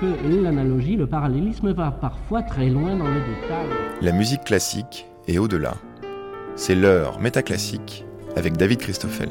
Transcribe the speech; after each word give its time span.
que 0.00 0.42
l'analogie, 0.42 0.96
le 0.96 1.06
parallélisme 1.06 1.72
va 1.72 1.90
parfois 1.90 2.42
très 2.42 2.68
loin 2.68 2.96
dans 2.96 3.08
le 3.08 3.20
détail. 3.20 3.68
La 4.00 4.12
musique 4.12 4.44
classique 4.44 5.06
est 5.26 5.38
au-delà. 5.38 5.74
C'est 6.56 6.74
l'heure 6.74 7.20
métaclassique 7.20 8.04
avec 8.36 8.56
David 8.56 8.78
Christoffel. 8.78 9.30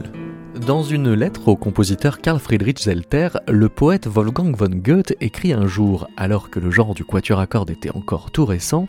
Dans 0.67 0.83
une 0.83 1.13
lettre 1.13 1.47
au 1.47 1.55
compositeur 1.55 2.19
Karl 2.19 2.39
Friedrich 2.39 2.79
Zelter, 2.79 3.29
le 3.47 3.69
poète 3.69 4.07
Wolfgang 4.07 4.55
von 4.55 4.69
Goethe 4.69 5.15
écrit 5.19 5.51
un 5.51 5.65
jour, 5.65 6.07
alors 6.15 6.49
que 6.49 6.59
le 6.59 6.69
genre 6.69 6.93
du 6.93 7.03
quatuor 7.03 7.39
à 7.39 7.47
cordes 7.47 7.71
était 7.71 7.95
encore 7.95 8.31
tout 8.31 8.45
récent, 8.45 8.87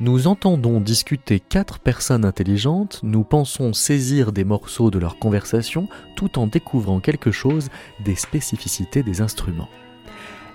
nous 0.00 0.26
entendons 0.26 0.80
discuter 0.80 1.38
quatre 1.38 1.78
personnes 1.78 2.24
intelligentes, 2.24 3.00
nous 3.02 3.24
pensons 3.24 3.72
saisir 3.72 4.32
des 4.32 4.42
morceaux 4.42 4.90
de 4.90 4.98
leur 4.98 5.18
conversation 5.18 5.86
tout 6.16 6.38
en 6.38 6.46
découvrant 6.46 6.98
quelque 6.98 7.30
chose 7.30 7.68
des 8.04 8.16
spécificités 8.16 9.02
des 9.02 9.20
instruments. 9.20 9.68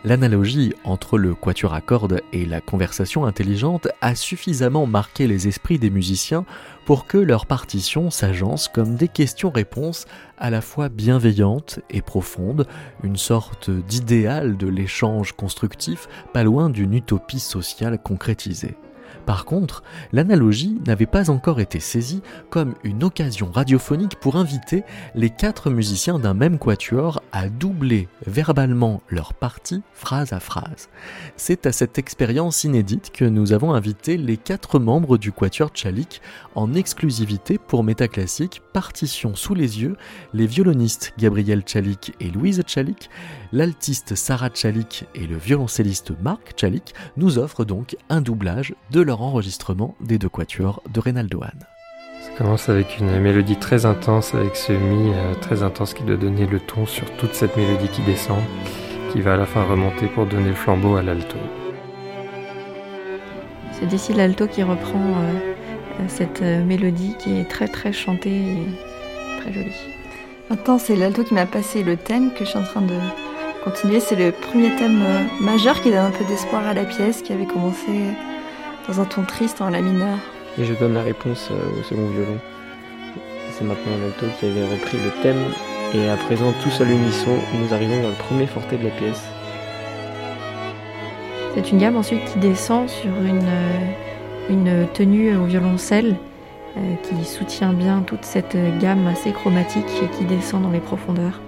L'analogie 0.05 0.73
entre 0.83 1.17
le 1.17 1.33
quatuor 1.33 1.73
à 1.73 1.81
cordes 1.81 2.21
et 2.31 2.45
la 2.45 2.61
conversation 2.61 3.25
intelligente 3.25 3.87
a 3.99 4.15
suffisamment 4.15 4.85
marqué 4.85 5.27
les 5.27 5.47
esprits 5.47 5.79
des 5.79 5.89
musiciens 5.89 6.45
pour 6.85 7.07
que 7.07 7.17
leurs 7.17 7.47
partitions 7.47 8.11
s'agencent 8.11 8.67
comme 8.67 8.95
des 8.95 9.07
questions-réponses 9.07 10.05
à 10.37 10.49
la 10.49 10.61
fois 10.61 10.89
bienveillantes 10.89 11.79
et 11.89 12.01
profondes, 12.01 12.67
une 13.03 13.17
sorte 13.17 13.71
d'idéal 13.71 14.55
de 14.55 14.67
l'échange 14.67 15.33
constructif 15.33 16.07
pas 16.31 16.43
loin 16.43 16.69
d'une 16.69 16.93
utopie 16.93 17.39
sociale 17.39 17.97
concrétisée. 18.01 18.75
Par 19.27 19.43
contre, 19.43 19.83
l'analogie 20.13 20.79
n'avait 20.87 21.05
pas 21.05 21.29
encore 21.29 21.59
été 21.59 21.81
saisie 21.81 22.21
comme 22.49 22.75
une 22.85 23.03
occasion 23.03 23.51
radiophonique 23.51 24.15
pour 24.21 24.37
inviter 24.37 24.85
les 25.15 25.29
quatre 25.29 25.69
musiciens 25.69 26.17
d'un 26.17 26.33
même 26.33 26.57
quatuor 26.57 27.21
à 27.33 27.49
doubler 27.49 28.07
verbalement 28.25 29.01
leur 29.09 29.33
partie 29.33 29.83
phrase 29.91 30.31
à 30.31 30.39
phrase. 30.39 30.87
C'est 31.35 31.65
à 31.65 31.73
cette 31.73 31.97
expérience 31.97 32.63
inédite 32.63 33.11
que 33.11 33.25
nous 33.25 33.51
avons 33.51 33.73
invité 33.73 34.15
les 34.15 34.37
quatre 34.37 34.79
membres 34.79 35.17
du 35.17 35.33
quatuor 35.33 35.71
Tchalik 35.71 36.21
en 36.55 36.73
exclusivité 36.73 37.57
pour 37.57 37.83
Métaclassique, 37.83 38.61
partition 38.71 39.35
sous 39.35 39.55
les 39.55 39.81
yeux, 39.81 39.97
les 40.33 40.47
violonistes 40.47 41.11
Gabriel 41.19 41.63
Tchalik 41.63 42.13
et 42.21 42.29
Louise 42.29 42.61
Tchalik, 42.61 43.09
l'altiste 43.51 44.15
Sarah 44.15 44.49
Tchalik 44.49 45.05
et 45.15 45.27
le 45.27 45.37
violoncelliste 45.37 46.11
Marc 46.21 46.53
Tchalik 46.55 46.93
nous 47.15 47.37
offrent 47.37 47.65
donc 47.65 47.95
un 48.09 48.21
doublage 48.21 48.73
de 48.91 49.01
leur 49.01 49.21
enregistrement 49.21 49.95
des 50.01 50.17
deux 50.17 50.29
quatuors 50.29 50.81
de 50.91 50.99
Reynaldo 50.99 51.41
Hahn. 51.43 51.59
Ça 52.21 52.31
commence 52.37 52.69
avec 52.69 52.99
une 52.99 53.19
mélodie 53.19 53.55
très 53.55 53.85
intense, 53.85 54.33
avec 54.35 54.55
ce 54.55 54.73
mi 54.73 55.11
euh, 55.13 55.33
très 55.35 55.63
intense 55.63 55.93
qui 55.93 56.03
doit 56.03 56.17
donner 56.17 56.45
le 56.45 56.59
ton 56.59 56.85
sur 56.85 57.09
toute 57.17 57.33
cette 57.33 57.55
mélodie 57.55 57.89
qui 57.89 58.01
descend, 58.01 58.41
qui 59.11 59.21
va 59.21 59.33
à 59.33 59.37
la 59.37 59.45
fin 59.45 59.63
remonter 59.63 60.07
pour 60.07 60.25
donner 60.25 60.49
le 60.49 60.55
flambeau 60.55 60.95
à 60.95 61.03
l'alto. 61.03 61.37
C'est 63.71 63.87
d'ici 63.87 64.13
l'alto 64.13 64.47
qui 64.47 64.63
reprend 64.63 64.99
euh, 64.99 65.33
euh, 65.99 66.03
cette 66.07 66.41
mélodie 66.41 67.15
qui 67.19 67.37
est 67.37 67.49
très 67.49 67.67
très 67.67 67.93
chantée 67.93 68.41
et 68.41 69.41
très 69.41 69.53
jolie. 69.53 69.71
Maintenant, 70.49 70.77
c'est 70.77 70.95
l'alto 70.95 71.23
qui 71.23 71.33
m'a 71.33 71.45
passé 71.45 71.83
le 71.83 71.97
thème 71.97 72.31
que 72.33 72.45
je 72.45 72.49
suis 72.49 72.59
en 72.59 72.63
train 72.63 72.81
de 72.81 72.95
continuer. 73.67 73.99
C'est 73.99 74.15
le 74.15 74.31
premier 74.31 74.73
thème 74.75 75.03
majeur 75.41 75.81
qui 75.81 75.89
donne 75.89 76.05
un 76.05 76.11
peu 76.11 76.23
d'espoir 76.25 76.65
à 76.65 76.73
la 76.73 76.85
pièce, 76.85 77.21
qui 77.21 77.33
avait 77.33 77.45
commencé 77.45 77.91
dans 78.87 79.01
un 79.01 79.05
ton 79.05 79.23
triste 79.23 79.61
en 79.61 79.69
la 79.69 79.81
mineur. 79.81 80.17
Et 80.57 80.63
je 80.63 80.73
donne 80.73 80.93
la 80.93 81.03
réponse 81.03 81.49
euh, 81.51 81.79
au 81.79 81.83
second 81.83 82.07
violon. 82.07 82.37
C'est 83.51 83.65
maintenant 83.65 83.97
l'alto 84.01 84.25
qui 84.39 84.45
avait 84.45 84.65
repris 84.65 84.97
le 84.97 85.21
thème 85.21 85.43
et 85.93 86.09
à 86.09 86.15
présent 86.15 86.53
tout 86.63 86.69
seul 86.69 86.91
unisson, 86.91 87.31
nous 87.59 87.73
arrivons 87.73 88.01
dans 88.01 88.09
le 88.09 88.15
premier 88.15 88.47
forté 88.47 88.77
de 88.77 88.85
la 88.85 88.89
pièce. 88.91 89.23
C'est 91.55 91.71
une 91.71 91.79
gamme 91.79 91.97
ensuite 91.97 92.23
qui 92.25 92.39
descend 92.39 92.87
sur 92.87 93.11
une, 93.21 93.39
euh, 93.39 94.49
une 94.49 94.87
tenue 94.93 95.35
au 95.35 95.43
violoncelle 95.43 96.15
euh, 96.77 96.95
qui 97.03 97.25
soutient 97.25 97.73
bien 97.73 98.01
toute 98.05 98.23
cette 98.23 98.57
gamme 98.79 99.07
assez 99.07 99.31
chromatique 99.31 99.89
et 100.01 100.17
qui 100.17 100.23
descend 100.23 100.63
dans 100.63 100.71
les 100.71 100.79
profondeurs. 100.79 101.41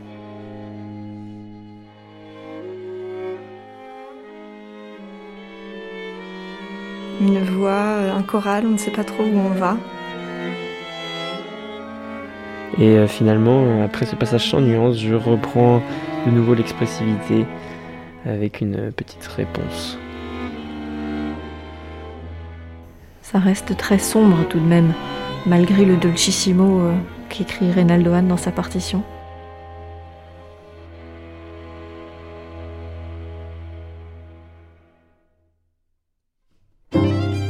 Voix, 7.60 8.14
un 8.18 8.24
choral, 8.24 8.66
on 8.66 8.72
ne 8.72 8.78
sait 8.78 8.92
pas 8.92 9.04
trop 9.04 9.24
où 9.24 9.38
on 9.38 9.50
va. 9.50 9.78
Et 12.78 12.98
euh, 12.98 13.08
finalement, 13.08 13.84
après 13.84 14.06
ce 14.06 14.16
passage 14.16 14.50
sans 14.50 14.62
nuance, 14.62 14.98
je 14.98 15.14
reprends 15.14 15.82
de 16.26 16.32
nouveau 16.32 16.54
l'expressivité 16.54 17.46
avec 18.26 18.62
une 18.62 18.92
petite 18.92 19.26
réponse. 19.28 19.98
Ça 23.22 23.40
reste 23.40 23.76
très 23.78 24.00
sombre 24.00 24.38
tout 24.50 24.60
de 24.60 24.66
même, 24.66 24.94
malgré 25.46 25.86
le 25.86 25.98
dolcissimo 25.98 26.80
euh, 26.80 26.94
qu'écrit 27.30 27.72
Reynaldo 27.72 28.14
Hahn 28.14 28.28
dans 28.28 28.38
sa 28.38 28.52
partition. 28.52 29.04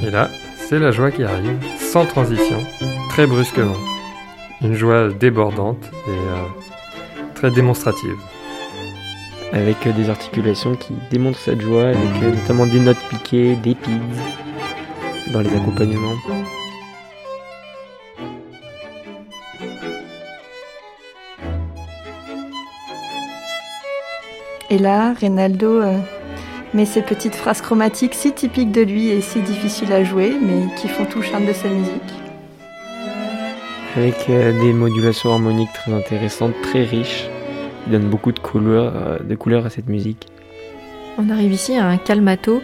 Et 0.09 0.11
là, 0.11 0.27
c'est 0.57 0.79
la 0.79 0.89
joie 0.89 1.11
qui 1.11 1.23
arrive, 1.23 1.59
sans 1.77 2.03
transition, 2.03 2.57
très 3.09 3.27
brusquement. 3.27 3.75
Une 4.59 4.73
joie 4.73 5.09
débordante 5.09 5.85
et 6.07 6.09
euh, 6.09 7.31
très 7.35 7.51
démonstrative. 7.51 8.15
Avec 9.53 9.85
euh, 9.85 9.91
des 9.91 10.09
articulations 10.09 10.73
qui 10.73 10.95
démontrent 11.11 11.37
cette 11.37 11.61
joie, 11.61 11.89
avec 11.89 12.23
euh, 12.23 12.31
notamment 12.31 12.65
des 12.65 12.79
notes 12.79 12.97
piquées, 13.07 13.55
des 13.57 13.75
pids 13.75 14.01
dans 15.31 15.41
les 15.41 15.55
accompagnements. 15.55 16.15
Et 24.71 24.79
là, 24.79 25.13
Reynaldo 25.13 25.83
mais 26.73 26.85
ces 26.85 27.01
petites 27.01 27.35
phrases 27.35 27.61
chromatiques 27.61 28.13
si 28.13 28.33
typiques 28.33 28.71
de 28.71 28.81
lui 28.81 29.09
et 29.09 29.21
si 29.21 29.41
difficiles 29.41 29.91
à 29.91 30.03
jouer, 30.03 30.33
mais 30.41 30.73
qui 30.75 30.87
font 30.87 31.05
tout 31.05 31.19
le 31.19 31.25
charme 31.25 31.45
de 31.45 31.53
sa 31.53 31.69
musique. 31.69 32.13
Avec 33.95 34.29
euh, 34.29 34.51
des 34.61 34.73
modulations 34.73 35.31
harmoniques 35.31 35.73
très 35.73 35.93
intéressantes, 35.93 36.53
très 36.61 36.83
riches, 36.83 37.27
qui 37.83 37.91
donnent 37.91 38.09
beaucoup 38.09 38.31
de 38.31 38.39
couleurs, 38.39 38.93
euh, 38.95 39.19
de 39.19 39.35
couleurs 39.35 39.65
à 39.65 39.69
cette 39.69 39.87
musique. 39.87 40.27
On 41.17 41.29
arrive 41.29 41.51
ici 41.51 41.75
à 41.75 41.87
un 41.87 41.97
calmato 41.97 42.61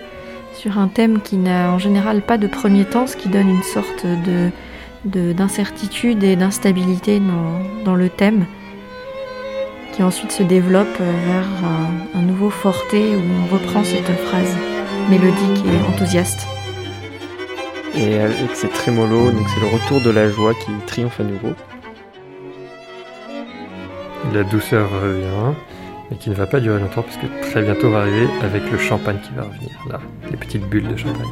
sur 0.53 0.77
un 0.77 0.87
thème 0.87 1.21
qui 1.21 1.37
n'a 1.37 1.71
en 1.71 1.79
général 1.79 2.21
pas 2.21 2.37
de 2.37 2.47
premier 2.47 2.85
temps, 2.85 3.07
ce 3.07 3.17
qui 3.17 3.27
donne 3.27 3.49
une 3.49 3.63
sorte 3.63 4.05
de, 4.05 5.33
d'incertitude 5.33 6.23
et 6.23 6.35
d'instabilité 6.35 7.19
dans, 7.19 7.83
dans 7.83 7.95
le 7.95 8.07
thème 8.09 8.45
qui 9.95 10.03
ensuite 10.03 10.31
se 10.33 10.43
développe 10.43 10.99
vers 10.99 11.47
un, 12.13 12.21
nouveau 12.21 12.49
forté 12.49 13.15
où 13.15 13.21
on 13.43 13.53
reprend 13.53 13.83
cette 13.83 14.11
phrase 14.25 14.57
mélodique 15.09 15.63
et 15.65 15.89
enthousiaste. 15.89 16.47
Et 17.95 18.19
avec 18.19 18.55
ces 18.55 18.67
trémolos, 18.67 19.31
donc 19.31 19.47
c'est 19.47 19.61
le 19.61 19.67
retour 19.67 20.01
de 20.01 20.09
la 20.09 20.29
joie 20.29 20.53
qui 20.53 20.71
triomphe 20.85 21.19
à 21.21 21.23
nouveau. 21.23 21.53
La 24.33 24.43
douceur 24.43 24.89
revient, 24.91 25.55
mais 26.11 26.17
qui 26.17 26.29
ne 26.29 26.35
va 26.35 26.45
pas 26.45 26.59
durer 26.59 26.79
longtemps 26.79 27.03
puisque 27.03 27.29
très 27.49 27.61
bientôt 27.61 27.89
va 27.89 27.99
arriver 27.99 28.27
avec 28.43 28.69
le 28.69 28.77
champagne 28.77 29.19
qui 29.23 29.31
va 29.33 29.43
revenir. 29.43 29.71
Là, 29.89 30.01
les 30.29 30.35
petites 30.35 30.67
bulles 30.67 30.89
de 30.89 30.97
champagne. 30.97 31.25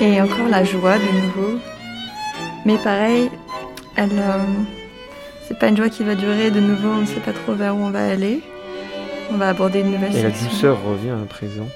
Et 0.00 0.22
encore 0.22 0.48
la 0.48 0.64
joie 0.64 0.96
de 0.96 1.02
nouveau. 1.02 1.58
Mais 2.64 2.78
pareil, 2.78 3.30
elle, 3.96 4.08
euh, 4.12 4.38
c'est 5.50 5.58
pas 5.58 5.66
une 5.66 5.76
joie 5.76 5.88
qui 5.88 6.04
va 6.04 6.14
durer 6.14 6.52
de 6.52 6.60
nouveau, 6.60 6.90
on 6.90 7.00
ne 7.00 7.06
sait 7.06 7.18
pas 7.18 7.32
trop 7.32 7.54
vers 7.54 7.74
où 7.74 7.80
on 7.80 7.90
va 7.90 8.06
aller. 8.06 8.40
On 9.32 9.36
va 9.36 9.48
aborder 9.48 9.80
une 9.80 9.90
nouvelle 9.90 10.14
Et 10.14 10.22
section. 10.22 10.44
la 10.44 10.50
douceur 10.50 10.84
revient 10.84 11.10
à 11.10 11.26
présent. 11.26 11.66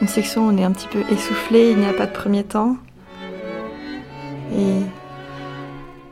Une 0.00 0.06
section 0.06 0.46
où 0.46 0.52
on 0.52 0.56
est 0.56 0.62
un 0.62 0.70
petit 0.70 0.86
peu 0.86 1.00
essoufflé, 1.10 1.72
il 1.72 1.78
n'y 1.78 1.86
a 1.86 1.92
pas 1.92 2.06
de 2.06 2.12
premier 2.12 2.44
temps. 2.44 2.76
Et 4.56 4.78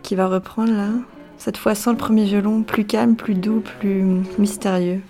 qui 0.02 0.16
va 0.16 0.26
reprendre 0.26 0.72
là. 0.72 1.15
Cette 1.38 1.56
fois 1.56 1.74
sans 1.74 1.92
le 1.92 1.96
premier 1.96 2.24
violon, 2.24 2.62
plus 2.62 2.84
calme, 2.84 3.16
plus 3.16 3.34
doux, 3.34 3.60
plus 3.60 4.02
mystérieux. 4.38 5.00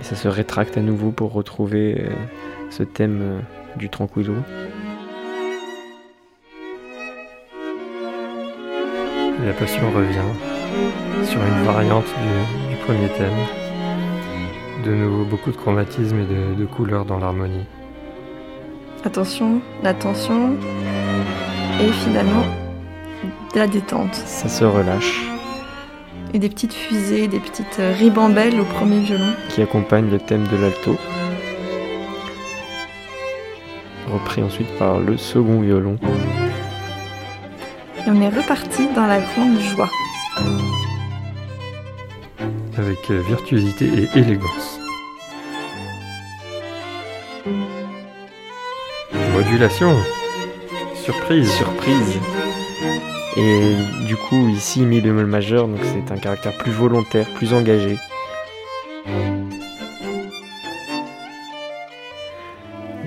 Et 0.00 0.04
ça 0.04 0.16
se 0.16 0.28
rétracte 0.28 0.76
à 0.76 0.80
nouveau 0.80 1.12
pour 1.12 1.32
retrouver 1.32 2.00
euh, 2.00 2.10
ce 2.70 2.82
thème 2.82 3.20
euh, 3.22 3.40
du 3.76 3.88
tranquillo. 3.88 4.34
la 9.44 9.52
passion 9.52 9.90
revient 9.90 11.26
sur 11.26 11.40
une 11.40 11.64
variante 11.64 12.06
du, 12.70 12.76
premier 12.86 13.08
thème. 13.08 13.63
De 14.84 14.94
nouveau, 14.94 15.24
beaucoup 15.24 15.50
de 15.50 15.56
chromatisme 15.56 16.18
et 16.18 16.26
de, 16.26 16.60
de 16.60 16.66
couleurs 16.66 17.06
dans 17.06 17.18
l'harmonie. 17.18 17.64
Attention, 19.02 19.62
l'attention 19.82 20.56
et 21.80 21.90
finalement 21.90 22.44
la 23.54 23.66
détente. 23.66 24.14
Ça 24.14 24.48
se 24.48 24.64
relâche. 24.64 25.22
Et 26.34 26.38
des 26.38 26.50
petites 26.50 26.74
fusées, 26.74 27.28
des 27.28 27.40
petites 27.40 27.80
ribambelles 27.98 28.60
au 28.60 28.64
premier 28.64 28.98
violon. 29.00 29.32
Qui 29.48 29.62
accompagnent 29.62 30.10
le 30.10 30.18
thème 30.18 30.46
de 30.48 30.56
l'alto. 30.56 30.96
Repris 34.12 34.42
ensuite 34.42 34.68
par 34.78 34.98
le 34.98 35.16
second 35.16 35.60
violon. 35.60 35.96
Et 37.96 38.10
on 38.10 38.20
est 38.20 38.28
reparti 38.28 38.88
dans 38.94 39.06
la 39.06 39.20
grande 39.20 39.58
joie. 39.60 39.88
Avec 42.76 43.10
virtuosité 43.10 43.86
et 43.86 44.18
élégance. 44.18 44.80
Modulation. 49.32 49.94
Surprise. 50.94 51.50
Surprise. 51.52 52.18
Et 53.36 53.76
du 54.06 54.16
coup, 54.16 54.48
ici, 54.48 54.80
mi 54.80 55.00
bémol 55.00 55.26
majeur, 55.26 55.68
donc 55.68 55.80
c'est 55.82 56.12
un 56.12 56.16
caractère 56.16 56.56
plus 56.58 56.72
volontaire, 56.72 57.26
plus 57.36 57.52
engagé. 57.54 57.96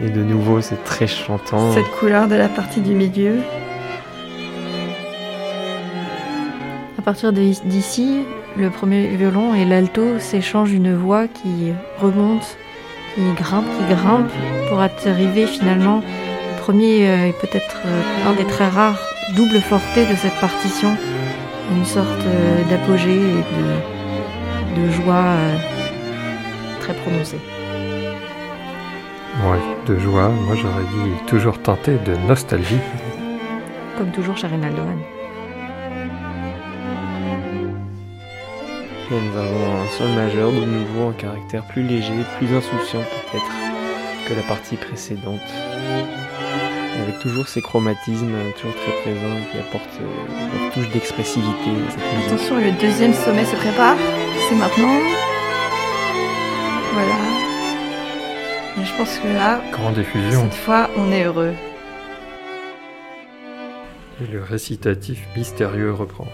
Et 0.04 0.10
de 0.10 0.22
nouveau, 0.22 0.62
c'est 0.62 0.84
très 0.84 1.08
chantant. 1.08 1.74
Cette 1.74 1.92
couleur 2.00 2.28
de 2.28 2.36
la 2.36 2.48
partie 2.48 2.82
du 2.82 2.94
milieu. 2.94 3.40
À 6.98 7.02
partir 7.02 7.34
d'ici, 7.34 8.26
le 8.58 8.70
premier 8.70 9.08
violon 9.08 9.54
et 9.54 9.66
l'alto 9.66 10.20
s'échangent 10.20 10.74
une 10.74 10.96
voix 10.96 11.28
qui 11.28 11.72
remonte, 12.00 12.58
qui 13.14 13.22
grimpe, 13.34 13.66
qui 13.66 13.94
grimpe, 13.94 14.32
pour 14.70 14.80
arriver 14.80 15.46
finalement. 15.46 16.02
Le 16.56 16.62
premier 16.62 17.02
est 17.04 17.40
peut-être 17.40 17.78
un 18.28 18.34
des 18.34 18.46
très 18.46 18.68
rares 18.68 19.00
double 19.36 19.60
forté 19.60 20.06
de 20.06 20.16
cette 20.16 20.40
partition, 20.40 20.96
une 21.72 21.86
sorte 21.86 22.26
d'apogée 22.70 23.16
et 23.16 24.80
de, 24.80 24.92
joie 24.92 25.36
très 26.80 26.94
prononcée. 26.94 27.40
Ouais, 29.44 29.60
de 29.86 30.00
joie, 30.00 30.30
moi 30.30 30.56
j'aurais 30.56 30.84
dit 30.84 31.26
toujours 31.28 31.60
tenté 31.60 31.98
de 32.06 32.16
nostalgie. 32.28 32.80
Comme 33.98 34.12
toujours 34.12 34.38
chez 34.38 34.48
Reynaldoan. 34.48 35.17
Et 39.10 39.22
nous 39.22 39.38
avons 39.38 39.82
un 39.82 39.90
sol 39.98 40.10
majeur 40.10 40.52
de 40.52 40.66
nouveau 40.66 41.08
un 41.10 41.14
caractère 41.14 41.64
plus 41.64 41.84
léger, 41.84 42.14
plus 42.38 42.54
insouciant 42.56 43.00
peut-être 43.00 43.52
que 44.28 44.34
la 44.34 44.42
partie 44.42 44.76
précédente 44.76 45.40
avec 47.02 47.20
toujours 47.20 47.48
ces 47.48 47.62
chromatismes 47.62 48.36
toujours 48.60 48.76
très 48.76 48.92
présents 49.02 49.38
qui 49.52 49.58
apportent 49.60 50.02
euh, 50.02 50.64
leur 50.64 50.74
touche 50.74 50.90
d'expressivité. 50.92 51.72
Attention, 52.26 52.58
le 52.58 52.72
deuxième 52.72 53.14
sommet 53.14 53.46
se 53.46 53.56
prépare. 53.56 53.98
C'est 54.50 54.56
maintenant. 54.56 54.98
Voilà. 56.94 57.16
Et 58.82 58.86
je 58.86 58.98
pense 58.98 59.18
que 59.20 59.28
là, 59.28 59.62
grande 59.72 59.98
effusion. 59.98 60.42
Cette 60.44 60.60
fois, 60.60 60.90
on 60.98 61.12
est 61.12 61.24
heureux. 61.24 61.54
Et 64.22 64.32
le 64.32 64.42
récitatif 64.42 65.20
mystérieux 65.36 65.94
reprend. 65.94 66.28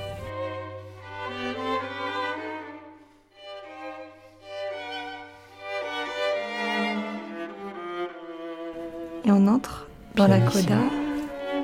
Dans 10.15 10.27
la 10.27 10.39
coda 10.39 10.77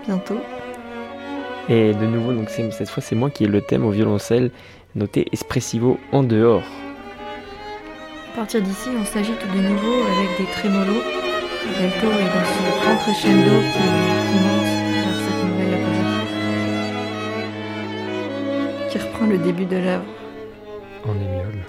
bientôt. 0.05 0.39
Et 1.67 1.93
de 1.93 2.05
nouveau, 2.05 2.33
donc 2.33 2.49
cette 2.49 2.89
fois, 2.89 3.03
c'est 3.03 3.15
moi 3.15 3.29
qui 3.29 3.43
ai 3.43 3.47
le 3.47 3.61
thème 3.61 3.85
au 3.85 3.91
violoncelle, 3.91 4.51
noté 4.95 5.27
espressivo 5.31 5.99
en 6.11 6.23
dehors. 6.23 6.63
À 8.33 8.37
partir 8.37 8.61
d'ici, 8.61 8.89
on 8.99 9.05
s'agite 9.05 9.41
de 9.53 9.61
nouveau 9.61 9.93
avec 10.03 10.37
des 10.39 10.45
trémolos. 10.51 11.03
L'alto 11.79 12.07
est 12.07 12.31
dans 12.33 12.45
ce 12.45 12.59
grand 12.81 12.97
crescendo 13.03 13.55
qui, 13.71 13.83
qui 14.29 14.37
monte 14.45 14.71
vers 15.03 15.19
cette 15.25 15.43
nouvelle. 15.45 15.85
Qui 18.89 18.97
reprend 18.97 19.25
le 19.27 19.37
début 19.37 19.65
de 19.65 19.77
l'œuvre. 19.77 20.05
En 21.05 21.15
émiole. 21.15 21.63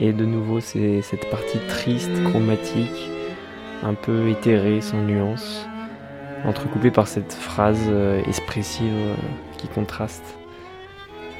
Et 0.00 0.12
de 0.12 0.24
nouveau, 0.24 0.60
c'est 0.60 1.02
cette 1.02 1.28
partie 1.30 1.58
triste, 1.68 2.12
chromatique, 2.24 3.10
un 3.82 3.94
peu 3.94 4.28
éthéré, 4.28 4.80
sans 4.80 5.02
nuance, 5.02 5.66
entrecoupé 6.44 6.90
par 6.90 7.08
cette 7.08 7.32
phrase 7.32 7.86
euh, 7.88 8.22
expressive 8.26 8.92
euh, 8.92 9.14
qui 9.58 9.68
contraste. 9.68 10.38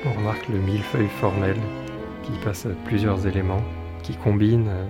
On 0.06 0.12
remarque 0.12 0.48
le 0.48 0.58
millefeuille 0.58 1.08
formel 1.08 1.56
qui 2.22 2.32
passe 2.44 2.66
à 2.66 2.70
plusieurs 2.84 3.26
éléments, 3.26 3.62
qui 4.02 4.14
combinent 4.14 4.69
euh, 4.69 4.86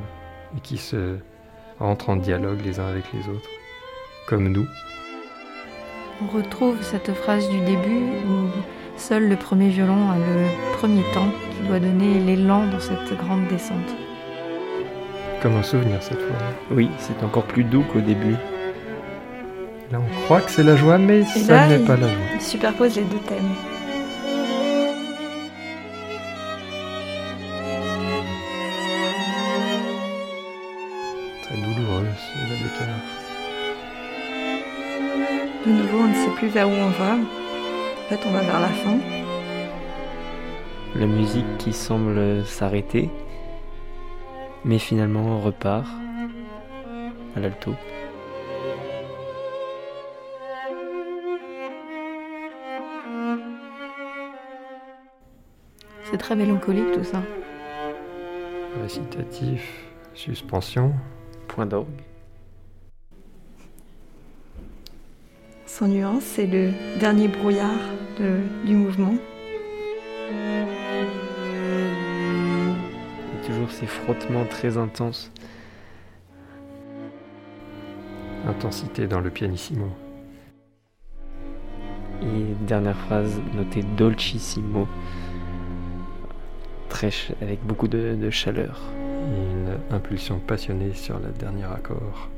et 0.56 0.60
qui 0.60 0.76
se 0.76 1.18
rentrent 1.78 2.10
en 2.10 2.16
dialogue 2.16 2.60
les 2.64 2.78
uns 2.80 2.86
avec 2.86 3.04
les 3.12 3.28
autres, 3.28 3.48
comme 4.28 4.48
nous. 4.48 4.66
On 6.22 6.36
retrouve 6.36 6.80
cette 6.82 7.12
phrase 7.12 7.48
du 7.48 7.60
début 7.60 8.04
où 8.28 8.48
seul 8.96 9.28
le 9.28 9.36
premier 9.36 9.68
violon 9.68 10.10
a 10.10 10.16
le 10.16 10.76
premier 10.78 11.02
temps 11.12 11.30
qui 11.50 11.66
doit 11.66 11.80
donner 11.80 12.20
l'élan 12.20 12.66
dans 12.68 12.78
cette 12.78 13.16
grande 13.18 13.48
descente 13.48 14.03
comme 15.44 15.56
un 15.56 15.62
souvenir 15.62 16.02
cette 16.02 16.22
fois. 16.22 16.36
Oui, 16.70 16.88
c'est 16.98 17.22
encore 17.22 17.44
plus 17.44 17.64
doux 17.64 17.84
qu'au 17.92 18.00
début. 18.00 18.36
Là, 19.92 20.00
on 20.00 20.24
croit 20.24 20.40
que 20.40 20.50
c'est 20.50 20.62
la 20.62 20.74
joie, 20.74 20.96
mais 20.96 21.22
ça 21.26 21.66
n'est 21.66 21.80
pas 21.80 21.96
la 21.96 22.08
joie. 22.08 22.22
Il 22.34 22.40
superpose 22.40 22.96
les 22.96 23.02
deux 23.02 23.18
thèmes. 23.18 23.52
Très 31.42 31.56
douloureux, 31.56 32.06
la 32.06 32.50
De 35.66 35.70
nouveau, 35.76 35.98
on 35.98 36.08
ne 36.08 36.14
sait 36.14 36.30
plus 36.38 36.48
vers 36.48 36.66
où 36.66 36.72
on 36.72 36.88
va. 36.88 37.16
En 37.16 38.08
fait, 38.08 38.20
on 38.26 38.30
va 38.30 38.40
vers 38.40 38.60
la 38.60 38.68
fin. 38.68 38.96
La 40.96 41.06
musique 41.06 41.58
qui 41.58 41.74
semble 41.74 42.46
s'arrêter 42.46 43.10
mais 44.64 44.78
finalement 44.78 45.20
on 45.20 45.40
repart 45.40 45.88
à 47.36 47.40
l'alto. 47.40 47.74
C'est 56.10 56.18
très 56.18 56.36
mélancolique 56.36 56.92
tout 56.92 57.04
ça. 57.04 57.22
Récitatif, 58.80 59.84
suspension. 60.14 60.92
Point 61.48 61.66
d'orgue. 61.66 61.88
Sans 65.66 65.88
nuance, 65.88 66.22
c'est 66.22 66.46
le 66.46 66.70
dernier 67.00 67.28
brouillard 67.28 67.80
du 68.64 68.76
mouvement. 68.76 69.14
Ces 73.70 73.86
frottements 73.86 74.44
très 74.44 74.76
intenses. 74.76 75.30
Intensité 78.46 79.06
dans 79.06 79.20
le 79.20 79.30
pianissimo. 79.30 79.88
Et 82.22 82.66
dernière 82.66 82.96
phrase 82.96 83.40
notée 83.54 83.82
dolcissimo. 83.82 84.86
Très 86.88 87.10
avec 87.40 87.64
beaucoup 87.64 87.88
de, 87.88 88.14
de 88.14 88.30
chaleur. 88.30 88.80
une 89.24 89.78
impulsion 89.90 90.38
passionnée 90.38 90.92
sur 90.92 91.18
le 91.18 91.30
dernier 91.32 91.64
accord 91.64 92.28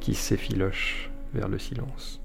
qui 0.00 0.14
s'effiloche 0.14 1.10
vers 1.34 1.48
le 1.48 1.58
silence. 1.58 2.19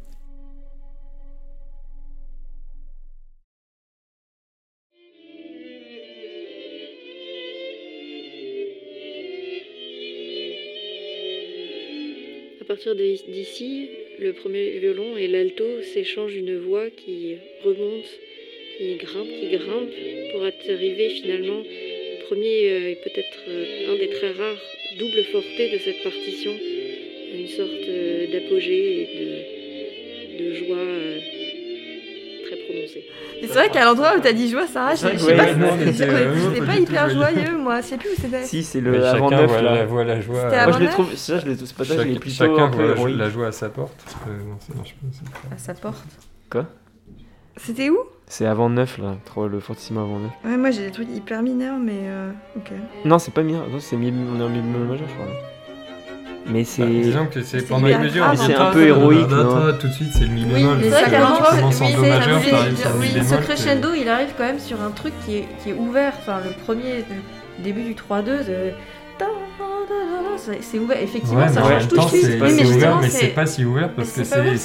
Partir 12.76 12.96
d'ici, 12.96 13.88
le 14.20 14.34
premier 14.34 14.72
violon 14.80 15.16
et 15.16 15.30
l'alto 15.30 15.64
s'échangent 15.82 16.36
une 16.36 16.58
voix 16.58 16.90
qui 16.90 17.38
remonte, 17.64 18.20
qui 18.78 18.96
grimpe, 18.96 19.30
qui 19.40 19.48
grimpe, 19.56 19.94
pour 20.32 20.44
arriver 20.44 21.10
finalement. 21.10 21.64
Le 21.64 22.26
premier 22.26 22.70
euh, 22.70 22.92
est 22.92 23.02
peut-être 23.02 23.44
euh, 23.48 23.94
un 23.94 23.96
des 23.96 24.10
très 24.10 24.32
rares 24.32 24.62
doubles 25.00 25.24
fortés 25.32 25.70
de 25.70 25.78
cette 25.78 26.04
partition, 26.04 26.52
une 27.34 27.48
sorte 27.48 27.88
euh, 27.88 28.28
d'apogée 28.28 29.04
et 29.04 30.38
de, 30.38 30.54
joie 30.56 30.88
c'est 32.88 33.48
vrai 33.54 33.70
qu'à 33.70 33.86
l'endroit 33.86 34.14
où 34.18 34.22
t'as 34.22 34.34
dit 34.34 34.50
joie, 34.50 34.68
Sarah, 34.68 34.96
je 34.96 35.00
C'est 35.02 35.18
sais 35.18 35.36
pas, 35.36 35.48
c'était 35.48 35.90
était, 35.90 36.04
euh, 36.10 36.36
c'était 36.54 36.66
pas 36.66 36.76
hyper 36.76 37.10
joyeux. 37.10 37.58
moi. 37.58 37.82
Je 37.82 37.86
sais 37.88 37.98
plus 37.98 38.10
où 38.10 38.22
c'était. 38.22 38.44
Si, 38.44 38.64
c'est 38.64 38.82
Mais 38.82 38.98
le 38.98 39.06
avant 39.06 39.30
chacun 39.30 39.42
9 39.42 39.50
voit, 39.50 39.62
là. 39.62 39.76
la, 39.76 39.86
voit 39.86 40.04
la 40.04 40.22
joie. 40.22 40.50
Moi 40.50 40.72
je 40.72 40.80
l'ai 40.80 40.90
trouvé, 40.90 41.16
ça 41.16 41.40
je 41.40 41.46
l'ai 41.48 41.56
c'est 41.56 41.76
pas 41.76 41.84
ça, 41.86 41.96
je 41.98 42.02
l'ai 42.04 42.20
plutôt 42.20 42.36
chacun 42.36 42.68
voit 42.68 43.10
la, 43.10 43.30
joie 43.30 43.48
à 43.48 43.52
sa 43.52 43.70
porte. 43.70 44.06
Non, 44.28 44.58
ça 44.60 44.74
marche 44.76 44.94
pas, 44.96 45.08
c'est 45.12 45.30
pas- 45.50 45.56
À 45.56 45.58
sa 45.58 45.74
porte. 45.74 46.04
Quoi? 46.50 46.66
C'était 47.58 47.90
où? 47.90 47.98
C'est 48.28 48.46
avant 48.46 48.70
9 48.70 48.98
là, 48.98 49.16
trop 49.24 49.48
le 49.48 49.60
fortissimo 49.60 50.00
avant 50.02 50.20
9. 50.20 50.32
Ouais, 50.46 50.58
moi 50.58 50.72
j'ai 50.72 50.86
des 50.86 50.92
trucs 50.92 51.10
hyper 51.16 51.42
mineurs, 51.44 51.78
mais 51.78 52.00
euh, 52.06 52.32
ok. 52.58 52.72
Non, 53.06 53.20
c'est 53.20 53.34
pas 53.34 53.44
mineur, 53.44 53.68
non, 53.70 53.80
c'est 53.80 53.96
mi, 53.98 54.12
on 54.12 54.40
est 54.40 54.44
en 54.44 54.50
mi 54.50 54.60
bémol 54.62 54.88
majeur 54.88 55.08
je 55.08 55.14
crois. 55.14 55.28
Mais 56.48 56.64
c'est. 56.64 56.84
Bah, 56.84 56.88
disons 56.92 57.26
que 57.28 57.42
c'est 57.42 57.68
pendant 57.68 57.88
hyper 57.88 58.00
une 58.00 58.06
mesure. 58.06 58.24
grave, 58.26 58.38
on 58.38 58.42
hein. 58.42 58.46
C'est 58.48 58.56
un 58.56 58.72
peu 58.72 58.86
héroïque, 58.88 59.28
Tout 59.80 59.88
de 59.88 59.94
suite, 59.94 60.10
c'est 60.14 60.26
le 60.26 60.30
mi 60.30 60.46
Oui, 60.46 60.54
bémol. 60.54 60.78
oui, 60.78 60.90
c'est- 60.92 61.10
ce 63.24 63.36
crescendo, 63.42 63.90
il 63.98 64.08
arrive 64.10 64.30
quand 64.38 64.44
même 64.46 64.60
sur 64.60 64.82
un 64.82 64.92
truc 64.92 65.14
qui 65.26 65.38
est, 65.38 65.48
qui 65.64 65.72
est 65.72 65.74
ouvert. 65.74 66.14
Enfin, 66.20 66.40
le 66.46 66.52
premier 66.64 67.04
le 67.58 67.64
début 67.64 67.84
du 67.84 67.96
3-2, 67.96 68.44
c'est- 70.38 70.60
c'est 70.62 70.80
ouvert. 70.80 70.98
Effectivement, 71.02 71.42
Ouais, 71.42 71.48
ça 71.48 71.62
change 71.62 71.88
tout 71.88 71.96
de 71.96 72.02
temps, 72.02 72.08
suite. 72.08 72.22
c'est 72.26 72.42
Oui, 72.42 72.54
mais 72.56 72.66
ouvert, 72.66 73.00
mais 73.02 73.10
c'est- 73.10 73.28
pas 73.28 73.46
si 73.46 73.66
ouvert 73.66 73.90
parce 73.96 74.12
que 74.12 74.24
c'est 74.24 74.36
plein 74.36 74.54
et 74.54 74.58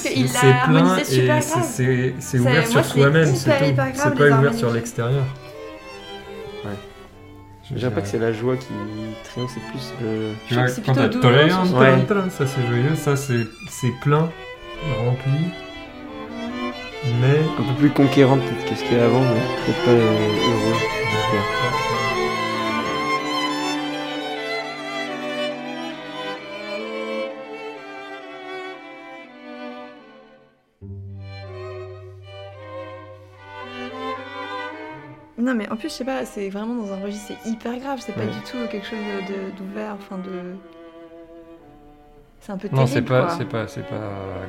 c'est- 2.19 2.39
ouvert 2.39 2.67
sur 2.67 2.85
soi-même, 2.85 3.35
c'est 3.35 3.59
les 3.61 3.73
pas 3.73 4.37
ouvert 4.37 4.53
sur 4.53 4.71
l'extérieur. 4.71 5.23
Dirais 7.75 7.91
pas 7.91 8.01
que 8.01 8.07
c'est 8.07 8.19
la 8.19 8.33
joie 8.33 8.57
qui 8.57 8.67
triomphe, 9.23 9.51
c'est 9.53 9.71
plus 9.71 9.93
le. 10.01 10.33
Tu 10.47 10.53
vois, 10.53 10.67
c'est 10.67 10.85
quand 10.85 10.93
plutôt 10.93 11.07
t'as 11.07 11.07
douloureux, 11.07 11.35
tolérance, 11.35 11.69
ça. 12.31 12.45
c'est 12.47 12.67
joyeux, 12.67 12.95
ça 12.95 13.15
c'est 13.15 13.47
c'est 13.69 13.93
plein, 14.01 14.29
rempli, 15.05 15.31
mais 17.21 17.39
Un 17.59 17.73
peu 17.73 17.79
plus 17.79 17.89
conquérant 17.89 18.37
peut-être 18.37 18.69
que 18.69 18.75
ce 18.75 18.83
qu'il 18.83 18.97
y 18.97 18.99
a 18.99 19.05
avant, 19.05 19.21
mais 19.21 19.41
peut-être 19.65 19.85
pas 19.85 19.91
euh, 19.91 20.17
heureux. 20.51 21.80
Non, 35.41 35.53
mais 35.55 35.67
en 35.69 35.75
plus, 35.75 35.89
je 35.89 35.93
sais 35.93 36.05
pas, 36.05 36.23
c'est 36.25 36.49
vraiment 36.49 36.75
dans 36.75 36.93
un 36.93 37.01
registre, 37.01 37.33
c'est 37.43 37.49
hyper 37.49 37.77
grave, 37.79 37.99
c'est 38.05 38.13
pas 38.13 38.21
Ouais. 38.21 38.27
du 38.27 38.39
tout 38.41 38.57
quelque 38.69 38.85
chose 38.87 38.99
d'ouvert, 39.57 39.95
enfin 39.99 40.17
de. 40.17 40.55
C'est 42.41 42.51
un 42.51 42.57
peu 42.57 42.69
non, 42.71 42.87
c'est 42.87 43.03
terrible, 43.03 43.09
pas, 43.27 43.29
c'est 43.37 43.45
pas, 43.45 43.67
c'est 43.67 43.85
pas 43.87 44.01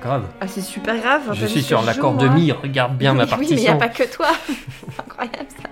grave. 0.03 0.25
Ah, 0.41 0.49
c'est 0.49 0.61
super 0.63 0.97
grave. 0.99 1.31
Je 1.35 1.47
suis 1.47 1.63
sur 1.63 1.83
l'accord 1.83 2.15
de 2.15 2.27
mi, 2.29 2.51
regarde 2.53 2.97
bien 2.97 3.13
ma 3.15 3.25
Oui, 3.25 3.31
Oui, 3.39 3.47
mais 3.51 3.57
il 3.57 3.61
n'y 3.61 3.69
a 3.69 3.75
partition. 3.77 3.79
pas 3.79 3.89
que 3.89 4.15
toi. 4.17 4.29
c'est 4.47 5.01
incroyable 5.07 5.49
ça. 5.63 5.69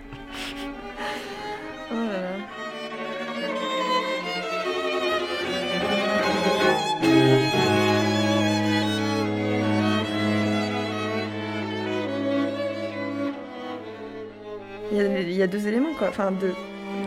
Quoi, 16.00 16.08
enfin 16.08 16.32
deux. 16.40 16.52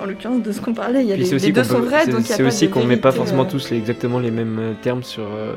En 0.01 0.05
l'occurrence 0.05 0.41
de 0.41 0.51
ce 0.53 0.61
qu'on 0.61 0.73
parlait, 0.73 1.01
il 1.03 1.09
y 1.09 1.13
a 1.13 1.17
les, 1.17 1.25
les 1.29 1.51
deux 1.51 1.63
sont 1.63 1.75
peut- 1.75 1.85
vrais, 1.87 2.05
c'est- 2.05 2.11
donc 2.11 2.21
il 2.21 2.29
y 2.29 2.33
a 2.33 2.35
c'est 2.37 2.43
aussi 2.43 2.67
de 2.67 2.73
qu'on 2.73 2.85
met 2.85 2.97
pas 2.97 3.11
forcément 3.11 3.43
euh. 3.43 3.49
tous 3.49 3.69
les, 3.69 3.77
exactement 3.77 4.19
les 4.19 4.31
mêmes 4.31 4.57
euh, 4.59 4.73
termes 4.81 5.03
sur 5.03 5.23
euh, 5.23 5.53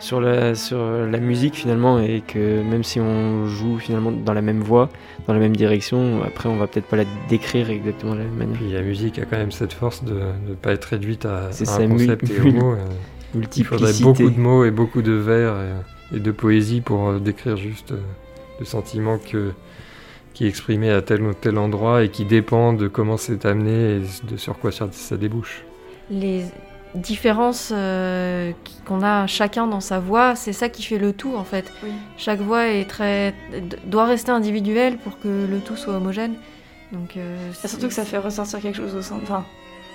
sur 0.00 0.20
la 0.20 0.54
sur 0.54 0.78
la 0.78 1.18
musique 1.18 1.54
finalement 1.56 1.98
et 2.00 2.22
que 2.26 2.62
même 2.62 2.84
si 2.84 3.00
on 3.00 3.46
joue 3.48 3.78
finalement 3.78 4.12
dans 4.12 4.32
la 4.32 4.42
même 4.42 4.60
voie, 4.60 4.88
dans 5.26 5.32
la 5.34 5.40
même 5.40 5.56
direction, 5.56 6.22
après 6.24 6.48
on 6.48 6.56
va 6.56 6.66
peut-être 6.68 6.86
pas 6.86 6.96
la 6.96 7.04
décrire 7.28 7.68
exactement 7.68 8.12
de 8.14 8.18
la 8.20 8.24
même 8.24 8.36
manière. 8.36 8.56
Puis 8.58 8.72
la 8.72 8.82
musique 8.82 9.18
a 9.18 9.24
quand 9.24 9.36
même 9.38 9.50
cette 9.52 9.72
force 9.72 10.04
de 10.04 10.14
ne 10.48 10.54
pas 10.54 10.70
être 10.72 10.84
réduite 10.86 11.26
à, 11.26 11.46
à 11.48 11.76
un 11.80 11.88
concept 11.88 12.30
et 12.30 12.40
au 12.40 12.52
mot. 12.52 12.72
euh, 12.72 13.42
Il 13.56 13.64
faudrait 13.64 13.92
beaucoup 14.00 14.30
de 14.30 14.38
mots 14.40 14.64
et 14.64 14.70
beaucoup 14.70 15.02
de 15.02 15.12
vers 15.12 15.54
et, 16.12 16.16
et 16.16 16.20
de 16.20 16.30
poésie 16.30 16.80
pour 16.80 17.14
décrire 17.14 17.56
juste 17.56 17.92
le 18.60 18.64
sentiment 18.64 19.18
que, 19.18 19.50
qui 20.38 20.44
est 20.44 20.48
exprimé 20.48 20.88
à 20.88 21.02
tel 21.02 21.20
ou 21.22 21.34
tel 21.34 21.58
endroit 21.58 22.04
et 22.04 22.10
qui 22.10 22.24
dépend 22.24 22.72
de 22.72 22.86
comment 22.86 23.16
c'est 23.16 23.44
amené 23.44 23.96
et 23.96 24.02
de 24.30 24.36
sur 24.36 24.56
quoi 24.56 24.70
ça, 24.70 24.86
ça 24.92 25.16
débouche. 25.16 25.64
Les 26.12 26.44
différences 26.94 27.72
euh, 27.74 28.52
qu'on 28.86 29.02
a 29.02 29.26
chacun 29.26 29.66
dans 29.66 29.80
sa 29.80 29.98
voix, 29.98 30.36
c'est 30.36 30.52
ça 30.52 30.68
qui 30.68 30.84
fait 30.84 30.98
le 30.98 31.12
tout 31.12 31.34
en 31.34 31.42
fait. 31.42 31.72
Oui. 31.82 31.90
Chaque 32.18 32.38
voix 32.38 32.68
est 32.68 32.88
très 32.88 33.34
doit 33.86 34.04
rester 34.04 34.30
individuelle 34.30 34.98
pour 34.98 35.18
que 35.18 35.26
le 35.26 35.58
tout 35.58 35.74
soit 35.74 35.94
homogène. 35.94 36.34
Donc 36.92 37.16
euh, 37.16 37.36
surtout 37.52 37.88
que 37.88 37.94
ça 37.94 38.04
fait 38.04 38.18
ressortir 38.18 38.60
quelque 38.60 38.76
chose 38.76 38.94
au 38.94 39.02
sein. 39.02 39.18
Enfin, 39.20 39.44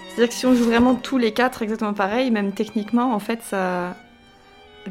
c'est-à-dire 0.10 0.28
que 0.28 0.36
si 0.36 0.46
on 0.46 0.54
joue 0.54 0.66
vraiment 0.66 0.96
tous 0.96 1.18
les 1.18 1.32
quatre 1.32 1.62
exactement 1.62 1.94
pareil, 1.94 2.32
même 2.32 2.52
techniquement, 2.52 3.14
en 3.16 3.20
fait, 3.20 3.40
ça, 3.44 3.96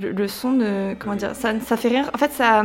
le, 0.01 0.13
le 0.13 0.29
son 0.29 0.53
ne, 0.53 0.95
comment 0.99 1.15
dire, 1.15 1.35
ça, 1.35 1.61
ça 1.61 1.77
fait 1.77 1.89
rien. 1.89 2.07
En 2.15 2.17
fait, 2.17 2.33
ça 2.33 2.65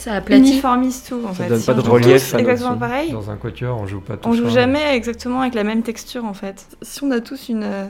ça 0.00 0.14
aplatit. 0.14 0.42
uniformise 0.50 1.04
tout. 1.08 1.20
En 1.24 1.28
Ça 1.34 1.44
fait. 1.44 1.48
donne 1.50 1.60
Si 1.60 1.66
pas 1.66 1.74
de 1.74 1.80
relief 1.80 2.30
tous 2.32 2.36
exactement 2.38 2.76
pareil. 2.76 3.12
Dans 3.12 3.30
un 3.30 3.36
quatuor, 3.36 3.78
on 3.80 3.86
joue 3.86 4.00
pas 4.00 4.16
tout 4.16 4.28
On 4.28 4.32
joue 4.32 4.44
ça. 4.44 4.50
jamais 4.62 4.94
exactement 4.96 5.40
avec 5.40 5.54
la 5.54 5.64
même 5.64 5.82
texture 5.82 6.24
en 6.24 6.34
fait. 6.34 6.66
Si 6.82 7.02
on 7.04 7.10
a 7.10 7.20
tous 7.20 7.48
une, 7.48 7.62
euh, 7.64 7.86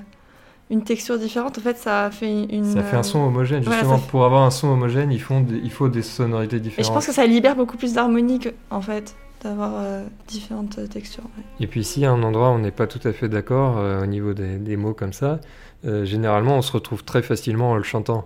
une 0.71 0.83
texture 0.85 1.19
différente, 1.19 1.59
en 1.59 1.61
fait, 1.61 1.77
ça 1.77 2.11
fait 2.13 2.45
une. 2.45 2.65
Ça 2.75 2.83
fait 2.83 2.97
un 2.97 3.03
son 3.03 3.21
homogène. 3.21 3.63
Voilà, 3.63 3.81
Justement, 3.81 3.99
fait- 3.99 4.11
pour 4.11 4.25
avoir 4.25 4.43
un 4.45 4.51
son 4.51 4.69
homogène, 4.69 5.11
il 5.13 5.21
faut 5.21 5.41
des, 5.41 5.57
il 5.63 5.71
faut 5.71 5.89
des 5.89 6.03
sonorités 6.03 6.57
Et 6.57 6.61
différentes. 6.61 6.87
je 6.87 6.93
pense 6.93 7.07
que 7.07 7.13
ça 7.13 7.27
libère 7.27 7.57
beaucoup 7.57 7.77
plus 7.77 7.95
d'harmonie 7.95 8.39
que- 8.39 8.51
en 8.71 8.81
fait, 8.81 9.15
d'avoir 9.43 9.73
euh, 9.77 10.05
différentes 10.29 10.79
euh, 10.79 10.87
textures. 10.87 11.25
ouais. 11.37 11.45
Et 11.61 11.67
puis 11.67 11.83
si 11.83 12.05
à 12.05 12.13
un 12.13 12.23
endroit 12.23 12.51
on 12.51 12.59
n'est 12.59 12.71
pas 12.71 12.87
tout 12.87 13.01
à 13.09 13.13
fait 13.13 13.29
d'accord 13.29 13.79
euh, 13.79 14.03
au 14.03 14.07
niveau 14.07 14.35
des, 14.35 14.59
des 14.59 14.77
mots 14.77 14.93
comme 14.95 15.13
ça, 15.15 15.41
euh, 15.87 16.05
généralement 16.05 16.57
on 16.59 16.63
se 16.63 16.73
retrouve 16.73 17.05
très 17.05 17.23
facilement 17.23 17.71
en 17.71 17.77
le 17.77 17.83
chantant. 17.83 18.25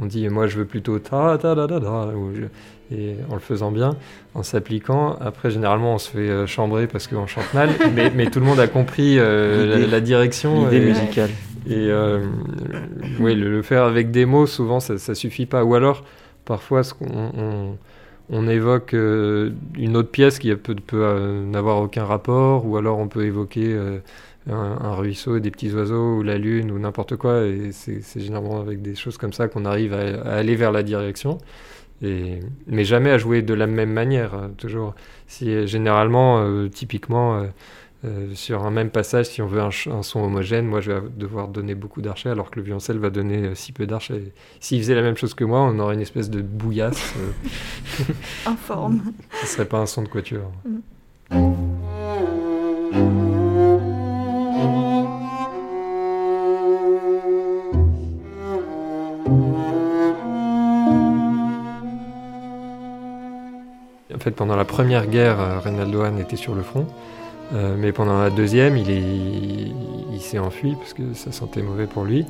On 0.00 0.06
dit 0.06 0.28
moi 0.28 0.46
je 0.46 0.58
veux 0.58 0.64
plutôt 0.64 0.98
ta 0.98 1.38
ta 1.38 1.54
da 1.54 1.66
da 1.66 1.78
da 1.80 2.08
et 2.90 3.16
en 3.30 3.34
le 3.34 3.40
faisant 3.40 3.70
bien, 3.70 3.96
en 4.34 4.42
s'appliquant. 4.42 5.16
Après 5.20 5.50
généralement 5.50 5.94
on 5.94 5.98
se 5.98 6.10
fait 6.10 6.18
euh, 6.30 6.46
chambrer 6.46 6.86
parce 6.86 7.06
qu'on 7.06 7.26
chante 7.26 7.52
mal, 7.52 7.68
mais, 7.94 8.10
mais 8.14 8.30
tout 8.30 8.40
le 8.40 8.46
monde 8.46 8.60
a 8.60 8.66
compris 8.68 9.18
euh, 9.18 9.86
la, 9.86 10.00
direction. 10.00 10.64
L'idée 10.64 10.78
et- 10.86 10.88
musicale. 10.90 11.30
et 11.68 11.90
euh, 11.90 12.24
oui, 13.20 13.34
le, 13.34 13.50
le 13.50 13.62
faire 13.62 13.82
avec 13.84 14.10
des 14.10 14.24
mots, 14.24 14.46
souvent, 14.46 14.80
ça, 14.80 14.96
ça 14.98 15.14
suffit 15.14 15.44
pas. 15.46 15.64
Ou 15.64 15.74
alors, 15.74 16.02
parfois, 16.46 16.80
on, 17.02 17.76
on 18.30 18.48
évoque 18.48 18.94
euh, 18.94 19.50
une 19.76 19.96
autre 19.96 20.10
pièce 20.10 20.38
qui 20.38 20.54
peut, 20.54 20.74
peut 20.74 21.02
euh, 21.02 21.44
n'avoir 21.44 21.82
aucun 21.82 22.04
rapport, 22.04 22.66
ou 22.66 22.76
alors 22.76 22.98
on 22.98 23.08
peut 23.08 23.24
évoquer 23.24 23.66
euh, 23.66 23.98
un, 24.48 24.78
un 24.80 24.94
ruisseau, 24.94 25.38
des 25.38 25.50
petits 25.50 25.72
oiseaux, 25.72 26.18
ou 26.18 26.22
la 26.22 26.38
lune, 26.38 26.70
ou 26.70 26.78
n'importe 26.78 27.16
quoi. 27.16 27.44
Et 27.44 27.72
c'est 27.72 28.20
généralement 28.20 28.60
avec 28.60 28.82
des 28.82 28.94
choses 28.94 29.18
comme 29.18 29.32
ça 29.32 29.48
qu'on 29.48 29.64
arrive 29.64 29.92
à, 29.94 30.22
à 30.22 30.34
aller 30.36 30.56
vers 30.56 30.72
la 30.72 30.82
direction. 30.82 31.38
Et, 32.02 32.40
mais 32.66 32.84
jamais 32.84 33.10
à 33.10 33.18
jouer 33.18 33.42
de 33.42 33.54
la 33.54 33.66
même 33.66 33.92
manière, 33.92 34.34
euh, 34.34 34.48
toujours. 34.56 34.94
Si, 35.26 35.66
généralement, 35.66 36.38
euh, 36.40 36.68
typiquement, 36.68 37.40
euh, 37.40 37.46
euh, 38.04 38.32
sur 38.34 38.64
un 38.64 38.70
même 38.70 38.90
passage, 38.90 39.26
si 39.26 39.42
on 39.42 39.48
veut 39.48 39.60
un, 39.60 39.70
son 40.02 40.20
homogène, 40.20 40.66
moi 40.66 40.80
je 40.80 40.92
vais 40.92 41.00
devoir 41.16 41.48
donner 41.48 41.74
beaucoup 41.74 42.00
d'archets, 42.00 42.28
alors 42.30 42.50
que 42.50 42.60
le 42.60 42.64
violoncelle 42.64 42.98
va 42.98 43.10
donner 43.10 43.54
si 43.56 43.72
peu 43.72 43.86
d'archets. 43.86 44.32
S'il 44.60 44.78
faisait 44.80 44.94
la 44.94 45.02
même 45.02 45.16
chose 45.16 45.34
que 45.34 45.44
moi, 45.44 45.60
on 45.62 45.78
aurait 45.80 45.94
une 45.94 46.00
espèce 46.00 46.30
de 46.30 46.40
bouillasse. 46.40 47.14
Informe. 48.46 49.00
ce 49.42 49.46
serait 49.48 49.66
pas 49.66 49.78
un 49.78 49.86
son 49.86 50.02
de 50.02 50.08
quatuor. 50.08 50.52
En 52.92 53.27
fait, 64.28 64.34
pendant 64.34 64.56
la 64.56 64.64
première 64.64 65.06
guerre, 65.06 65.40
euh, 65.40 65.58
Reynaldo 65.58 66.02
Hahn 66.02 66.18
était 66.18 66.36
sur 66.36 66.54
le 66.54 66.62
front. 66.62 66.86
Euh, 67.54 67.76
mais 67.78 67.92
pendant 67.92 68.20
la 68.20 68.30
deuxième, 68.30 68.76
il, 68.76 68.90
est- 68.90 69.00
il, 69.00 69.74
il 70.14 70.20
s'est 70.20 70.38
enfui 70.38 70.74
parce 70.78 70.92
que 70.92 71.14
ça 71.14 71.32
sentait 71.32 71.62
mauvais 71.62 71.86
pour 71.86 72.04
lui. 72.04 72.26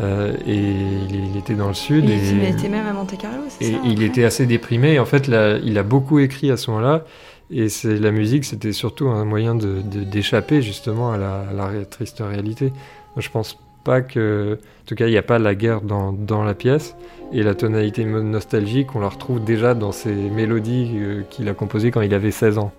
Euh, 0.00 0.32
et 0.46 0.54
il, 0.56 1.30
il 1.32 1.36
était 1.36 1.54
dans 1.54 1.68
le 1.68 1.74
sud. 1.74 2.04
Il, 2.04 2.12
et, 2.12 2.30
il 2.30 2.44
était 2.44 2.68
même 2.68 2.86
à 2.86 2.92
Monte 2.92 3.18
Carlo, 3.18 3.42
c'est 3.48 3.64
et 3.66 3.72
ça 3.72 3.78
il 3.84 4.02
était 4.02 4.24
assez 4.24 4.46
déprimé. 4.46 4.98
En 4.98 5.04
fait, 5.04 5.26
là, 5.28 5.58
il 5.62 5.76
a 5.78 5.82
beaucoup 5.82 6.18
écrit 6.18 6.50
à 6.50 6.56
ce 6.56 6.70
moment-là. 6.70 7.04
Et 7.50 7.68
c'est 7.68 7.98
la 7.98 8.12
musique, 8.12 8.44
c'était 8.46 8.72
surtout 8.72 9.08
un 9.08 9.24
moyen 9.26 9.54
de- 9.54 9.82
de- 9.82 10.04
d'échapper 10.04 10.62
justement 10.62 11.12
à 11.12 11.18
la, 11.18 11.44
à 11.50 11.52
la 11.52 11.84
triste 11.84 12.22
réalité. 12.26 12.72
Je 13.18 13.28
pense 13.28 13.58
pas 13.84 14.00
que, 14.00 14.58
en 14.60 14.86
tout 14.86 14.94
cas, 14.94 15.06
il 15.06 15.10
n'y 15.10 15.18
a 15.18 15.22
pas 15.22 15.38
la 15.38 15.54
guerre 15.54 15.80
dans, 15.80 16.12
dans 16.12 16.44
la 16.44 16.54
pièce. 16.54 16.96
Et 17.32 17.42
la 17.42 17.54
tonalité 17.54 18.04
nostalgique, 18.04 18.94
on 18.94 19.00
la 19.00 19.08
retrouve 19.08 19.42
déjà 19.42 19.74
dans 19.74 19.92
ces 19.92 20.12
mélodies 20.12 20.92
euh, 20.94 21.22
qu'il 21.30 21.48
a 21.48 21.54
composées 21.54 21.90
quand 21.90 22.02
il 22.02 22.14
avait 22.14 22.30
16 22.30 22.58
ans. 22.58 22.72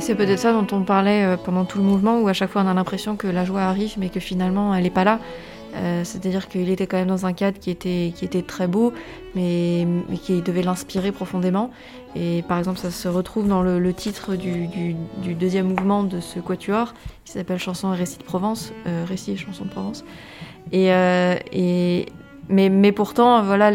C'est 0.00 0.14
peut-être 0.14 0.40
ça 0.40 0.52
dont 0.52 0.66
on 0.72 0.82
parlait 0.82 1.24
euh, 1.24 1.36
pendant 1.36 1.64
tout 1.64 1.78
le 1.78 1.84
mouvement, 1.84 2.20
où 2.20 2.28
à 2.28 2.32
chaque 2.32 2.50
fois 2.50 2.62
on 2.62 2.66
a 2.66 2.74
l'impression 2.74 3.16
que 3.16 3.28
la 3.28 3.44
joie 3.44 3.62
arrive, 3.62 3.94
mais 3.96 4.08
que 4.08 4.18
finalement 4.18 4.74
elle 4.74 4.82
n'est 4.82 4.90
pas 4.90 5.04
là. 5.04 5.20
Euh, 5.74 6.04
C'est-à-dire 6.04 6.48
qu'il 6.48 6.68
était 6.70 6.86
quand 6.86 6.96
même 6.96 7.08
dans 7.08 7.26
un 7.26 7.32
cadre 7.32 7.58
qui 7.58 7.70
était, 7.70 8.12
qui 8.14 8.24
était 8.24 8.42
très 8.42 8.66
beau, 8.66 8.92
mais, 9.34 9.86
mais 10.08 10.16
qui 10.16 10.42
devait 10.42 10.62
l'inspirer 10.62 11.12
profondément. 11.12 11.70
Et 12.16 12.42
par 12.48 12.58
exemple, 12.58 12.78
ça 12.78 12.90
se 12.90 13.08
retrouve 13.08 13.46
dans 13.46 13.62
le, 13.62 13.92
titre 13.92 14.34
du, 14.34 14.94
deuxième 15.34 15.68
mouvement 15.68 16.02
de 16.02 16.20
ce 16.20 16.40
quatuor, 16.40 16.94
qui 17.24 17.32
s'appelle 17.32 17.58
Chanson 17.58 17.94
et 17.94 17.96
récit 17.96 18.18
de 18.18 18.24
Provence, 18.24 18.72
euh, 18.86 19.06
et 19.06 19.36
chanson 19.36 19.64
de 19.64 19.70
Provence. 19.70 20.04
Et, 20.72 20.92
euh, 20.92 21.36
mais, 22.48 22.92
pourtant, 22.92 23.42
voilà, 23.42 23.70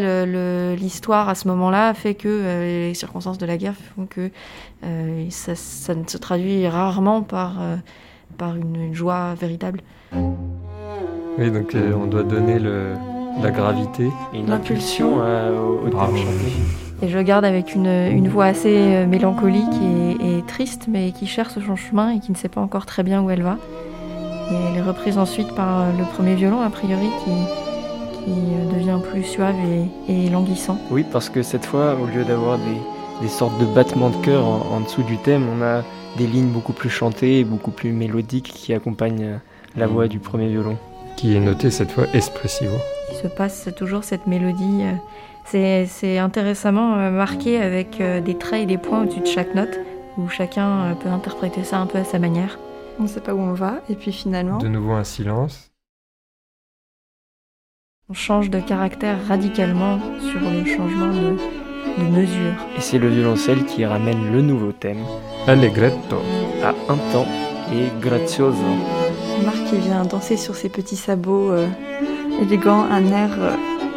l'histoire 0.76 1.30
à 1.30 1.34
ce 1.34 1.48
moment-là 1.48 1.94
fait 1.94 2.14
que 2.14 2.88
les 2.88 2.94
circonstances 2.94 3.38
de 3.38 3.46
la 3.46 3.56
guerre 3.56 3.74
font 3.96 4.04
que 4.06 4.30
ça, 5.30 5.94
ne 5.94 6.06
se 6.06 6.18
traduit 6.18 6.68
rarement 6.68 7.22
par, 7.22 7.54
par 8.36 8.54
une 8.54 8.92
joie 8.92 9.34
véritable. 9.34 9.80
Oui, 11.38 11.50
donc 11.50 11.74
euh, 11.74 11.92
on 12.00 12.06
doit 12.06 12.22
donner 12.22 12.58
le, 12.58 12.94
la 13.42 13.50
gravité. 13.50 14.10
Et 14.32 14.38
une 14.38 14.46
L'impulsion. 14.48 15.20
impulsion 15.20 15.20
à- 15.22 15.50
au, 15.52 15.86
au 15.86 15.90
Bravo. 15.90 16.12
thème 16.16 16.24
chanté. 16.24 16.52
Et 17.02 17.08
je 17.08 17.16
le 17.16 17.22
garde 17.22 17.44
avec 17.44 17.74
une, 17.74 17.86
une 17.86 18.28
voix 18.28 18.46
assez 18.46 18.74
euh, 18.74 19.06
mélancolique 19.06 19.64
et, 19.82 20.38
et 20.38 20.42
triste, 20.42 20.86
mais 20.88 21.12
qui 21.12 21.26
cherche 21.26 21.54
son 21.66 21.76
chemin 21.76 22.10
et 22.14 22.20
qui 22.20 22.32
ne 22.32 22.36
sait 22.36 22.48
pas 22.48 22.60
encore 22.62 22.86
très 22.86 23.02
bien 23.02 23.22
où 23.22 23.30
elle 23.30 23.42
va. 23.42 23.58
Et 24.50 24.54
elle 24.70 24.78
est 24.78 24.82
reprise 24.82 25.18
ensuite 25.18 25.52
par 25.54 25.82
euh, 25.82 25.84
le 25.98 26.04
premier 26.04 26.34
violon, 26.34 26.62
a 26.62 26.70
priori, 26.70 27.08
qui, 27.24 27.30
qui 28.24 28.30
euh, 28.30 28.72
devient 28.74 28.98
plus 29.10 29.24
suave 29.24 29.56
et, 30.08 30.26
et 30.26 30.30
languissant. 30.30 30.78
Oui, 30.90 31.04
parce 31.12 31.28
que 31.28 31.42
cette 31.42 31.66
fois, 31.66 31.96
au 32.02 32.06
lieu 32.06 32.24
d'avoir 32.24 32.56
des, 32.56 32.80
des 33.20 33.28
sortes 33.28 33.58
de 33.60 33.66
battements 33.66 34.08
de 34.10 34.16
cœur 34.24 34.46
en, 34.46 34.62
en 34.76 34.80
dessous 34.80 35.02
du 35.02 35.18
thème, 35.18 35.42
on 35.54 35.62
a 35.62 35.82
des 36.16 36.26
lignes 36.26 36.48
beaucoup 36.48 36.72
plus 36.72 36.88
chantées 36.88 37.40
et 37.40 37.44
beaucoup 37.44 37.72
plus 37.72 37.92
mélodiques 37.92 38.52
qui 38.54 38.72
accompagnent 38.72 39.22
euh, 39.24 39.36
la 39.76 39.86
voix 39.86 40.08
du 40.08 40.18
premier 40.18 40.48
violon. 40.48 40.78
Qui 41.16 41.34
est 41.34 41.40
noté 41.40 41.70
cette 41.70 41.90
fois 41.90 42.04
espressivo. 42.12 42.76
Il 43.10 43.16
se 43.16 43.28
passe 43.28 43.68
toujours 43.76 44.04
cette 44.04 44.26
mélodie. 44.26 44.82
euh, 44.82 44.92
C'est 45.44 45.86
c'est 45.86 46.18
intéressamment 46.18 46.94
euh, 46.98 47.10
marqué 47.10 47.58
avec 47.60 48.00
euh, 48.00 48.20
des 48.20 48.36
traits 48.36 48.62
et 48.64 48.66
des 48.66 48.78
points 48.78 49.02
au-dessus 49.02 49.20
de 49.20 49.26
chaque 49.26 49.54
note, 49.54 49.78
où 50.18 50.28
chacun 50.28 50.94
peut 51.02 51.08
interpréter 51.08 51.64
ça 51.64 51.78
un 51.78 51.86
peu 51.86 51.98
à 51.98 52.04
sa 52.04 52.18
manière. 52.18 52.58
On 52.98 53.04
ne 53.04 53.08
sait 53.08 53.20
pas 53.20 53.34
où 53.34 53.40
on 53.40 53.52
va, 53.54 53.80
et 53.88 53.94
puis 53.94 54.12
finalement, 54.12 54.58
De 54.58 54.68
nouveau 54.68 54.92
un 54.92 55.04
silence. 55.04 55.70
On 58.08 58.14
change 58.14 58.50
de 58.50 58.60
caractère 58.60 59.18
radicalement 59.26 59.98
sur 60.20 60.40
le 60.40 60.64
changement 60.64 61.08
de, 61.08 61.36
de 61.98 62.08
mesure. 62.08 62.54
Et 62.76 62.80
c'est 62.80 62.98
le 62.98 63.08
violoncelle 63.08 63.64
qui 63.64 63.84
ramène 63.84 64.32
le 64.32 64.42
nouveau 64.42 64.72
thème 64.72 65.02
Allegretto. 65.46 66.16
à 66.62 66.70
un 66.92 66.96
temps 67.12 67.26
et 67.72 67.88
grazioso. 68.00 68.62
Marc 69.44 69.64
qui 69.70 69.76
vient 69.78 70.02
danser 70.04 70.36
sur 70.36 70.54
ses 70.56 70.68
petits 70.68 70.96
sabots 70.96 71.50
euh, 71.52 71.66
élégants, 72.40 72.84
un 72.90 73.04
air 73.06 73.30
euh, 73.38 73.52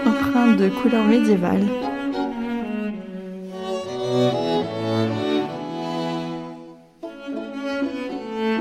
empreint 0.08 0.54
de 0.56 0.70
couleurs 0.70 1.06
médiévales. 1.06 1.66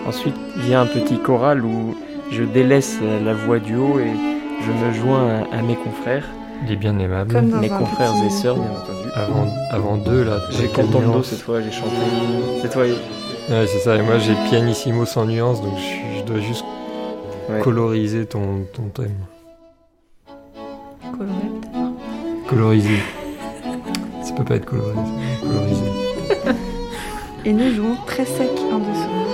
Ensuite 0.07 0.35
vient 0.57 0.83
un 0.83 0.87
petit 0.87 1.19
choral 1.19 1.65
où 1.65 1.95
je 2.31 2.43
délaisse 2.43 2.99
la 3.25 3.35
voix 3.35 3.59
du 3.59 3.77
haut 3.77 3.99
et 3.99 4.11
je 4.65 4.73
me 4.73 4.93
joins 4.93 5.45
à, 5.53 5.59
à 5.59 5.63
mes 5.63 5.77
confrères, 5.77 6.25
Il 6.67 6.73
est 6.73 6.77
bien 6.77 6.99
aimable. 6.99 7.41
Mes 7.61 7.69
confrères 7.69 8.13
petit- 8.13 8.27
et 8.27 8.31
sœurs 8.31 8.57
bien 8.57 8.71
entendu. 8.71 9.09
Avant, 9.15 9.47
avant 9.71 9.97
deux, 9.97 10.25
là. 10.25 10.39
J'ai 10.51 10.69
nuance. 10.69 11.27
cette 11.27 11.41
fois, 11.41 11.61
j'ai 11.61 11.71
chanté. 11.71 11.91
Cette 12.63 12.73
fois, 12.73 12.85
Ouais, 13.51 13.67
c'est 13.67 13.79
ça. 13.79 13.97
Et 13.97 14.03
moi, 14.03 14.19
j'ai 14.19 14.35
pianissimo 14.51 15.07
sans 15.07 15.25
nuance, 15.25 15.63
donc 15.63 15.73
je, 15.79 15.83
suis- 15.83 16.01
dois 16.29 16.41
juste 16.41 16.65
Ouais. 17.51 17.61
coloriser 17.61 18.27
ton, 18.27 18.65
ton 18.75 18.89
thème. 18.89 19.15
Coloré 21.17 21.33
peut-être. 21.63 22.49
Coloriser. 22.49 22.99
Ça 24.23 24.35
peut 24.35 24.45
pas 24.45 24.57
être 24.57 24.67
colorisé. 24.67 25.01
Et 27.47 27.53
nous 27.55 27.73
jouons 27.75 27.97
très 28.07 28.27
sec 28.27 28.51
en 28.71 28.79
dessous. 28.79 29.28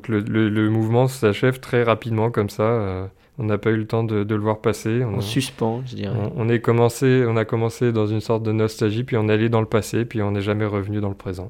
Donc 0.00 0.08
le, 0.08 0.20
le- 0.20 0.48
le 0.48 0.70
mouvement 0.70 1.08
s'achève 1.08 1.60
très 1.60 1.82
rapidement 1.82 2.30
comme 2.30 2.48
ça. 2.48 2.62
euh, 2.62 3.06
on 3.38 3.44
n'a 3.44 3.58
pas 3.58 3.70
eu 3.70 3.76
le 3.76 3.86
temps 3.86 4.02
de, 4.04 4.24
de 4.24 4.34
le 4.34 4.40
voir 4.40 4.60
passer. 4.60 5.02
On, 5.04 5.16
En 5.16 5.18
a- 5.18 5.20
suspens, 5.22 5.82
je 5.86 5.94
dirais. 5.96 6.14
on- 6.36 6.42
on 6.44 6.48
est 6.48 6.60
commencé, 6.60 7.24
on 7.28 7.36
a 7.36 7.44
commencé 7.44 7.92
dans 7.92 8.06
une 8.06 8.20
sorte 8.20 8.42
de 8.42 8.52
nostalgie, 8.52 9.04
puis 9.04 9.16
on 9.18 9.28
est 9.28 9.32
allé 9.32 9.48
dans 9.50 9.60
le 9.60 9.66
passé, 9.66 10.04
puis 10.06 10.22
on 10.22 10.30
n'est 10.30 10.40
jamais 10.40 10.64
revenu 10.66 11.00
dans 11.00 11.08
le 11.10 11.14
présent. 11.14 11.48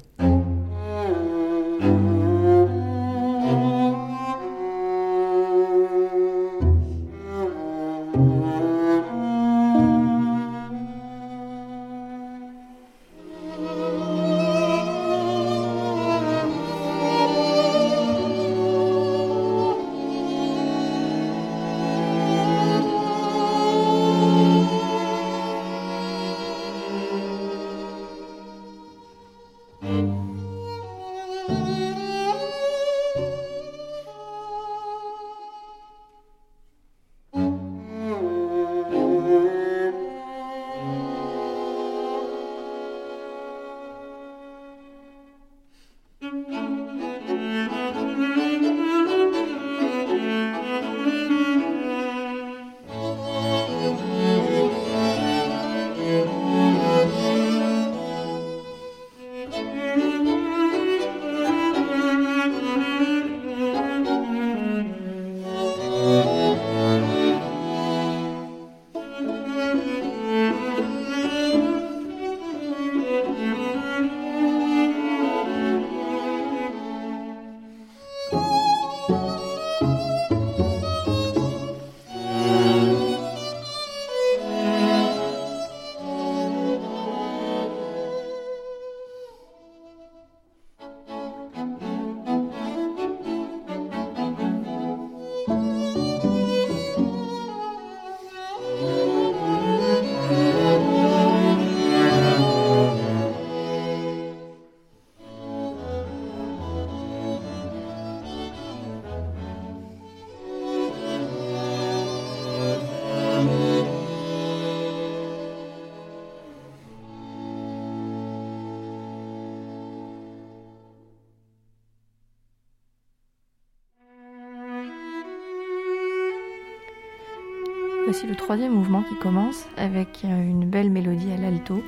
Voici 128.11 128.27
le 128.27 128.35
troisième 128.35 128.73
mouvement 128.73 129.03
qui 129.03 129.15
commence 129.15 129.67
avec 129.77 130.25
euh, 130.25 130.27
une 130.27 130.65
belle 130.65 130.89
mélodie 130.89 131.31
à 131.31 131.37
l'alto 131.37 131.81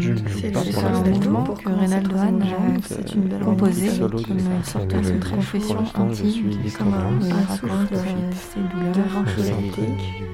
joue 0.00 0.16
c'est 0.26 0.50
le 0.50 0.72
seul 0.72 1.12
mouvement 1.12 1.44
que 1.44 1.68
commencer 1.68 1.78
Reynald 1.78 2.08
troisième 2.08 2.40
Dohan 2.40 2.44
jambe, 2.44 2.78
a 2.78 2.82
c'est 2.82 3.14
une 3.14 3.28
belle 3.28 3.38
composé 3.38 3.86
une 3.86 4.62
sa 4.64 4.72
sorte 4.72 4.88
de 4.88 5.30
confession 5.30 5.78
intime, 5.94 6.50
comme 6.76 6.94
un, 6.94 7.20
raconte 7.46 7.60
souffle 7.60 7.94
euh, 7.94 8.32
ses 8.32 8.58
douleurs. 8.58 9.24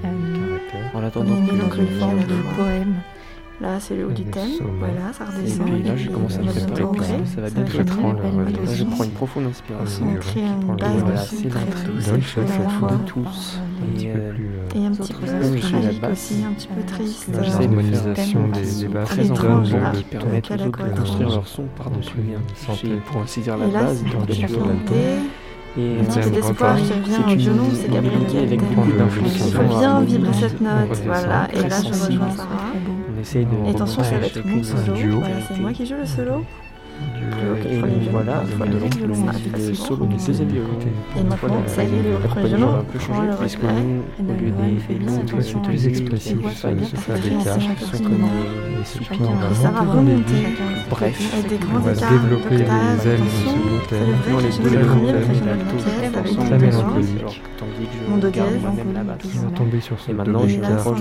Euh, 0.06 0.58
En 0.94 0.98
on 0.98 1.04
attendant 1.04 1.34
est 1.34 1.46
que 1.46 1.56
dans 1.56 1.76
une 1.76 1.98
forme 1.98 2.20
de 2.20 2.56
poème. 2.56 2.94
Là, 3.60 3.78
c'est 3.78 3.94
le 3.94 4.06
haut 4.06 4.10
du 4.10 4.24
Le 4.24 4.30
thème. 4.30 4.48
Voilà, 4.78 5.12
ça 5.12 5.24
Et 5.24 5.36
redescend. 5.36 5.66
puis 5.66 5.82
là, 5.82 5.94
je 5.96 6.08
commence 6.08 6.36
à 6.36 6.38
me 6.40 6.50
préparer 6.50 6.80
ça. 6.80 6.86
entrer. 6.86 7.12
Va 7.42 7.50
bientôt 7.50 7.76
la 7.76 8.06
entrer. 8.08 8.52
Là, 8.66 8.74
je 8.74 8.84
prends 8.84 9.04
une 9.04 9.10
profonde 9.10 9.44
inspiration. 9.46 10.06
On 10.10 10.14
crée 10.18 10.40
une 10.40 10.76
base 10.76 10.96
Voilà, 11.02 11.16
c'est 11.18 11.48
très 11.48 11.60
l'entrée. 11.60 11.90
et 11.90 12.40
la 12.40 12.46
fait 12.46 12.70
fois. 12.70 12.90
de 12.92 12.96
tous. 13.04 13.58
Et, 14.00 14.06
euh, 14.06 14.14
euh, 14.16 14.32
Et 14.80 14.86
un 14.86 14.90
petit 14.92 15.12
peu 15.12 15.26
je 15.26 15.30
à 15.30 15.34
la 15.34 15.58
tragique 15.60 16.02
aussi, 16.10 16.34
un 16.48 16.52
petit 16.54 16.68
peu 16.68 16.80
Euh, 16.80 16.84
triste. 16.86 17.28
euh, 17.34 17.38
de 17.38 17.62
l'harmonisation 17.62 18.48
des, 18.48 18.88
basses 18.88 19.08
très 19.10 19.26
étrange, 19.26 19.72
le 19.74 19.98
qui 19.98 20.04
permettent 20.04 20.50
aux 20.50 20.56
la 20.56 20.66
autres 20.66 20.84
de 20.94 20.98
construire 21.00 21.28
leur 21.28 21.46
son 21.46 21.64
par-dessus 21.76 22.14
bien. 22.16 22.38
santé. 22.56 22.78
J'ai, 22.84 22.96
pour 22.96 23.20
ainsi 23.20 23.40
dire, 23.40 23.56
la 23.58 23.66
Et 23.66 23.70
base 23.70 23.98
c'est 23.98 24.04
bien 24.04 24.26
quatuor. 24.46 24.66
montée. 24.68 24.94
Et 25.76 25.80
euh, 25.80 26.02
Thème 26.12 26.30
d'espoir 26.32 26.76
qui 26.76 26.82
revient 26.82 27.12
c'est 27.26 27.32
au 27.32 27.36
violon, 27.36 27.68
c'est 27.74 27.90
Gabriel 27.92 28.18
mélodie 28.18 28.38
avec 28.38 28.60
Gatel. 28.60 28.74
beaucoup 28.74 28.92
d'inflexions. 28.98 29.44
Il 29.46 29.52
faut 29.52 29.78
bien 29.78 30.00
vibrer 30.00 30.32
cette 30.32 30.60
note, 30.60 31.00
voilà. 31.04 31.48
Et 31.52 31.68
là, 31.68 31.76
je 31.82 31.88
rejoins 31.88 32.30
Sarah. 32.30 32.72
Essaye 33.20 33.44
de 33.44 33.68
attention, 33.68 34.02
ça 34.02 34.18
va 34.18 34.26
être 34.26 34.44
mon 34.44 34.62
solo. 34.62 35.20
Voilà, 35.20 35.36
c'est 35.46 35.58
moi 35.58 35.72
qui 35.72 35.86
joue 35.86 35.96
le 35.96 36.06
solo. 36.06 36.44
Voilà, 38.10 38.42
le 38.42 38.78
ça 39.14 39.28
arrive 39.28 39.52
le 39.52 39.58
facilement. 39.58 39.74
solo 39.74 40.06
du 40.06 40.16
deuxième 40.16 40.48
violon. 40.48 40.68
Et 41.18 41.22
maintenant, 41.22 41.62
ça 41.66 41.84
y 41.84 41.86
est, 41.86 42.02
le 42.02 42.16
un 42.16 42.82
peu 42.82 42.98
le 42.98 43.36
puisque 43.40 43.60
au 43.62 44.32
lieu 44.32 44.50
des, 44.50 44.94
des 44.94 45.60
plus 45.60 45.86
expressifs, 45.86 46.36
se 46.50 47.96
sont 47.96 48.04
comme 48.04 48.26
les, 48.70 49.18
dans 49.18 49.82
les 49.82 49.90
remonter. 49.90 50.46
Bref, 50.90 51.48
des 51.48 51.58
On 51.74 51.78
va 51.78 51.92
développer 51.92 52.56
les 52.56 53.08
ailes 53.08 53.20
de 53.20 53.28
ce 53.28 53.88
thème. 53.88 54.08
Non, 54.30 54.38
les 54.38 54.48
deux 54.48 54.70
j'ai 54.70 54.76
le 54.76 54.82
violons, 54.82 54.96
premier, 54.96 55.12
thème, 55.12 55.20
le 55.20 55.34
premier 55.34 55.46
l'alto, 55.46 55.76
pièce 55.76 56.16
avec 56.16 56.32
sont 56.32 56.42
des 56.42 56.46
très 56.46 56.58
besoins. 56.58 56.82
mélancoliques. 56.82 57.20
alors 57.20 57.34
que 57.34 57.48
tandis 57.58 57.86
que 57.86 58.10
Mon 58.10 58.16
je 58.16 58.20
do 58.20 58.30
garde 58.30 58.50
dièse, 58.50 58.62
moi-même 58.62 58.92
la 58.94 59.04
basse. 59.04 59.18
On 59.36 59.48
va 59.48 59.56
tomber 59.56 59.80
sur 59.80 60.00
ce 60.00 60.12
maintenant, 60.12 60.46
je 60.46 60.60
dans. 60.60 60.94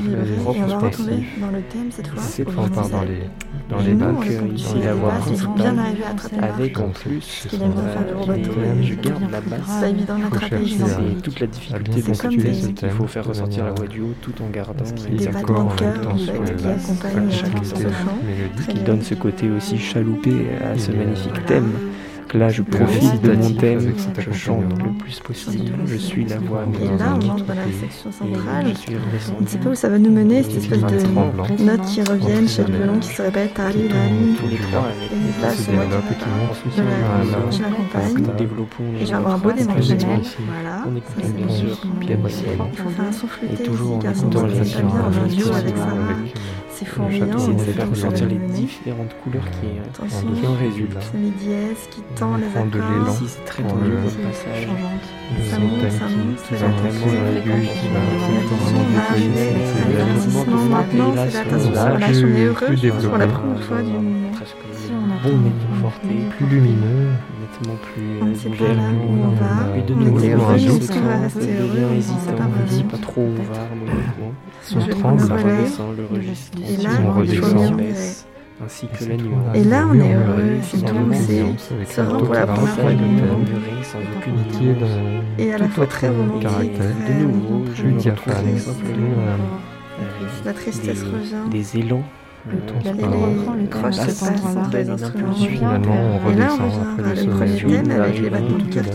C'est 2.18 2.44
au 2.46 2.52
on 2.58 2.68
part 2.70 2.90
dans 2.90 3.02
les, 3.04 3.30
dans 3.70 3.80
les 3.80 3.96
sur 4.58 4.76
la 4.78 4.94
les 4.94 5.89
à 6.06 6.10
attraper 6.12 6.36
le 6.38 6.44
Avec 6.44 6.80
en 6.80 6.90
plus, 6.90 7.48
qu'il 7.50 7.62
aime 7.62 7.72
bien 7.72 7.82
faire 7.84 8.06
du 8.06 8.14
euh, 8.14 8.18
rubato, 8.18 8.52
les- 8.60 8.80
et 8.80 8.84
je 8.84 8.96
garde 8.96 9.32
la 9.32 9.42
basse. 9.42 9.60
C'est 9.82 9.90
évident 9.92 10.18
d'attraper 10.18 10.58
toute 11.24 11.40
la 11.40 11.48
difficulté 11.48 12.02
de 12.02 12.54
ce 12.54 12.68
qu'il 12.68 12.90
faut 12.90 13.08
faire 13.08 13.26
ressortir 13.26 13.66
la 13.66 13.72
voix 13.72 13.88
du 13.88 14.02
haut 14.02 14.14
tout 14.22 14.34
en 14.42 14.50
gardant 14.50 14.84
les 15.12 15.28
accords 15.28 15.60
en 15.60 15.64
même 15.84 16.02
temps 16.02 16.18
sur 16.18 16.34
basses. 16.42 16.86
accompagnent 16.86 17.32
Chaque 17.32 17.56
euh. 17.56 17.90
Très 18.58 18.74
qui 18.74 18.80
donne 18.80 19.02
ce 19.02 19.14
côté 19.16 19.50
aussi 19.50 19.78
chaloupé 19.78 20.32
à 20.64 20.78
ce 20.78 20.92
magnifique 20.92 21.46
thème. 21.46 21.72
Là, 22.36 22.50
je 22.50 22.62
profite 22.62 23.22
de 23.24 23.32
mon 23.32 23.52
thème, 23.54 23.94
je 24.20 24.32
chante 24.32 24.64
le 24.84 24.92
plus 24.92 25.20
possible, 25.20 25.74
je 25.86 25.96
suis 25.96 26.26
la 26.26 26.38
voix. 26.38 26.62
Un 26.62 26.68
on 26.68 27.38
la 27.48 27.56
pays. 27.64 27.74
section 27.74 28.12
centrale. 28.12 28.68
On 29.40 29.42
ne 29.42 29.48
sait 29.48 29.58
pas 29.58 29.70
où 29.70 29.76
ça 29.76 29.90
va 29.90 29.98
nous 29.98 30.12
mener, 30.12 30.44
cette 30.44 30.58
espèce 30.58 30.82
de 30.82 31.00
tremblant. 31.00 31.48
note 31.60 31.82
qui 31.86 32.02
reviennent 32.04 32.48
chez 32.48 32.64
le 32.66 32.74
violon 32.78 33.00
qui 33.00 33.10
se 33.10 33.22
répète 33.24 33.54
tali 33.56 33.88
lali. 33.88 34.36
tous 34.40 34.48
les 34.48 34.58
trois 34.58 34.82
avec 34.82 35.12
Et 35.12 35.42
là, 35.42 35.50
c'est 35.50 35.74
moi 35.74 35.86
qui 35.86 36.70
je 36.78 36.82
la- 36.84 37.52
je 37.52 37.62
l'accompagne. 37.64 38.26
Et 39.02 39.06
je 39.06 39.10
vais 39.10 39.14
avoir 39.14 39.34
un 39.36 39.38
beau 39.40 39.50
précisément. 39.50 40.20
Voilà. 40.48 40.84
On 40.86 40.92
Ça, 40.92 40.98
écoute 40.98 41.14
c'est 41.24 41.36
bien 41.36 41.46
bon. 41.48 41.54
sûr 41.54 41.78
faut 42.76 42.90
faire 42.90 43.06
un 43.06 43.12
son 43.12 43.28
flûté 43.28 43.54
Et 43.54 43.66
toujours 43.66 43.96
en 43.96 44.00
écoutant 44.02 44.40
ça 44.42 44.48
les 44.48 44.54
fait 44.64 44.82
pas 44.82 44.88
bien 44.88 45.24
en 45.24 45.28
duo 45.28 45.48
avec 45.54 45.76
avec, 45.78 46.34
C'est 46.72 46.86
fourmillant, 46.86 47.26
château, 47.26 47.40
on 47.40 47.58
J'essaie 47.58 47.72
de 47.72 47.72
faire 47.74 47.84
ça 47.86 47.90
ressortir 47.90 48.28
les 48.28 48.38
différentes 48.38 49.16
couleurs 49.24 49.50
qui, 49.52 49.68
en 50.48 50.54
résultent. 50.54 50.98
C'est 51.12 51.18
les 51.18 51.30
dièses 51.32 51.88
qui 51.92 52.02
tend 52.20 52.38
les 52.38 52.44
fond 52.44 52.66
de 52.66 52.80
accords. 52.80 52.92
l'élan. 52.92 53.14
Ici, 53.14 53.26
c'est 53.28 53.46
très 53.46 53.64
tendu 53.64 53.90
le- 53.90 53.96
comme 53.98 54.04
passage. 54.30 54.68
thème 55.80 55.92
ça 55.92 56.08
qui- 56.08 56.16
va 56.16 56.62
la 56.64 56.72
vraiment 56.74 57.08
qui 57.80 57.88
va 57.94 58.00
déployer 58.90 59.30
ses-. 59.36 59.90
Là, 59.96 61.90
Voilà, 61.90 62.08
plus- 62.08 62.14
plus 62.54 63.00
pour 63.00 63.18
la 63.18 63.26
développé. 63.26 63.28
première 63.40 63.64
fois 63.64 63.82
du 63.82 63.92
bon 63.92 64.02
plus 66.38 66.46
lumineux. 66.48 67.10
nettement 67.42 67.76
plus 67.82 68.50
ouvert. 68.50 68.76
on 69.10 69.30
va. 69.30 69.82
De 69.82 69.94
On 69.94 69.98
nouveau, 69.98 70.18
On 71.92 71.94
hésitant, 71.96 72.36
pas 72.36 72.98
on 72.98 73.02
trop 73.02 73.22
où 73.22 73.30
on 73.30 73.44
va 73.54 74.88
tremble, 74.90 75.22
redescend 75.22 75.98
le 75.98 76.06
registre. 76.16 76.58
On 77.06 77.12
redescend. 77.20 77.78
baisse, 77.78 78.26
ainsi 78.64 78.88
que. 78.88 79.04
Et 79.58 79.64
là, 79.64 79.88
on 79.90 79.94
est 79.96 80.14
heureux, 80.14 80.58
c'est 80.62 80.78
tout, 80.86 80.96
c'est 81.86 82.04
pour 82.08 82.34
la 82.34 82.46
première 82.48 82.76
fois 82.76 82.92
sans 83.84 84.00
aucune 84.18 84.36
d'un 84.80 85.44
Et 85.44 85.54
à 85.54 85.58
la 85.58 85.68
fois 85.70 85.88
très 85.88 86.10
romantique, 86.10 86.42
caractère. 86.42 86.96
très- 87.06 87.14
De 87.20 87.24
nouveau, 87.26 87.66
je 87.74 87.84
me 87.84 87.98
retrouve 88.00 88.60
simplement, 88.60 88.98
euh, 89.20 89.36
euh, 90.02 90.28
La 90.46 90.54
tristesse 90.54 91.04
revient. 91.04 91.50
des 91.50 91.78
élans. 91.78 92.04
Le 92.48 92.56
euh, 92.56 93.62
le 93.62 93.68
croches 93.68 93.96
thème 93.98 94.10
se 94.10 94.24
endroit-là. 94.32 94.62
entre 94.62 94.78
les 94.78 94.90
instruments. 94.90 95.34
Finalement, 95.34 95.96
on 96.26 96.32
Et 96.32 96.36
là, 96.36 96.48
on 96.50 96.56
redescend 96.56 96.62
revient 96.62 96.80
après 96.94 97.04
le 97.04 97.10
le 97.10 97.16
sommet. 97.16 97.36
premier 97.36 97.84
thème 97.84 97.92
avec 98.02 98.22
les 98.22 98.30
battements 98.30 98.58
de 98.58 98.64
cœur 98.74 98.84
qui 98.86 98.92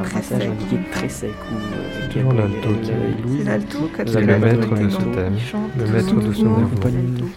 un 0.00 0.02
très 0.02 0.22
secs. 0.22 0.50
très 0.92 1.08
sec 1.08 1.30
euh, 1.30 2.08
Toujours 2.12 2.32
Gabriel, 2.34 2.50
l'alto 2.50 2.68
qui- 2.82 2.90
euh, 2.90 2.94
C'est 3.38 3.44
l'alto, 3.44 3.78
C'est 3.96 4.08
c'est 4.08 4.20
le 4.20 4.38
maître 4.38 4.74
de 4.74 4.88
ce 4.88 4.98
thème, 4.98 5.34
le 5.78 5.86
maître 5.92 6.14
de 6.14 6.32
ce 6.32 6.44
mouvement. 6.44 6.66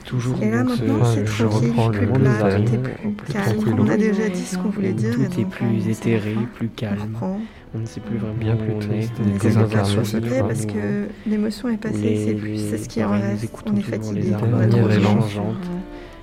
toujours 0.05 0.37
Et 0.41 0.49
là 0.49 0.63
maintenant, 0.63 1.05
c'est 1.05 1.25
je 1.27 1.45
tranquille, 1.45 1.69
reprends 1.69 1.89
plus 1.91 1.99
le 1.99 2.07
est 2.07 3.11
plus 3.15 3.33
calme. 3.33 3.75
On 3.79 3.87
a 3.89 3.97
déjà 3.97 4.29
dit 4.29 4.41
ce 4.41 4.57
qu'on 4.57 4.69
voulait 4.69 4.93
dire. 4.93 5.11
et 5.11 5.27
tout 5.29 5.39
est 5.41 5.45
plus 5.45 5.65
on 5.85 5.89
éthéré, 5.89 6.35
plus 6.55 6.69
calme. 6.69 7.13
On 7.75 7.79
ne 7.79 7.85
sait 7.85 7.99
plus 8.01 8.17
vraiment 8.17 8.35
Bien 8.39 8.53
où 8.55 8.57
plus 8.57 8.71
on 8.73 8.79
est. 8.79 8.99
triste, 8.99 9.13
On 9.19 9.39
fois. 10.29 10.47
parce 10.47 10.65
que 10.65 11.07
l'émotion 11.25 11.69
est 11.69 11.77
passée, 11.77 12.23
c'est 12.27 12.33
plus 12.35 12.57
c'est 12.69 12.77
ce 12.77 12.87
qui 12.87 13.03
en 13.03 13.11
reste. 13.11 13.49
On 13.65 13.75
est 13.75 13.81
fatigué, 13.81 14.21
les 14.21 14.33
a. 14.33 14.37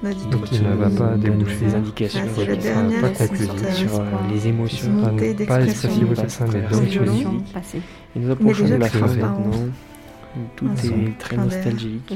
On 0.02 0.06
a 0.06 0.14
dit 0.14 0.26
Donc 0.30 0.50
il 0.52 0.62
ne 0.62 0.72
va 0.74 0.88
pas 0.88 1.16
déboucher 1.16 1.56
des 1.66 1.74
indications 1.74 2.20
Là, 2.20 2.26
sur 2.26 2.36
c'est 2.36 2.46
la 2.46 2.56
qui 2.56 2.62
dernière 2.62 3.00
sera 3.00 3.08
pas 3.10 3.26
conclusive. 3.26 3.88
sur 3.90 4.00
euh, 4.00 4.04
les 4.32 4.48
émotions. 4.48 4.92
Pas 5.02 5.10
d'expression. 5.10 5.60
expressive 5.66 6.10
au 6.10 6.28
sein 6.28 6.44
des 6.46 6.60
Pas 6.60 6.68
deux 6.76 6.80
violon. 6.84 7.12
musiques. 7.12 7.52
passé. 7.52 7.78
Et 8.16 8.18
nous 8.18 8.30
approchons 8.30 8.62
déjà 8.64 8.76
de 8.76 8.80
la 8.80 8.88
fin 8.88 9.06
maintenant. 9.06 9.50
Tout 10.56 10.66
Un 10.66 10.76
son, 10.76 11.06
est 11.06 11.18
très 11.18 11.36
nostalgique. 11.36 12.14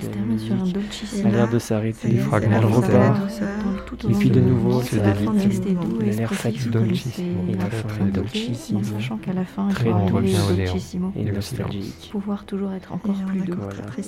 Dolcissimo. 0.72 1.26
a 1.26 1.28
Et 1.28 1.32
l'air 1.32 1.50
de 1.50 1.58
s'arrêter. 1.58 2.08
y 2.08 2.16
est, 2.16 2.20
fragments 2.20 2.60
de 2.60 4.10
Et 4.10 4.14
puis 4.14 4.30
de 4.30 4.40
nouveau, 4.40 4.82
c'est 4.82 4.96
et 4.96 6.12
l'air 6.12 6.32
fatigué. 6.32 6.70
Dolcissimo. 6.70 7.44
Et 7.48 7.54
la 7.54 7.70
fin 7.70 8.06
est 8.06 8.10
dolcissimo. 8.10 8.80
en 8.80 8.84
sachant 8.84 9.16
qu'à 9.16 9.32
la 9.32 9.44
fin, 9.44 9.68
Très 9.68 9.92
les 9.92 10.10
dolcissimo. 10.10 11.12
Et 11.16 11.24
nostalgique. 11.24 12.08
Pouvoir 12.12 12.44
toujours 12.44 12.72
être 12.72 12.92
encore 12.92 13.16
plus 13.26 13.40
doux. 13.40 13.58
Très 13.88 14.02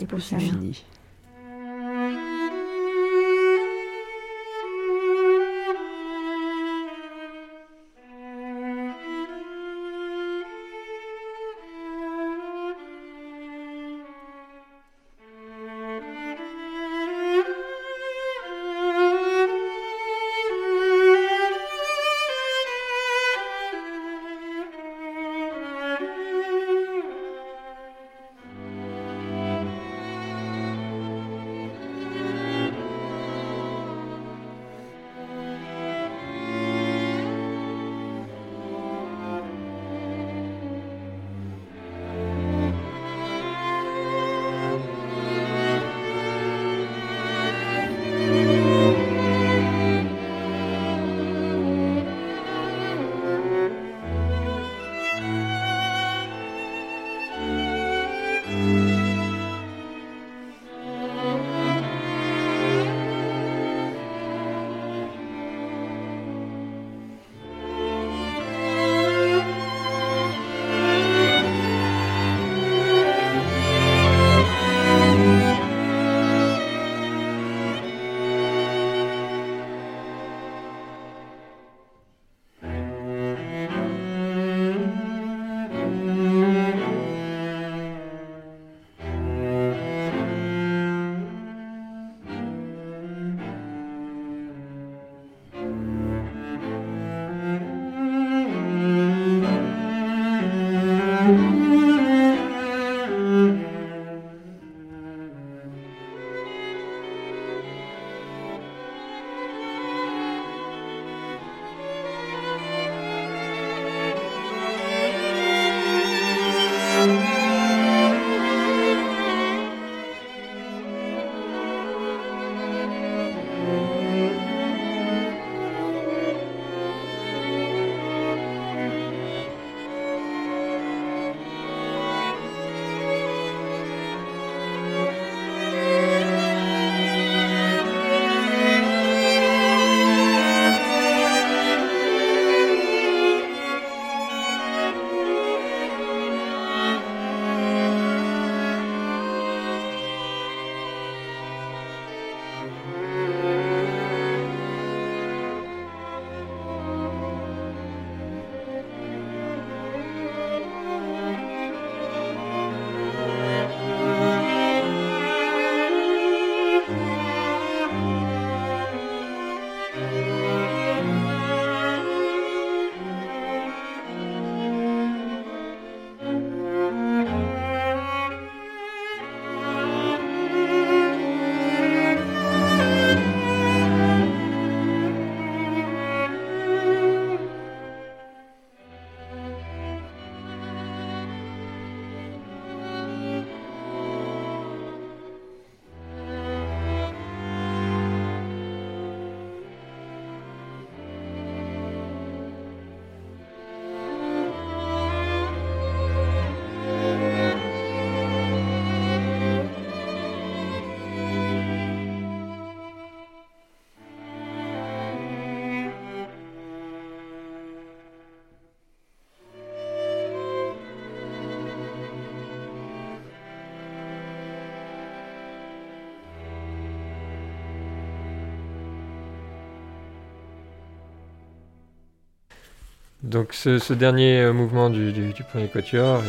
Donc 233.27 233.55
ce, 233.55 233.93
dernier 233.93 234.39
euh, 234.41 234.53
mouvement 234.53 234.89
du, 234.89 235.13
premier 235.51 235.67
quatuor, 235.67 236.23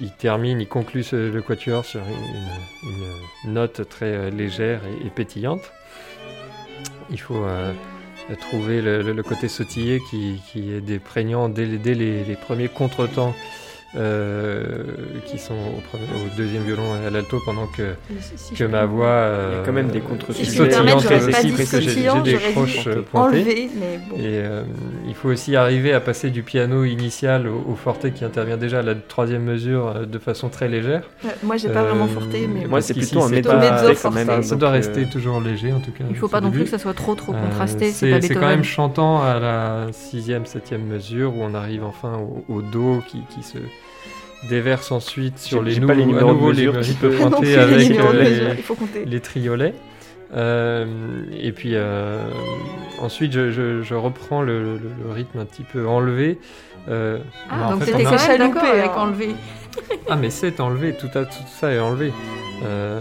il, 0.00 0.10
termine, 0.10 0.60
il 0.60 0.66
conclut 0.66 1.06
le 1.12 1.40
quatuor 1.40 1.84
sur 1.84 2.00
une, 3.44 3.52
note 3.52 3.88
très 3.88 4.12
euh, 4.12 4.30
légère 4.30 4.80
et, 5.04 5.10
pétillante. 5.10 5.70
Il 7.10 7.20
faut 7.20 7.44
euh, 7.44 7.72
trouver 8.40 8.82
le, 8.82 9.22
côté 9.22 9.46
sautillé 9.46 10.00
qui, 10.10 10.40
est 10.72 10.80
des 10.80 10.98
prégnant 10.98 11.48
dès, 11.48 11.66
les, 11.66 12.24
les, 12.24 12.36
premiers 12.36 12.68
contretemps 12.68 13.32
euh, 13.96 14.84
qui 15.24 15.38
sont 15.38 15.54
au, 15.54 16.36
deuxième 16.36 16.64
violon 16.64 16.82
et 17.02 17.06
à 17.06 17.10
l'alto 17.10 17.40
pendant 17.44 17.66
que, 17.66 17.94
que 18.54 18.64
ma 18.64 18.84
voix. 18.84 19.06
Euh, 19.06 19.50
Il 19.52 19.56
y 19.56 19.60
a 19.60 19.64
quand 19.64 19.72
même 19.72 19.88
des 19.88 20.00
contre 20.00 20.34
si 20.34 20.44
je 20.44 20.50
j'ai 20.52 22.22
des 22.22 22.38
croches 22.52 22.88
pointées. 23.10 23.64
Et 23.64 23.70
euh, 24.18 24.64
il 25.08 25.14
faut 25.14 25.28
aussi 25.28 25.56
arriver 25.56 25.94
à 25.94 26.00
passer 26.00 26.30
du 26.30 26.42
piano 26.42 26.84
initial 26.84 27.48
au, 27.48 27.74
forté 27.74 28.10
qui 28.10 28.24
intervient 28.24 28.56
déjà 28.56 28.80
à 28.80 28.82
la 28.82 28.94
troisième 28.94 29.44
mesure 29.44 30.06
de 30.06 30.18
façon 30.18 30.48
très 30.48 30.68
légère. 30.68 31.04
moi, 31.42 31.56
j'ai 31.56 31.68
pas 31.68 31.84
vraiment 31.84 32.08
forté, 32.08 32.46
mais 32.46 32.66
moi, 32.66 32.82
c'est 32.82 32.94
plutôt 32.94 33.22
un 33.22 33.28
mezzo 33.30 33.94
forté. 33.94 34.42
Ça 34.42 34.56
doit 34.56 34.70
rester 34.70 35.06
toujours 35.06 35.40
léger 35.40 35.72
en 35.72 35.80
tout 35.80 35.92
cas. 35.92 36.04
Il 36.10 36.16
faut 36.16 36.28
pas 36.28 36.40
non 36.40 36.50
plus 36.50 36.64
que 36.64 36.70
ça 36.70 36.78
soit 36.78 36.94
trop 36.94 37.14
trop 37.14 37.32
contrasté. 37.32 37.92
C'est 37.92 38.34
quand 38.34 38.40
même 38.40 38.64
chantant 38.64 39.22
à 39.22 39.38
la 39.40 39.86
sixième, 39.92 40.44
septième 40.46 40.84
mesure 40.84 41.34
où 41.34 41.42
on 41.42 41.54
arrive 41.54 41.84
enfin 41.84 42.20
au, 42.48 42.62
do 42.62 43.02
qui, 43.06 43.22
qui 43.30 43.42
se 43.42 43.58
déverse 44.48 44.92
ensuite 44.92 45.38
sur 45.38 45.62
les, 45.62 45.78
nouveaux, 45.78 45.94
les 45.94 46.06
numéros 46.06 46.52
les 46.52 46.68
pointés 46.68 47.56
avec 47.56 47.90
euh, 47.90 48.54
les, 49.04 49.20
triolets. 49.20 49.74
Euh, 50.34 50.86
et 51.32 51.52
puis 51.52 51.72
euh, 51.74 52.18
ensuite, 53.00 53.32
je, 53.32 53.94
reprends 53.94 54.42
le, 54.42 54.80
rythme 55.10 55.40
un 55.40 55.44
petit 55.44 55.64
peu 55.64 55.86
enlevé. 55.88 56.38
ah, 56.88 57.70
donc 57.70 57.84
c'était 57.84 58.04
quand 58.04 58.28
même 58.28 58.38
d'accord 58.38 58.64
avec 58.64 58.96
enlevé. 58.96 59.34
Ah, 60.08 60.16
mais 60.16 60.30
c'est 60.30 60.60
enlevé, 60.60 60.94
tout, 60.94 61.08
tout 61.08 61.22
ça 61.60 61.72
est 61.72 61.78
enlevé. 61.78 62.12
Euh, 62.64 63.00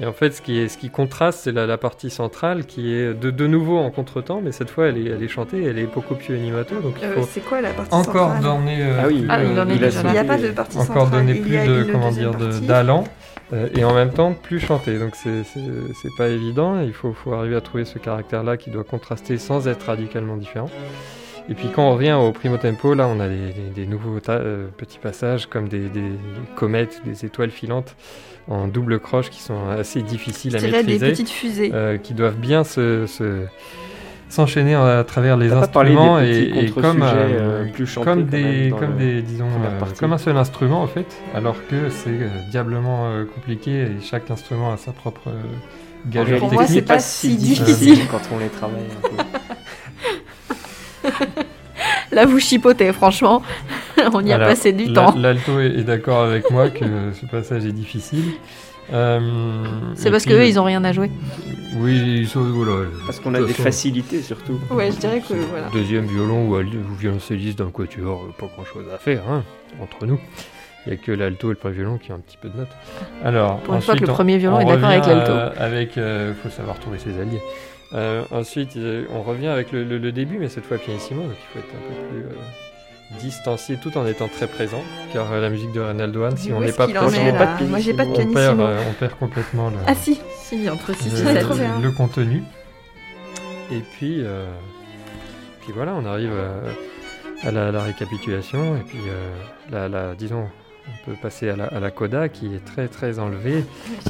et 0.00 0.06
en 0.06 0.12
fait, 0.12 0.32
ce 0.32 0.42
qui, 0.42 0.58
est, 0.58 0.68
ce 0.68 0.78
qui 0.78 0.90
contraste, 0.90 1.40
c'est 1.44 1.52
la, 1.52 1.76
partie 1.76 2.10
centrale 2.10 2.64
qui 2.64 2.94
est 2.94 3.12
de, 3.12 3.30
de 3.30 3.46
nouveau 3.46 3.78
en 3.78 3.90
contretemps, 3.90 4.40
mais 4.42 4.52
cette 4.52 4.70
fois, 4.70 4.86
elle 4.86 4.98
est, 4.98 5.10
elle 5.10 5.22
est 5.22 5.28
chantée, 5.28 5.62
elle 5.62 5.78
est 5.78 5.86
beaucoup 5.86 6.14
plus 6.14 6.34
animato. 6.34 6.76
Donc 6.76 6.94
euh, 7.02 7.22
c'est 7.28 7.44
quoi 7.44 7.60
la 7.60 7.70
partie 7.70 7.94
encore 7.94 8.32
centrale 8.34 8.42
donner, 8.42 8.82
euh, 8.82 9.00
ah 9.02 9.06
oui, 9.06 9.26
ah, 9.28 9.42
il, 9.42 9.50
n'y 10.12 10.18
a 10.18 10.24
pas 10.24 10.38
de 10.38 10.48
partie 10.48 10.78
encore 10.78 11.04
centrale. 11.04 11.26
donner 11.26 11.40
plus 11.40 11.56
de 11.56 11.92
comment 11.92 12.10
dire 12.10 12.32
d'allant. 12.62 13.04
et 13.74 13.84
en 13.84 13.94
même 13.94 14.10
temps 14.10 14.32
plus 14.32 14.60
chanter. 14.60 14.98
Donc 14.98 15.14
c'est 15.14 16.16
pas 16.16 16.28
évident. 16.28 16.80
Il 16.80 16.94
faut, 16.94 17.12
faut 17.12 17.34
arriver 17.34 17.56
à 17.56 17.60
trouver 17.60 17.84
ce 17.84 17.98
caractère-là 17.98 18.56
qui 18.56 18.70
doit 18.70 18.84
contraster 18.84 19.36
sans 19.38 19.68
être 19.68 19.86
radicalement 19.86 20.36
différent. 20.36 20.70
Et 21.48 21.54
puis 21.54 21.68
quand 21.74 21.86
on 21.86 21.94
revient 21.94 22.12
au 22.12 22.32
primo 22.32 22.56
tempo, 22.56 22.94
là 22.94 23.06
on 23.06 23.20
a 23.20 23.28
des, 23.28 23.86
nouveaux 23.86 24.18
petits 24.18 24.98
passages 24.98 25.46
comme 25.46 25.68
des, 25.68 25.88
des, 25.88 26.12
comètes, 26.56 27.02
des 27.04 27.24
étoiles 27.26 27.50
filantes 27.50 27.94
en 28.48 28.68
double 28.68 29.00
croche 29.00 29.30
qui 29.30 29.40
sont 29.40 29.68
assez 29.68 30.02
difficiles 30.02 30.56
à 30.56 30.60
maîtriser. 30.60 30.98
des 30.98 31.10
petites 31.10 31.30
fusées. 31.30 31.70
Euh, 31.72 31.96
qui 31.98 32.14
doivent 32.14 32.36
bien 32.36 32.64
se, 32.64 33.06
s'enchaîner 34.28 34.74
à 34.74 35.04
travers 35.04 35.36
les 35.36 35.52
instruments 35.52 36.18
et, 36.18 36.72
comme, 36.74 37.02
euh, 37.02 37.12
euh, 37.14 37.72
plus 37.72 37.94
comme 37.94 38.24
des 38.24 38.72
comme 38.78 38.96
des 38.96 39.22
disons 39.22 39.46
comme 39.98 40.12
un 40.12 40.18
seul 40.18 40.36
instrument 40.36 40.82
en 40.82 40.86
fait 40.86 41.06
alors 41.34 41.56
que 41.68 41.88
c'est 41.90 42.50
diablement 42.50 43.10
compliqué 43.34 43.82
et 43.82 44.00
chaque 44.02 44.30
instrument 44.30 44.72
a 44.72 44.76
sa 44.76 44.92
propre 44.92 45.30
gageure 46.06 46.38
Pour 46.38 46.50
technique. 46.50 46.68
moi 46.68 46.74
c'est 46.74 46.82
pas 46.82 46.98
si 46.98 47.36
difficile 47.36 48.00
quand 48.10 48.20
on 48.34 48.38
les 48.38 48.48
travaille 48.48 48.80
un 49.02 49.08
peu. 49.08 49.38
Là, 52.12 52.26
vous 52.26 52.38
chipotez, 52.38 52.92
franchement. 52.92 53.42
On 54.12 54.24
y 54.24 54.32
a 54.32 54.38
passé 54.38 54.72
du 54.72 54.92
temps. 54.92 55.14
L'alto 55.16 55.60
est, 55.60 55.84
d'accord 55.84 56.22
avec 56.22 56.50
moi 56.50 56.70
que 56.70 57.12
ce 57.20 57.26
passage 57.26 57.64
est 57.64 57.72
difficile. 57.72 58.24
Euh, 58.92 59.64
c'est 59.94 60.10
parce 60.10 60.26
qu'eux, 60.26 60.46
ils 60.46 60.60
ont 60.60 60.64
rien 60.64 60.84
à 60.84 60.92
jouer. 60.92 61.10
Oui, 61.76 62.20
ils 62.20 62.28
sont, 62.28 62.42
voilà. 62.42 62.88
Parce 63.06 63.18
qu'on 63.18 63.34
a 63.34 63.40
des 63.40 63.54
facilités 63.54 64.20
surtout. 64.20 64.60
Ouais, 64.70 64.92
je 64.92 64.98
dirais 64.98 65.20
que 65.20 65.34
voilà. 65.34 65.68
Deuxième 65.72 66.06
violon 66.06 66.48
ou, 66.48 66.56
ou 66.56 66.94
violoncelliste 66.98 67.58
d'un 67.58 67.70
quatuor, 67.70 68.28
pas 68.38 68.46
grand 68.46 68.64
chose 68.64 68.84
à 68.94 68.98
faire, 68.98 69.22
hein, 69.28 69.42
entre 69.80 70.06
nous. 70.06 70.20
Il 70.86 70.92
n'y 70.92 70.98
a 70.98 71.02
que 71.02 71.12
l'alto 71.12 71.48
et 71.48 71.54
le 71.54 71.56
premier 71.56 71.76
violon 71.76 71.96
qui 71.96 72.12
ont 72.12 72.16
un 72.16 72.20
petit 72.20 72.36
peu 72.36 72.50
de 72.50 72.58
notes. 72.58 72.76
Alors, 73.24 73.58
Pour 73.60 73.74
une 73.74 73.80
fois 73.80 73.96
que 73.96 74.04
le 74.04 74.06
premier 74.12 74.36
violon 74.36 74.60
est 74.60 74.66
d'accord 74.66 74.90
avec 74.90 75.06
l'alto. 75.06 75.32
Avec, 75.56 75.96
il 75.96 76.02
euh, 76.02 76.34
faut 76.34 76.50
savoir 76.50 76.78
trouver 76.78 76.98
ses 76.98 77.18
alliés. 77.18 77.40
Euh, 77.94 78.24
ensuite, 78.30 78.76
on 79.12 79.22
revient 79.22 79.46
avec 79.48 79.70
le, 79.72 80.12
début, 80.12 80.38
mais 80.38 80.48
cette 80.48 80.64
fois 80.64 80.78
pianissimo, 80.78 81.22
donc 81.22 81.32
il 81.32 81.52
faut 81.52 81.58
être 81.66 81.74
un 81.74 81.88
peu 81.88 82.08
plus 82.08 82.24
euh, 82.24 83.20
distancié 83.20 83.76
tout 83.76 83.96
en 83.96 84.06
étant 84.06 84.26
très 84.28 84.48
présent, 84.48 84.82
car 85.12 85.30
euh, 85.30 85.40
la 85.40 85.48
musique 85.48 85.72
de 85.72 85.80
Reynaldo 85.80 86.24
Hahn, 86.24 86.36
si 86.36 86.52
on 86.52 86.60
n'est 86.60 86.72
pas 86.72 86.88
présent, 86.88 87.10
moi 87.68 87.78
j'ai 87.78 87.94
pas 87.94 88.04
de. 88.04 88.10
On 88.10 88.32
perd, 88.32 88.60
on 88.60 88.92
perd 88.98 89.14
complètement 89.18 89.70
le, 89.70 89.76
ah 89.86 89.94
si, 89.94 90.20
si 90.40 90.68
entre 90.68 90.94
6 90.96 91.06
et 91.06 91.16
7. 91.24 91.46
Le, 91.82 91.90
contenu. 91.92 92.42
Et 93.70 93.80
puis, 93.96 94.24
puis 95.60 95.72
voilà, 95.72 95.94
on 95.94 96.04
arrive 96.04 96.32
à, 97.44 97.50
la, 97.52 97.70
la, 97.70 97.82
récapitulation, 97.82 98.76
et 98.76 98.80
puis 98.80 98.98
la, 99.70 99.88
la, 99.88 100.14
disons, 100.16 100.48
on 100.88 101.10
peut 101.10 101.16
passer 101.20 101.48
à 101.48 101.56
la, 101.56 101.90
coda 101.90 102.28
qui 102.28 102.54
est 102.54 102.64
très 102.64 102.88
très 102.88 103.18
enlevée. 103.18 103.64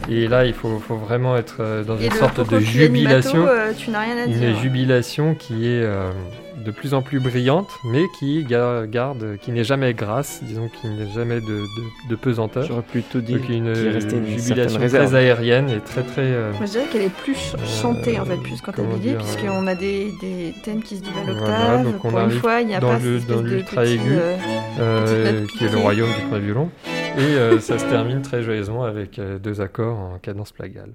Et 0.08 0.26
là, 0.28 0.44
il 0.44 0.54
faut, 0.54 0.68
vraiment 0.78 1.36
être 1.36 1.58
euh, 1.60 1.84
dans 1.84 1.98
une 1.98 2.10
sorte 2.12 2.48
de 2.48 2.58
jubilation. 2.58 3.46
Euh, 3.46 3.72
tu 3.76 3.90
n'as 3.90 4.00
rien 4.00 4.18
à 4.18 4.26
dire. 4.26 4.50
Une 4.50 4.56
jubilation 4.56 5.34
qui 5.34 5.66
est 5.66 5.82
euh, 5.82 6.10
de 6.56 6.70
plus 6.70 6.94
en 6.94 7.02
plus 7.02 7.20
brillante, 7.20 7.68
mais 7.84 8.04
qui 8.18 8.44
garde, 8.44 9.36
qui 9.40 9.52
n'est 9.52 9.64
jamais 9.64 9.94
grasse, 9.94 10.42
disons, 10.42 10.68
qui 10.68 10.88
n'est 10.88 11.10
jamais 11.12 11.40
de, 11.40 11.64
de, 12.08 12.16
pesanteur. 12.16 12.64
J'aurais 12.64 12.82
plutôt 12.82 13.20
dit 13.20 13.36
une, 13.48 13.68
une 13.68 14.38
jubilation 14.38 14.78
très 14.78 15.14
aérienne 15.14 15.68
et 15.70 15.80
très 15.80 16.02
très. 16.02 16.22
Euh, 16.22 16.52
Moi, 16.52 16.66
je 16.66 16.72
dirais 16.72 16.86
qu'elle 16.92 17.02
est 17.02 17.14
plus 17.14 17.36
chantée 17.64 18.18
en 18.18 18.24
fait, 18.24 18.36
plus 18.36 18.60
cantabile, 18.60 19.16
puisqu'on 19.16 19.66
a 19.66 19.74
des, 19.74 20.12
des, 20.20 20.54
thèmes 20.62 20.82
qui 20.82 20.96
se 20.98 21.02
doublent 21.02 21.18
à 21.18 21.24
l'octave. 21.24 21.82
Voilà, 21.82 21.98
Pour 21.98 22.18
une 22.18 22.30
fois, 22.30 22.60
il 22.60 22.68
n'y 22.68 22.74
a 22.74 22.80
pas 22.80 22.98
le, 22.98 23.20
dans 23.20 23.42
l'ultra 23.42 23.84
aigu, 23.84 24.02
euh, 24.12 24.36
euh, 24.80 25.46
qui 25.46 25.64
est 25.64 25.72
le 25.72 25.78
royaume 25.78 26.10
du 26.10 26.26
premier 26.28 26.44
violon, 26.44 26.70
et 27.18 27.60
ça 27.60 27.78
se 27.78 27.84
termine 27.86 28.22
très 28.22 28.42
joyeusement 28.42 28.84
avec 28.84 29.20
deux 29.42 29.60
accords 29.60 29.98
en 29.98 30.18
cadence 30.18 30.52
plagale. 30.52 30.92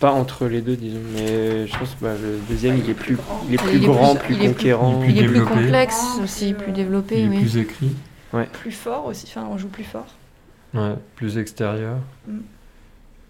Pas 0.00 0.12
entre 0.12 0.46
les 0.46 0.60
deux, 0.60 0.76
disons, 0.76 1.00
mais 1.14 1.66
je 1.66 1.76
pense 1.78 1.90
que 1.94 2.04
bah, 2.04 2.12
le 2.20 2.38
deuxième 2.48 2.76
il 2.78 2.88
est 2.88 2.94
plus, 2.94 3.16
il 3.48 3.54
est 3.54 3.54
Il 3.54 3.58
plus 3.58 3.76
est 3.76 3.80
grand, 3.86 4.14
plus- 4.14 4.26
plus, 4.26 4.34
il 4.34 4.42
est 4.42 4.44
plus- 4.46 4.54
conquérant. 4.54 5.02
Il 5.04 5.10
est 5.18 5.24
plus 5.24 5.32
développé. 5.34 5.54
complexe 5.54 6.04
aussi, 6.22 6.54
plus 6.54 6.72
développé, 6.72 7.20
Il 7.22 7.34
est 7.34 7.38
plus 7.38 7.56
écrit, 7.56 7.90
Plus 8.62 8.70
fort 8.72 9.06
aussi, 9.06 9.26
enfin 9.28 9.46
on 9.50 9.58
joue 9.58 9.68
plus 9.68 9.84
fort. 9.84 10.06
ouais, 10.74 10.94
plus 11.16 11.36
extérieur, 11.38 11.96
Mm. 12.28 12.38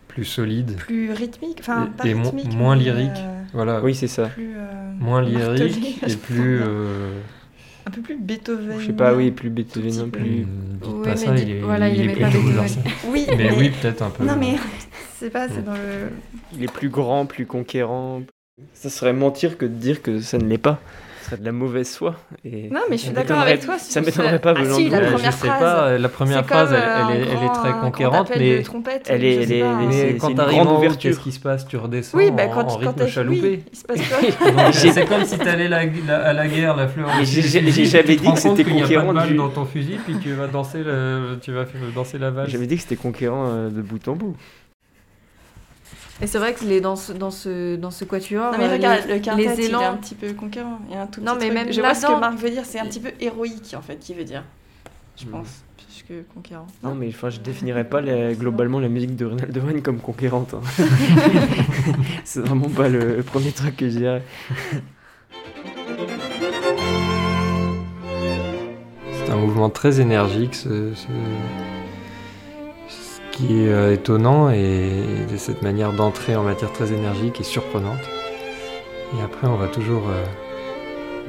plus 0.09 0.25
solide. 0.25 0.77
Plus 0.77 1.13
rythmique, 1.13 1.59
enfin 1.61 1.87
Et- 1.87 1.97
pas 2.03 2.07
et 2.09 2.15
mo- 2.15 2.25
rythmique. 2.25 2.55
moins 2.55 2.77
mais, 2.77 2.83
lyrique. 2.85 3.11
euh, 3.17 3.35
Voilà, 3.55 3.81
Oui, 3.83 3.95
c'est 3.95 4.09
ça. 4.09 4.27
plus, 4.27 4.53
euh, 4.57 4.93
moins 4.99 5.23
lyrique 5.23 6.03
et 6.07 6.17
plus. 6.17 6.61
euh, 6.63 7.19
Un 7.87 7.91
peu 7.91 8.03
plus 8.03 8.17
Beethoven. 8.19 8.79
Je 8.81 8.87
sais 8.89 8.93
pas, 8.93 9.15
oui, 9.15 9.31
plus 9.31 9.49
Beethoven, 9.49 10.11
plus. 10.11 10.23
dites 10.23 10.47
Oui, 10.85 11.03
pas 11.05 11.11
mais 11.11 11.17
ça, 11.17 11.33
dites- 11.33 11.45
il 11.49 11.55
est, 11.57 11.61
voilà, 11.61 11.89
il 11.89 11.95
il 11.97 12.01
est 12.03 12.13
plutôt 12.13 12.27
Beethoven. 12.27 12.43
bouleversant. 12.43 12.81
Oui, 13.09 13.27
Mais 13.39 13.51
oui, 13.57 13.71
peut-être 13.71 14.03
un 14.03 14.11
peu. 14.11 14.25
Non 14.27 14.37
mais 14.39 14.57
c'est 15.19 15.31
pas, 15.31 15.49
c'est 15.49 15.61
Mm. 15.61 15.65
dans 15.65 15.73
le. 15.75 16.11
Il 16.57 16.65
est 16.65 16.73
plus 16.73 16.89
grand, 16.89 17.27
plus 17.27 17.47
conquérant. 17.47 18.23
Ça 18.75 18.91
serait 18.91 19.13
mentir 19.13 19.57
que 19.59 19.65
de 19.67 19.71
dire 19.75 20.03
que 20.03 20.21
ça 20.21 20.39
ne 20.39 20.45
l'est 20.45 20.59
pas. 20.59 20.79
Ce 21.23 21.27
serait 21.35 21.41
de 21.43 21.45
la 21.45 21.53
mauvaise 21.53 21.95
foi. 21.95 22.17
Et 22.45 22.71
Non 22.71 22.81
mais 22.89 22.97
je 22.97 23.03
suis 23.03 23.09
ça 23.11 23.15
d'accord 23.17 23.39
avec 23.41 23.61
toi. 23.61 23.79
si 23.79 23.93
Ça 23.93 24.01
on 24.01 24.05
m'étonnerait 24.05 24.39
pas 24.41 24.55
Ah 24.57 24.65
si, 24.65 24.87
de 24.87 24.91
la. 24.91 24.99
Euh, 24.99 25.11
première 25.13 25.31
je 25.33 25.37
sais 25.37 25.47
phrase. 25.47 25.61
pas, 25.61 25.99
la 25.99 26.09
première 26.09 26.47
phrase, 26.47 26.73
elle, 26.73 26.79
euh, 26.83 27.07
elle 27.11 27.17
est, 27.19 27.21
elle 27.45 27.53
très 27.53 27.73
conquérante, 27.73 28.31
mais, 28.31 28.37
elle 28.37 28.41
je 28.41 28.47
est- 28.61 28.63
sais 28.65 29.11
elle 29.13 29.25
est- 29.53 29.63
mais 30.13 30.17
quand 30.19 30.35
t'arrives 30.35 30.57
grande 30.63 30.69
en 30.69 30.83
haut, 30.83 30.91
qu'est-ce 30.99 31.21
qui 31.21 31.31
se 31.33 31.39
passe? 31.39 31.67
Tu 31.69 31.77
redescends 31.77 32.17
Oui, 32.17 32.31
bah 32.31 32.45
en, 32.47 32.49
quand, 32.49 32.61
en 32.63 32.65
quand 32.67 32.77
rythme 32.79 32.95
t'as- 32.97 33.07
chaloupé. 33.09 33.63
oui, 33.91 34.01
C'est 34.73 35.05
comme 35.07 35.25
si 35.25 35.39
t'allais 35.39 35.69
la- 35.69 35.85
la- 35.85 36.25
à 36.29 36.33
la 36.33 36.49
guerre, 36.49 36.75
la 36.77 36.89
fleur. 36.89 37.09
tu 37.21 37.25
te 37.27 37.31
dit 37.31 38.33
que 38.33 38.39
c'était 38.39 38.65
conquérant 38.65 39.13
balle 39.13 39.29
du- 39.29 39.35
dans 39.37 39.51
ton 39.51 39.67
fusil, 39.67 39.99
puis 40.05 40.17
tu 40.19 40.33
vas 40.33 40.47
tu 40.49 41.51
danser 41.95 42.19
la 42.19 42.31
valse. 42.31 42.51
J'avais 42.51 42.67
dit 42.67 42.77
que 42.77 42.83
c'était 42.83 42.97
conquérant 42.97 43.47
euh, 43.49 43.69
de 43.69 43.83
bout 43.83 44.09
en 44.09 44.17
bout. 44.17 44.37
Et 46.21 46.27
c'est 46.27 46.39
vrai 46.39 46.53
que 46.53 46.65
les, 46.65 46.81
dans, 46.81 46.97
ce, 46.97 47.13
dans, 47.13 47.31
ce, 47.31 47.77
dans 47.77 47.91
ce 47.93 48.05
quatuor, 48.05 48.53
Non 48.53 48.59
mais 48.59 48.65
euh, 48.69 48.73
regarde, 48.73 49.07
les, 49.07 49.15
le 49.15 49.21
quintet, 49.21 49.43
les 49.45 49.55
il 49.55 49.61
est 49.61 49.65
élans, 49.67 49.93
un 49.93 49.97
petit 49.97 50.15
peu 50.17 50.33
conquérant. 50.33 50.81
Il 50.89 50.95
y 50.95 50.99
a 50.99 51.03
un 51.03 51.07
tout 51.07 51.21
Non, 51.21 51.35
petit 51.37 51.39
mais 51.49 51.55
truc. 51.55 51.65
même 51.67 51.73
Je 51.73 51.81
vois 51.81 51.95
ce 51.95 52.07
que 52.07 52.19
Marc 52.21 52.37
veut 52.39 52.51
dire, 52.51 52.65
c'est 52.65 52.81
un 52.81 52.87
petit 52.87 53.01
peu 53.01 53.13
héroïque 53.21 53.75
en 53.77 53.83
fait, 53.83 53.97
qui 54.01 54.15
veut 54.15 54.25
dire. 54.25 54.43
Je 55.17 55.25
Hmm. 55.27 55.31
pense, 55.31 55.49
plus 55.77 56.05
que 56.09 56.23
conquérant. 56.35 56.67
Non, 56.83 56.95
mais 56.95 57.09
enfin, 57.09 57.29
je 57.31 57.39
définirais 57.41 57.85
pas 57.85 58.01
la- 58.01 58.33
globalement 58.35 58.79
la 58.81 58.89
musique 58.89 59.15
de 59.17 59.27
Ronald 59.27 59.57
Wayne 59.57 59.83
comme 59.83 59.99
conquérante. 60.01 60.55
hein. 60.55 60.61
c'est 62.25 62.41
vraiment 62.41 62.69
pas 62.69 62.89
le, 62.89 63.17
le 63.17 63.23
premier 63.23 63.51
truc 63.53 63.77
que 63.77 63.89
je 63.89 63.97
dirais. 63.99 64.23
C'est 69.13 69.31
un 69.33 69.37
mouvement 69.37 69.71
très 69.71 70.01
énergique, 70.01 70.55
ce 70.55 70.93
qui 73.39 73.61
est 73.63 73.69
euh, 73.69 73.93
étonnant 73.95 74.51
et 74.51 74.91
de 75.31 75.37
cette 75.37 75.63
manière 75.63 75.93
d'entrer 75.93 76.35
en 76.35 76.43
matière 76.43 76.73
très 76.73 76.93
énergique 76.93 77.41
et 77.41 77.45
surprenante. 77.45 78.01
Et 79.17 79.23
après, 79.23 79.47
on 79.47 79.55
va 79.55 79.69
toujours 79.69 80.09
euh, 80.09 80.25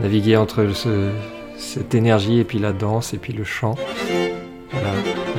naviguer 0.01 0.35
entre 0.35 0.67
ce- 0.73 1.11
cette 1.55 1.93
énergie 1.93 2.39
et 2.39 2.43
puis 2.43 2.57
la 2.57 2.73
danse 2.73 3.13
et 3.13 3.17
puis 3.19 3.31
le 3.33 3.43
chant. 3.43 3.75
Voilà, 4.71 4.89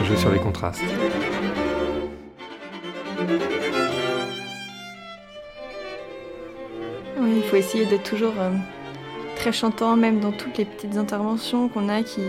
on 0.00 0.04
joue 0.04 0.16
sur 0.16 0.30
les 0.30 0.38
contrastes. 0.38 0.80
Oui, 7.18 7.30
il 7.36 7.42
faut 7.42 7.56
essayer 7.56 7.86
d'être 7.86 8.08
toujours 8.08 8.32
euh, 8.38 8.50
très 9.36 9.52
chantant, 9.52 9.96
même 9.96 10.20
dans 10.20 10.32
toutes 10.32 10.56
les 10.58 10.64
petites 10.64 10.96
interventions 10.96 11.68
qu'on 11.68 11.88
a 11.88 12.02
qui, 12.02 12.22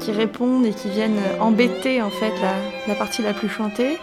qui 0.00 0.12
répondent 0.12 0.66
et 0.66 0.72
qui 0.72 0.88
viennent 0.90 1.18
embêter 1.40 2.02
en 2.02 2.10
fait 2.10 2.32
la, 2.88 2.94
partie 2.94 3.22
la 3.22 3.32
plus 3.32 3.48
chantée. 3.48 3.98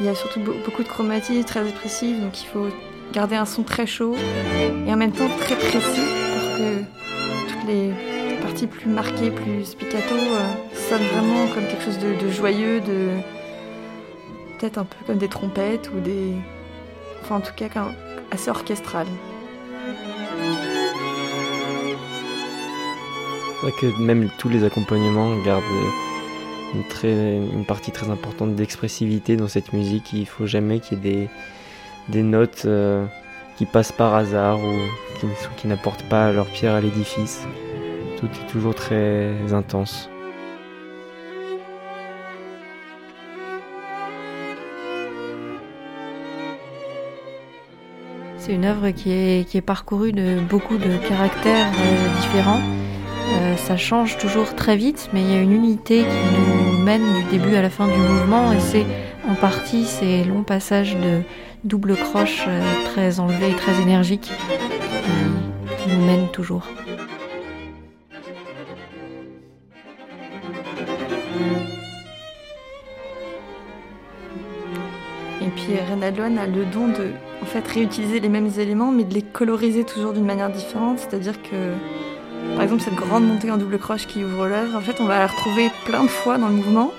Il 0.00 0.06
y 0.06 0.08
a 0.08 0.14
surtout 0.14 0.40
be- 0.40 0.62
beaucoup 0.64 0.82
de 0.82 0.88
chromatisme 0.88 1.44
très 1.44 1.62
expressif, 1.68 2.20
donc 2.20 2.40
il 2.42 2.46
faut 2.46 2.68
garder 3.12 3.36
un 3.36 3.46
son 3.46 3.62
très 3.62 3.86
chaud 3.86 4.14
et 4.86 4.92
en 4.92 4.96
même 4.96 5.12
temps 5.12 5.28
très 5.40 5.56
précis 5.56 5.80
pour 6.34 6.56
que 6.58 7.50
toutes 7.52 7.66
les 7.68 7.92
parties 8.42 8.66
plus 8.66 8.88
marquées, 8.88 9.30
plus 9.30 9.64
spiccato 9.64 10.14
euh, 10.14 10.74
sonnent 10.88 11.06
vraiment 11.14 11.46
comme 11.54 11.64
quelque 11.66 11.84
chose 11.84 11.98
de, 11.98 12.14
de 12.24 12.30
joyeux, 12.30 12.80
de 12.80 13.08
peut-être 14.58 14.78
un 14.78 14.84
peu 14.84 14.96
comme 15.06 15.18
des 15.18 15.28
trompettes 15.28 15.90
ou 15.94 16.00
des, 16.00 16.32
enfin 17.22 17.36
en 17.36 17.40
tout 17.40 17.52
cas 17.56 17.66
assez 18.30 18.50
orchestral. 18.50 19.06
C'est 23.60 23.70
vrai 23.70 23.72
que 23.72 24.00
même 24.00 24.30
tous 24.38 24.48
les 24.48 24.62
accompagnements 24.62 25.36
gardent 25.42 25.64
euh, 25.64 26.74
une, 26.76 26.84
très, 26.84 27.38
une 27.38 27.64
partie 27.64 27.90
très 27.90 28.08
importante 28.08 28.54
d'expressivité 28.54 29.36
dans 29.36 29.48
cette 29.48 29.72
musique. 29.72 30.12
Il 30.12 30.26
faut 30.26 30.46
jamais 30.46 30.78
qu'il 30.78 30.98
y 30.98 31.00
ait 31.00 31.12
des, 31.12 31.28
des 32.08 32.22
notes 32.22 32.62
euh, 32.66 33.04
qui 33.56 33.66
passent 33.66 33.90
par 33.90 34.14
hasard 34.14 34.60
ou 34.60 35.26
ne 35.26 35.56
qui 35.56 35.66
n'apportent 35.66 36.04
pas 36.04 36.30
leur 36.30 36.46
pierre 36.46 36.74
à 36.74 36.80
l'édifice. 36.80 37.48
Tout 38.20 38.26
est 38.26 38.50
toujours 38.50 38.76
très 38.76 39.34
intense. 39.52 40.08
c'est 48.48 48.54
une 48.54 48.64
œuvre 48.64 48.88
qui 48.92 49.10
est, 49.12 49.46
qui 49.46 49.58
est 49.58 49.62
parcourue 49.62 50.12
de 50.12 50.40
beaucoup 50.40 50.78
de 50.78 50.96
caractères 51.06 51.66
euh, 51.66 52.20
différents. 52.22 52.62
Euh, 53.30 53.56
ça 53.56 53.76
change 53.76 54.16
toujours 54.18 54.54
très 54.54 54.76
vite, 54.76 55.10
mais 55.12 55.22
il 55.22 55.30
y 55.30 55.34
a 55.34 55.40
une 55.40 55.52
unité 55.52 56.00
qui 56.00 56.38
nous 56.38 56.82
mène 56.82 57.02
du 57.14 57.38
début 57.38 57.54
à 57.54 57.62
la 57.62 57.70
fin 57.70 57.86
du 57.86 57.98
mouvement, 57.98 58.52
et 58.52 58.60
c'est 58.60 58.86
en 59.28 59.34
partie 59.34 59.84
ces 59.84 60.24
longs 60.24 60.42
passages 60.42 60.96
de 60.96 61.20
double 61.64 61.96
croche 61.96 62.44
euh, 62.48 62.60
très 62.86 63.20
enlevés 63.20 63.50
et 63.50 63.54
très 63.54 63.80
énergiques 63.82 64.30
qui, 65.78 65.90
nous 65.90 66.06
mènent 66.06 66.28
toujours. 66.32 66.66
Et 75.40 75.50
puis 75.50 75.74
Renald 75.90 76.16
Lohan 76.16 76.36
a 76.36 76.46
le 76.46 76.64
don 76.66 76.88
de 76.88 77.12
en 77.42 77.46
fait 77.46 77.66
réutiliser 77.66 78.20
les 78.20 78.28
mêmes 78.28 78.50
éléments 78.58 78.90
mais 78.90 79.04
de 79.04 79.14
les 79.14 79.22
coloriser 79.22 79.84
toujours 79.84 80.12
d'une 80.12 80.26
manière 80.26 80.50
différente, 80.50 80.98
c'est-à-dire 80.98 81.40
que 81.42 81.72
par 82.58 82.64
exemple 82.64 82.82
cette 82.82 82.96
grande 82.96 83.24
montée 83.24 83.52
en 83.52 83.56
double 83.56 83.78
croche 83.78 84.08
qui 84.08 84.24
ouvre 84.24 84.48
l'œuvre, 84.48 84.76
en 84.76 84.80
fait 84.80 85.00
on 85.00 85.04
va 85.04 85.20
la 85.20 85.28
retrouver 85.28 85.70
plein 85.84 86.02
de 86.02 86.08
fois 86.08 86.38
dans 86.38 86.48
le 86.48 86.54
mouvement 86.54 86.90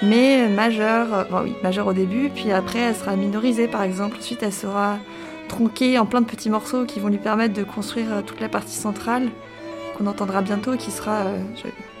mais 0.00 0.48
majeure, 0.48 1.12
euh, 1.12 1.24
oui, 1.42 1.54
majeure 1.64 1.88
au 1.88 1.92
début, 1.92 2.30
puis 2.32 2.52
après 2.52 2.78
elle 2.78 2.94
sera 2.94 3.16
minorisée 3.16 3.66
par 3.66 3.82
exemple, 3.82 4.18
ensuite 4.20 4.44
elle 4.44 4.52
sera 4.52 4.98
tronquée 5.48 5.98
en 5.98 6.06
plein 6.06 6.20
de 6.20 6.26
petits 6.26 6.50
morceaux 6.50 6.84
qui 6.84 7.00
vont 7.00 7.08
lui 7.08 7.18
permettre 7.18 7.52
de 7.52 7.64
construire 7.64 8.12
euh, 8.12 8.22
toute 8.22 8.38
la 8.38 8.48
partie 8.48 8.76
centrale 8.76 9.28
qu'on 9.98 10.06
entendra 10.06 10.40
bientôt 10.40 10.76
qui 10.76 10.92
sera 10.92 11.22
euh, 11.22 11.38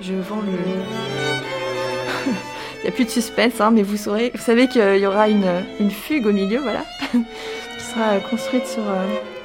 je, 0.00 0.14
vends 0.14 0.40
le 0.40 0.52
Il 2.76 2.82
n'y 2.84 2.88
a 2.88 2.92
plus 2.92 3.06
de 3.06 3.10
suspense, 3.10 3.60
hein, 3.60 3.72
mais 3.72 3.82
vous 3.82 3.96
saurez, 3.96 4.30
vous 4.32 4.40
savez 4.40 4.68
qu'il 4.68 4.98
y 4.98 5.06
aura 5.06 5.28
une, 5.28 5.90
fugue 5.90 6.28
au 6.28 6.32
milieu, 6.32 6.60
voilà, 6.60 6.84
qui 7.10 7.84
sera 7.84 8.20
construite 8.30 8.68
sur 8.68 8.84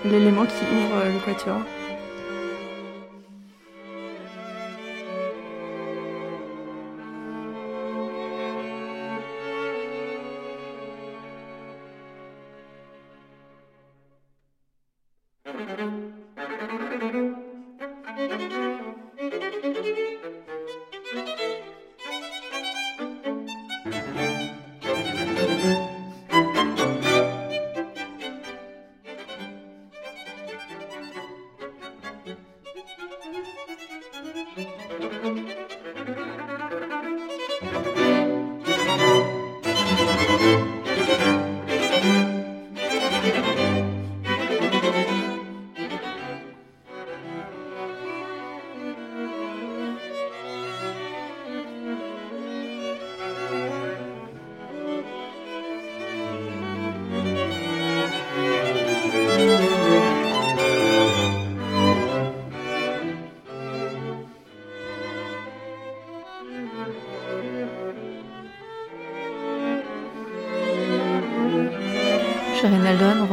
l'élément 0.05 0.45
qui 0.45 0.63
ouvre 0.75 1.05
le 1.11 1.19
quatuor. 1.25 1.57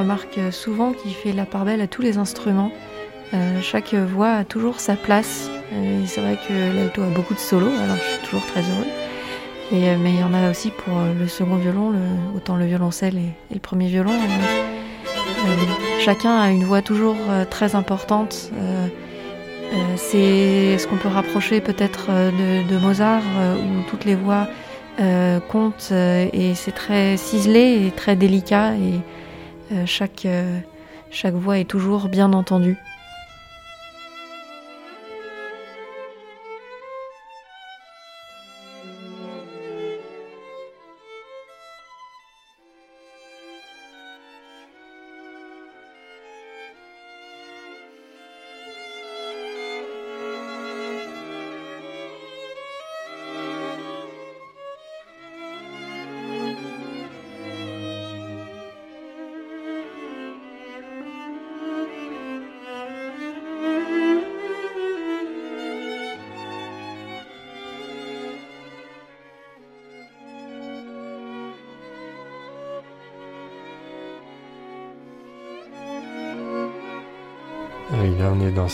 Remarque 0.05 0.39
souvent 0.53 0.93
qu'il 0.93 1.15
fait 1.15 1.33
la 1.33 1.47
part 1.47 1.65
belle 1.65 1.81
à 1.81 1.87
tous 1.87 2.03
les 2.03 2.19
instruments. 2.19 2.71
Euh, 3.33 3.61
chaque 3.63 3.95
voix 3.95 4.33
a 4.33 4.45
toujours 4.45 4.79
sa 4.79 4.97
place. 4.97 5.49
Euh, 5.73 6.03
c'est 6.07 6.21
vrai 6.21 6.37
que 6.47 6.77
l'alto 6.77 7.03
a 7.03 7.07
beaucoup 7.07 7.33
de 7.33 7.39
solos, 7.39 7.73
alors 7.83 7.97
je 7.97 8.03
suis 8.03 8.27
toujours 8.27 8.47
très 8.47 8.61
heureux. 8.61 8.87
Euh, 9.73 9.97
mais 9.99 10.11
il 10.11 10.21
y 10.21 10.23
en 10.23 10.35
a 10.35 10.51
aussi 10.51 10.71
pour 10.71 10.95
le 11.19 11.27
second 11.27 11.57
violon, 11.57 11.95
autant 12.37 12.57
le 12.57 12.67
violoncelle 12.67 13.17
et, 13.17 13.55
le 13.55 13.61
premier 13.61 13.87
violon. 13.87 14.13
chacun 16.01 16.39
a 16.39 16.51
une 16.51 16.65
voix 16.65 16.83
toujours 16.83 17.17
très 17.49 17.75
importante. 17.75 18.51
c'est 19.97 20.77
ce 20.79 20.87
qu'on 20.87 20.97
peut 20.97 21.09
rapprocher 21.09 21.63
peut-être 21.63 22.09
de, 22.11 22.79
Mozart, 22.79 23.23
où 23.57 23.89
toutes 23.89 24.05
les 24.05 24.15
voix 24.15 24.47
comptent 25.49 25.93
et 25.93 26.55
c'est 26.55 26.73
très 26.73 27.17
ciselé 27.17 27.87
et 27.87 27.91
très 27.91 28.17
délicat 28.17 28.75
chaque, 29.87 30.27
chaque 31.11 31.35
voix 31.35 31.59
est 31.59 31.65
toujours 31.69 32.09
bien 32.09 32.33
entendue. 32.33 32.79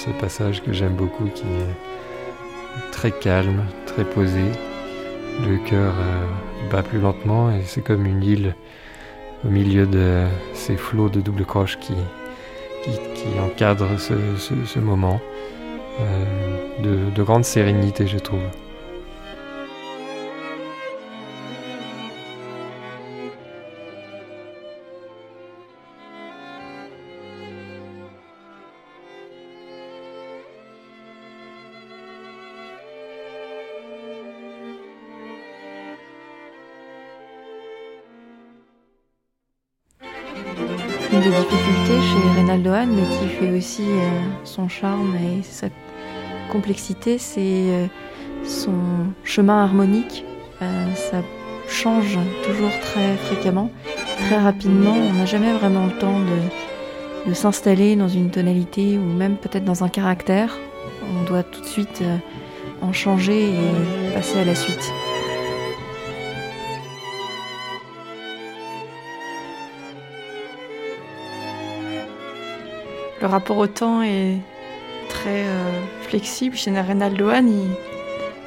Ce 0.04 0.10
passage 0.10 0.62
que 0.62 0.72
j'aime 0.72 0.94
beaucoup 0.94 1.26
qui 1.26 1.42
est 1.42 2.90
très 2.90 3.10
calme, 3.10 3.64
très 3.84 4.04
posé. 4.04 4.44
Le 5.46 5.58
cœur 5.68 5.92
euh, 5.98 6.70
bat 6.70 6.82
plus 6.82 7.00
lentement 7.00 7.50
et 7.50 7.62
c'est 7.66 7.82
comme 7.82 8.06
une 8.06 8.22
île 8.22 8.54
au 9.44 9.48
milieu 9.48 9.86
de 9.86 10.24
ces 10.54 10.76
flots 10.76 11.10
de 11.10 11.20
double 11.20 11.44
croche 11.44 11.78
qui, 11.78 11.94
encadrent 13.38 13.98
ce, 13.98 14.78
moment 14.78 15.20
euh, 16.00 17.10
de 17.14 17.22
grande 17.22 17.44
sérénité, 17.44 18.06
je 18.06 18.18
trouve. 18.18 18.40
Mais 42.70 43.02
qui 43.02 43.28
fait 43.28 43.50
aussi 43.50 43.82
euh, 43.82 44.20
son 44.44 44.68
charme 44.68 45.14
et 45.16 45.42
sa 45.42 45.68
complexité, 46.50 47.18
c'est 47.18 47.40
euh, 47.40 47.86
son 48.44 48.72
chemin 49.24 49.64
harmonique. 49.64 50.24
Euh, 50.62 50.94
ça 50.94 51.22
change 51.68 52.18
toujours 52.44 52.70
très 52.80 53.16
fréquemment, 53.16 53.70
très 54.26 54.38
rapidement. 54.38 54.94
On 54.94 55.12
n'a 55.14 55.26
jamais 55.26 55.52
vraiment 55.52 55.86
le 55.86 55.92
temps 55.92 56.20
de 57.26 57.34
s'installer 57.34 57.96
dans 57.96 58.08
une 58.08 58.30
tonalité 58.30 58.98
ou 58.98 59.04
même 59.04 59.36
peut-être 59.36 59.64
dans 59.64 59.84
un 59.84 59.88
caractère. 59.88 60.56
On 61.18 61.24
doit 61.24 61.42
tout 61.42 61.60
de 61.60 61.66
suite 61.66 62.02
en 62.82 62.92
changer 62.92 63.50
et 63.50 64.14
passer 64.14 64.38
à 64.38 64.44
la 64.44 64.54
suite. 64.54 64.92
Le 73.20 73.26
rapport 73.26 73.58
au 73.58 73.66
temps 73.66 74.02
est 74.02 74.38
très 75.10 75.44
euh, 75.44 75.80
flexible. 76.08 76.56
Chez 76.56 76.70
Reynaldo 76.70 77.28
Hahn, 77.28 77.50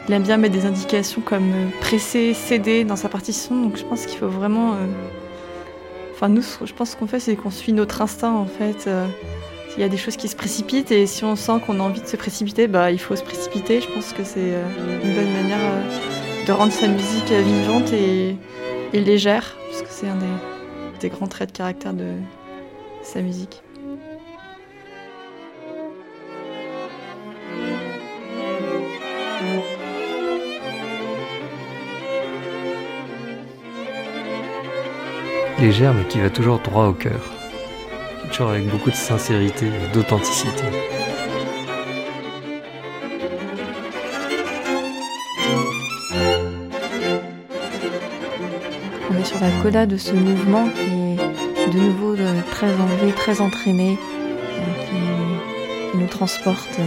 il, 0.07 0.13
aime 0.13 0.23
bien 0.23 0.37
mettre 0.37 0.55
des 0.55 0.65
indications 0.65 1.21
comme 1.21 1.51
euh, 1.51 1.69
presser, 1.79 2.33
céder 2.33 2.83
dans 2.83 2.95
sa 2.95 3.07
partition. 3.07 3.61
Donc 3.61 3.77
je 3.77 3.83
pense 3.83 4.07
qu'il 4.07 4.17
faut 4.17 4.27
vraiment. 4.27 4.73
Euh, 4.73 4.87
enfin, 6.13 6.27
nous, 6.27 6.41
je 6.41 6.73
pense 6.73 6.95
qu'on 6.95 7.05
fait, 7.05 7.19
c'est 7.19 7.35
qu'on 7.35 7.51
suit 7.51 7.73
notre 7.73 8.01
instinct 8.01 8.33
en 8.33 8.47
fait. 8.47 8.89
Il 9.75 9.81
y 9.81 9.83
a 9.83 9.89
des 9.89 9.97
choses 9.97 10.17
qui 10.17 10.27
se 10.27 10.35
précipitent 10.35 10.91
et 10.91 11.05
si 11.07 11.23
on 11.23 11.35
sent 11.35 11.59
qu'on 11.65 11.79
a 11.79 11.83
envie 11.83 12.01
de 12.01 12.07
se 12.07 12.15
précipiter, 12.15 12.67
bah, 12.67 12.91
il 12.91 12.99
faut 12.99 13.15
se 13.15 13.23
précipiter. 13.23 13.81
Je 13.81 13.87
pense 13.87 14.13
que 14.13 14.23
c'est 14.23 14.53
une 15.03 15.15
bonne 15.15 15.33
manière 15.33 15.59
de 16.47 16.51
rendre 16.51 16.71
sa 16.71 16.87
musique 16.87 17.31
vivante 17.31 17.91
et, 17.91 18.35
légère, 18.93 19.57
parce 19.69 19.81
que 19.81 19.89
c'est 19.89 20.07
un 20.07 20.17
des 20.99 21.09
grands 21.09 21.27
traits 21.27 21.51
de 21.51 21.57
caractère 21.57 21.93
de 21.93 22.13
sa 23.01 23.21
musique. 23.21 23.63
Légère 35.63 35.93
mais 35.93 36.03
qui 36.03 36.19
va 36.19 36.29
toujours 36.29 36.59
droit 36.59 36.87
au 36.87 36.93
cœur. 36.93 37.21
Toujours 38.29 38.49
avec 38.49 38.67
beaucoup 38.67 38.89
de 38.89 38.95
sincérité 38.95 39.67
et 39.67 39.93
d'authenticité. 39.93 40.63
On 49.09 49.17
est 49.17 49.23
sur 49.23 49.39
la 49.39 49.51
coda 49.61 49.85
de 49.85 49.95
ce 49.95 50.11
mouvement 50.11 50.67
qui 50.67 50.91
est 50.91 51.69
de 51.73 51.79
nouveau 51.79 52.15
très 52.51 52.67
enlevé, 52.67 53.13
très 53.15 53.39
entraîné, 53.39 53.97
euh, 53.97 54.85
qui, 55.91 55.97
nous 55.97 56.07
transporte 56.07 56.77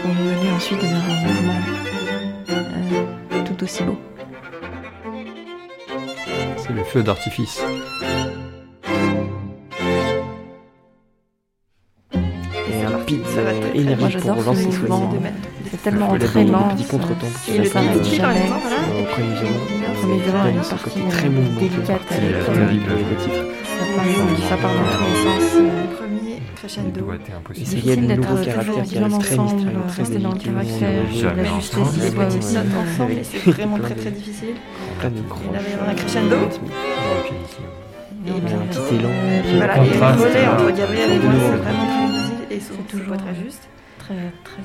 pour 0.00 0.10
nous 0.10 0.24
mener 0.24 0.50
ensuite 0.56 0.80
vers 0.80 0.90
un 0.90 1.28
mouvement 1.28 1.60
euh, 2.50 3.44
tout 3.44 3.62
aussi 3.62 3.84
beau 3.84 3.96
le 6.72 6.84
feu 6.84 7.02
d'artifice. 7.02 7.62
Et 12.12 12.84
un 12.84 12.98
pizza 13.06 13.40
énergique 13.74 14.20
pour 14.20 14.36
relancer 14.36 14.70
souvent. 14.72 15.12
C'est 15.70 15.82
tellement 15.82 16.10
entraînant. 16.10 16.68
Le 16.70 16.74
petit 16.76 16.84
contretemps. 16.84 17.26
Au 17.26 17.32
premier 19.04 19.34
violon. 19.34 19.60
Le 19.88 19.94
premier 20.00 20.18
violon 20.18 20.40
a 20.40 20.64
partie 20.64 21.00
très 21.10 21.28
avec 22.90 23.06
le 23.10 23.16
titre. 23.16 23.42
Ça 24.48 24.56
part 24.56 24.74
dans 24.74 24.88
tous 24.92 25.04
les 25.04 25.16
sens. 25.24 26.09
Premier 26.20 26.42
crescendo. 26.54 27.10
A 27.10 27.16
de 27.16 28.14
nouveaux 28.14 28.44
caractères 28.44 28.84
qui 28.84 28.98
restent 28.98 29.20
très 29.20 29.38
mystérieux, 29.38 29.80
très 29.88 30.02
délicats. 30.02 30.50
La 31.34 31.44
justesse, 31.44 31.88
il 31.96 32.10
voit 32.14 32.26
aussi. 32.26 32.58
ensemble, 32.58 33.14
c'est 33.22 33.50
vraiment 33.50 33.78
très 33.78 33.94
très 33.94 34.10
difficile. 34.10 34.56
Plein 34.98 35.10
de 35.10 35.22
grands. 35.22 35.40
Il 35.48 35.70
y 35.70 35.72
avoir 35.72 35.88
un 35.88 35.94
crescendo. 35.94 36.36
Et 38.26 38.32
bien 38.32 38.60
un 38.60 38.66
petit 38.66 38.96
élan. 38.96 39.08
Voilà, 39.56 39.76
et 39.76 39.88
le 39.88 39.94
relais 39.94 40.46
entre 40.46 40.76
Gabriel 40.76 41.10
et 41.12 41.18
moi, 41.20 41.32
c'est 41.40 41.56
vraiment 41.56 41.86
très 41.86 42.06
difficile 42.12 42.44
et 42.50 42.60
c'est 42.60 42.98
toujours 42.98 43.16
très 43.16 43.34
juste. 43.34 43.68
Très, 43.98 44.32
très. 44.44 44.62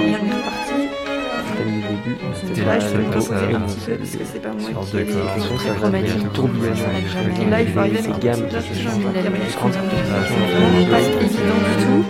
Il 0.00 0.12
y 0.12 0.87
a 1.58 1.64
une 1.64 1.82
partie. 1.82 2.46
C'était 2.46 2.64
là, 2.64 2.78
je 2.78 2.86
vais 2.86 2.98
me 2.98 3.10
poser 3.10 3.34
un 3.34 3.60
petit 3.60 3.80
peu 3.86 3.94
parce 3.96 4.16
que 4.16 4.24
c'est 4.24 4.42
pas 4.42 4.52
moi 4.52 4.84
qui 4.84 4.96
ai 4.96 5.04
les 5.04 5.12
très 5.56 5.74
chromatique, 5.74 6.32
tourbillonnage. 6.32 7.12
Et 7.40 7.50
là, 7.50 7.60
il 7.62 7.68
faut 7.68 7.78
arriver 7.80 7.98
avec 7.98 8.18
gamme 8.18 8.42
là, 8.42 8.60
pas 10.90 11.00
évident 11.00 11.60
du 11.68 11.74
tout. 11.84 12.04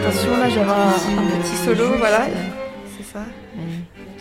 Attention, 0.00 0.32
là, 0.38 0.48
j'aurai 0.48 0.70
un 0.70 1.40
petit 1.40 1.56
solo, 1.64 1.86
voilà. 1.98 2.22
C'est 2.96 3.04
ça. 3.12 3.20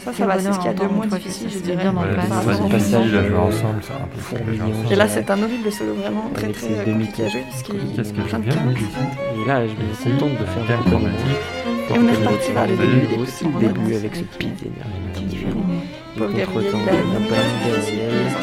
Ça, 0.04 0.12
ça 0.14 0.26
va, 0.26 0.40
c'est 0.40 0.52
ce 0.52 0.58
qu'il 0.58 0.66
y 0.66 0.70
a 0.70 0.74
de 0.74 0.86
moins 0.88 1.06
difficile, 1.06 1.48
je 1.52 1.60
dirais. 1.60 1.86
Le 1.86 2.16
passage, 2.16 2.60
ensemble, 2.60 3.82
c'est 3.82 3.94
un 3.94 4.08
peu 4.14 4.20
fourmillant. 4.20 4.72
Et 4.90 4.96
là, 4.96 5.08
c'est 5.08 5.30
un 5.30 5.44
horrible 5.44 5.72
solo, 5.72 5.94
vraiment 5.94 6.32
très 6.34 6.48
très 6.52 6.84
compliqué 6.86 7.26
à 7.26 7.30
jouer, 7.30 7.44
parce 7.50 7.62
qu'il 7.62 7.76
y 7.76 8.20
a 8.20 8.24
plein 8.24 8.40
de 8.40 8.46
cartes. 8.46 8.58
Et 8.58 9.48
là, 9.48 9.68
je 9.68 9.74
me 9.74 10.14
contente 10.18 10.32
de 10.40 10.46
faire 10.46 10.68
gamme 10.68 10.84
chromatique. 10.86 11.61
Et 11.90 11.94
on 12.00 12.08
est 12.08 12.16
reparti 12.16 12.52
vers 12.52 12.68
le 12.68 12.76
début. 12.78 13.22
aussi 13.22 13.44
le 13.46 13.60
début 13.68 13.96
avec 13.96 14.16
ce 14.16 14.22
d'énergie 14.62 15.52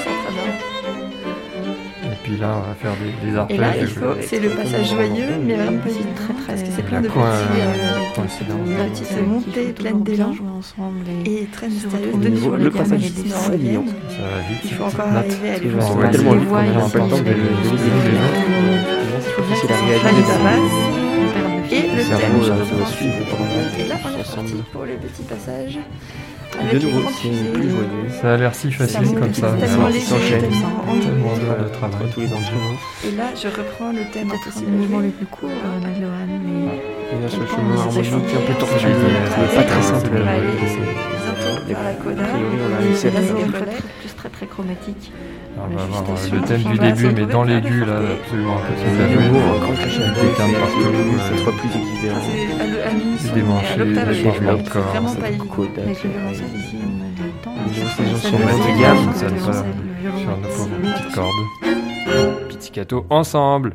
très 0.03 0.33
bien. 0.33 0.53
puis 2.25 2.37
là, 2.37 2.57
on 2.57 2.69
va 2.69 2.75
faire 2.75 2.93
des, 3.01 3.31
des 3.31 3.37
arpèges. 3.37 3.57
Et 3.57 3.61
là, 3.61 3.77
il 3.81 3.87
faut, 3.87 4.05
c'est 4.21 4.41
le 4.41 4.49
passage 4.51 4.91
joyeux, 4.91 5.27
mais 5.45 5.55
vraiment 5.55 5.79
pas 5.79 5.89
C'est 5.89 6.15
très, 6.15 6.35
très- 6.35 6.47
parce 6.47 6.63
que 6.63 6.69
c'est 6.75 6.83
La 6.83 6.89
plein 6.89 7.01
de 7.01 7.09
petits, 7.09 7.15
petites 8.91 9.27
montées 9.27 9.73
pleines 9.73 10.03
d'élan 10.03 10.33
et, 11.27 11.43
et 11.43 11.47
très 11.47 11.69
retrouver 11.69 12.31
de 12.31 12.37
sur 12.37 12.57
le 12.57 12.71
passage 12.71 13.13
norvégienne. 13.29 13.85
Ça 14.09 14.17
va 14.23 14.49
vite. 14.49 14.61
Il 14.65 14.71
faut 14.75 14.85
encore 14.85 15.07
arriver 15.07 15.51
à 15.51 15.59
Ouais, 15.97 16.11
tellement 16.11 16.33
les 16.33 16.39
vite 16.41 16.49
voix, 16.49 16.61
qu'on 16.61 16.67
ils 16.67 16.73
n'a 16.75 16.81
pas 16.81 16.99
le 16.99 17.11
temps 17.11 17.19
de 17.19 17.25
les. 17.25 17.31
Il 17.31 17.69
C'est 19.21 19.31
faut 19.31 19.43
bien 19.43 19.55
que 19.55 19.67
ça 19.69 19.75
réaliser 20.03 20.98
cerveau, 22.17 22.43
suivre 22.87 23.15
la- 23.21 23.85
Et 23.85 23.89
là, 23.89 23.95
on 24.05 24.09
est 24.09 24.21
ensemble. 24.21 24.49
parti 24.49 24.63
pour 24.73 24.83
le 24.85 24.95
petit 24.97 25.23
passage. 25.23 25.79
Avec 26.59 26.83
nouveau, 26.83 27.01
c'est 27.09 27.29
fusées. 27.29 27.53
plus 27.53 27.71
joyeux. 27.71 28.09
Ça 28.23 28.33
a 28.35 28.37
l'air 28.39 28.55
si 28.55 28.73
Ça 28.73 28.79
facile 28.79 29.03
monte 29.07 29.21
comme 29.21 29.35
ça. 29.35 29.53
mais 29.53 29.61
tellement 29.61 29.77
alors, 29.85 29.89
léger, 29.91 30.07
s'enchaîne. 30.07 30.41
tellement 30.41 30.85
enjoué. 30.89 31.03
Tellement 31.05 31.37
d'heures 31.37 31.59
de 31.59 31.65
Entre 31.69 31.73
travail. 31.79 32.09
tous 32.15 32.21
les 32.21 32.33
instruments. 32.33 32.79
Et 33.07 33.11
là, 33.13 33.25
je 33.37 33.49
reprends 33.49 33.93
le 33.93 34.05
thème 34.13 34.29
Peut-être 34.29 34.59
à 34.59 34.71
mouvement 34.71 35.01
le 35.01 35.11
plus 35.11 35.27
court, 35.27 35.51
Magloane, 35.83 36.41
mais 36.43 36.81
Et 37.19 37.23
là, 37.23 37.29
sur 37.29 37.41
le 37.41 37.47
Quel 37.47 37.57
chemin 37.57 37.77
harmonique 37.79 38.05
c'est 38.11 38.37
un 38.37 38.41
peu 38.49 38.55
tortueux, 38.59 38.97
pas 39.55 39.63
très 39.63 39.83
simple. 39.83 40.11
On 41.71 41.75
va 41.75 41.87
aller 41.89 41.97
euh, 41.97 41.99
bientôt 41.99 42.13
Et 42.13 42.13
vers 42.13 42.17
la 42.19 42.23
coda. 42.23 42.23
a 42.23 42.27
priori, 42.29 42.57
on 42.59 42.75
a 42.75 42.79
réussi 42.79 43.07
à 43.07 43.11
Là, 43.11 43.21
le 43.21 43.27
c'est 43.27 43.33
faire. 43.33 43.37
des 43.37 43.53
très, 43.53 43.61
relais. 43.61 43.73
très- 43.73 43.89
plus 44.01 44.15
très 44.17 44.29
très 44.29 44.47
chromatique. 44.47 45.13
On 45.59 45.75
va 45.75 45.83
avoir 45.83 46.03
euh, 46.03 46.17
Juste 46.17 46.33
le 46.33 46.41
thème 46.43 46.63
du 46.63 46.79
début, 46.79 47.07
mais 47.09 47.15
c'est 47.27 47.33
dans 47.33 47.43
l'aigu, 47.45 47.85
là, 47.85 47.97
absolument 47.99 48.57
impossible 48.59 49.03
à 49.03 49.09
jouer. 49.09 49.29
Des 49.29 50.37
termes 50.37 50.53
c'est 50.53 50.61
partout, 50.61 50.83
c'est 50.83 50.95
euh, 50.95 51.29
cette 51.29 51.41
fois 51.41 51.53
plus 51.59 51.73
exubérant. 51.81 52.27
Des 53.23 53.31
démanchés, 53.35 53.85
des 53.85 54.15
changements 54.23 54.55
de 54.55 54.69
corps, 54.69 54.95
euh. 54.95 55.85
Les 57.67 57.75
gens, 57.75 57.89
Ça 57.89 58.29
sont 58.29 58.39
ne 58.39 58.45
va 58.45 58.53
sur 58.53 60.37
nos 60.37 60.49
pauvres 60.49 60.79
petites 60.83 61.15
cordes. 61.15 62.49
Pizzicato 62.49 63.07
ensemble. 63.11 63.75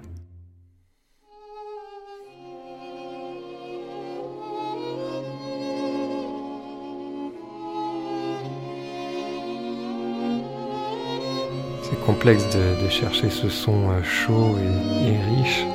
Complexe 12.14 12.46
de, 12.56 12.86
de 12.86 12.90
chercher 12.92 13.30
ce 13.32 13.50
son 13.50 13.72
euh, 13.90 14.04
chaud 14.04 14.56
et, 14.62 15.10
et 15.10 15.36
riche, 15.36 15.66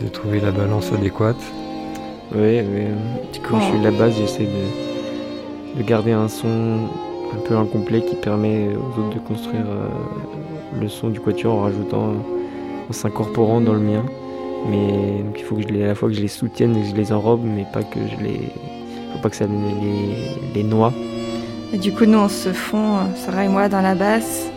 de 0.00 0.08
trouver 0.08 0.40
la 0.40 0.50
balance 0.50 0.90
adéquate. 0.90 1.42
Mais 2.34 2.64
euh, 2.64 2.94
quand 3.42 3.60
je 3.60 3.66
suis 3.66 3.78
de 3.78 3.84
la 3.84 3.90
base, 3.90 4.14
j'essaie 4.16 4.48
de, 4.56 5.78
de 5.78 5.82
garder 5.86 6.12
un 6.12 6.28
son 6.28 6.88
un 7.34 7.40
peu 7.46 7.56
incomplet 7.56 8.00
qui 8.00 8.14
permet 8.14 8.68
aux 8.74 9.00
autres 9.00 9.14
de 9.14 9.18
construire 9.18 9.66
euh, 9.66 10.80
le 10.80 10.88
son 10.88 11.10
du 11.10 11.20
quatuor 11.20 11.56
en 11.56 11.62
rajoutant, 11.64 12.14
en 12.88 12.92
s'incorporant 12.92 13.60
dans 13.60 13.74
le 13.74 13.80
mien. 13.80 14.04
Mais 14.70 15.22
donc 15.24 15.36
il 15.36 15.44
faut 15.44 15.56
que 15.56 15.62
je 15.62 15.68
les, 15.68 15.84
à 15.84 15.88
la 15.88 15.94
fois 15.94 16.08
que 16.08 16.14
je 16.14 16.22
les 16.22 16.28
soutienne 16.28 16.74
et 16.74 16.80
que 16.80 16.88
je 16.88 16.94
les 16.94 17.12
enrobe, 17.12 17.42
mais 17.44 17.66
pas 17.70 17.82
que 17.82 18.00
je 18.00 18.24
les, 18.24 18.40
faut 19.12 19.18
pas 19.22 19.28
que 19.28 19.36
ça 19.36 19.44
les, 19.44 20.54
les 20.54 20.62
noie. 20.62 20.94
Et 21.74 21.78
du 21.78 21.92
coup, 21.92 22.06
nous, 22.06 22.18
on 22.18 22.28
se 22.30 22.52
fond, 22.54 22.96
euh, 22.96 23.14
Sarah 23.14 23.44
et 23.44 23.48
moi, 23.48 23.68
dans 23.68 23.82
la 23.82 23.94
basse, 23.94 24.50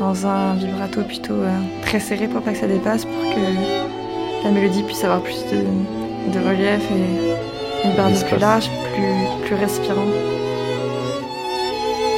dans 0.00 0.26
un 0.26 0.54
vibrato 0.54 1.02
plutôt 1.02 1.34
euh, 1.34 1.50
très 1.82 2.00
serré 2.00 2.26
pour 2.26 2.40
pas 2.42 2.52
que 2.52 2.58
ça 2.58 2.66
dépasse, 2.66 3.04
pour 3.04 3.22
que 3.34 4.44
la 4.44 4.50
mélodie 4.50 4.82
puisse 4.82 5.04
avoir 5.04 5.20
plus 5.20 5.44
de, 5.52 5.58
de 6.32 6.38
relief 6.44 6.82
et 6.90 7.86
une 7.88 7.94
barre 7.96 8.10
plus 8.26 8.38
large, 8.38 8.68
plus, 8.94 9.46
plus 9.46 9.54
respirant. 9.56 10.06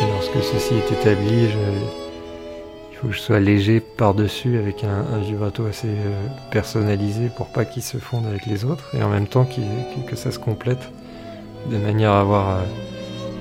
Et 0.00 0.04
lorsque 0.12 0.42
ceci 0.52 0.74
est 0.74 0.92
établi, 0.92 1.48
je- 1.48 1.56
il 2.92 2.96
faut 2.98 3.08
que 3.08 3.14
je 3.14 3.20
sois 3.20 3.40
léger 3.40 3.80
par-dessus 3.80 4.58
avec 4.58 4.84
un, 4.84 5.04
un 5.16 5.18
vibrato 5.18 5.66
assez 5.66 5.88
euh, 5.88 6.26
personnalisé 6.52 7.30
pour 7.36 7.48
pas 7.48 7.64
qu'il 7.64 7.82
se 7.82 7.96
fonde 7.98 8.26
avec 8.26 8.46
les 8.46 8.64
autres 8.64 8.84
et 8.96 9.02
en 9.02 9.08
même 9.08 9.26
temps 9.26 9.44
que 10.08 10.14
ça 10.14 10.30
se 10.30 10.38
complète 10.38 10.88
de 11.68 11.76
manière 11.78 12.12
à 12.12 12.20
avoir 12.20 12.50
euh, 12.50 12.62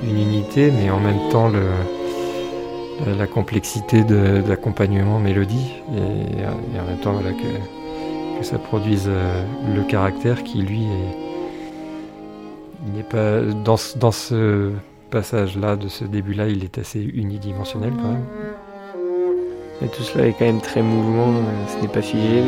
une 0.04 0.18
unité 0.20 0.72
mais 0.72 0.90
en 0.90 1.00
même 1.00 1.30
temps 1.32 1.48
le, 1.48 1.62
la, 3.06 3.14
la 3.16 3.28
complexité 3.28 4.04
de, 4.04 4.44
l'accompagnement 4.48 5.20
mélodie 5.20 5.74
et, 5.96 6.46
en 6.46 6.86
même 6.86 6.98
temps 7.02 7.14
voilà, 7.14 7.32
que, 7.32 8.44
ça 8.44 8.58
produise 8.58 9.06
euh, 9.08 9.44
le 9.76 9.84
caractère 9.84 10.44
qui 10.44 10.64
lui 10.64 10.86
est 10.86 11.32
n'est 12.96 13.04
pas 13.04 13.42
dans 13.42 13.78
ce, 13.78 13.96
dans 14.00 14.12
ce 14.12 14.72
passage-là, 15.12 15.76
de 15.76 15.88
ce 15.88 16.06
début-là, 16.06 16.48
il 16.48 16.64
est 16.64 16.80
assez 16.80 17.00
unidimensionnel 17.02 17.94
quand 17.96 18.14
même. 18.14 18.26
Et 19.84 19.88
tout 19.88 20.04
cela 20.04 20.28
est 20.28 20.34
quand 20.34 20.46
même 20.46 20.62
très 20.62 20.82
mouvement, 20.82 21.30
euh, 21.30 21.68
ce 21.68 21.82
n'est 21.82 21.88
pas 21.88 22.02
figé. 22.02 22.44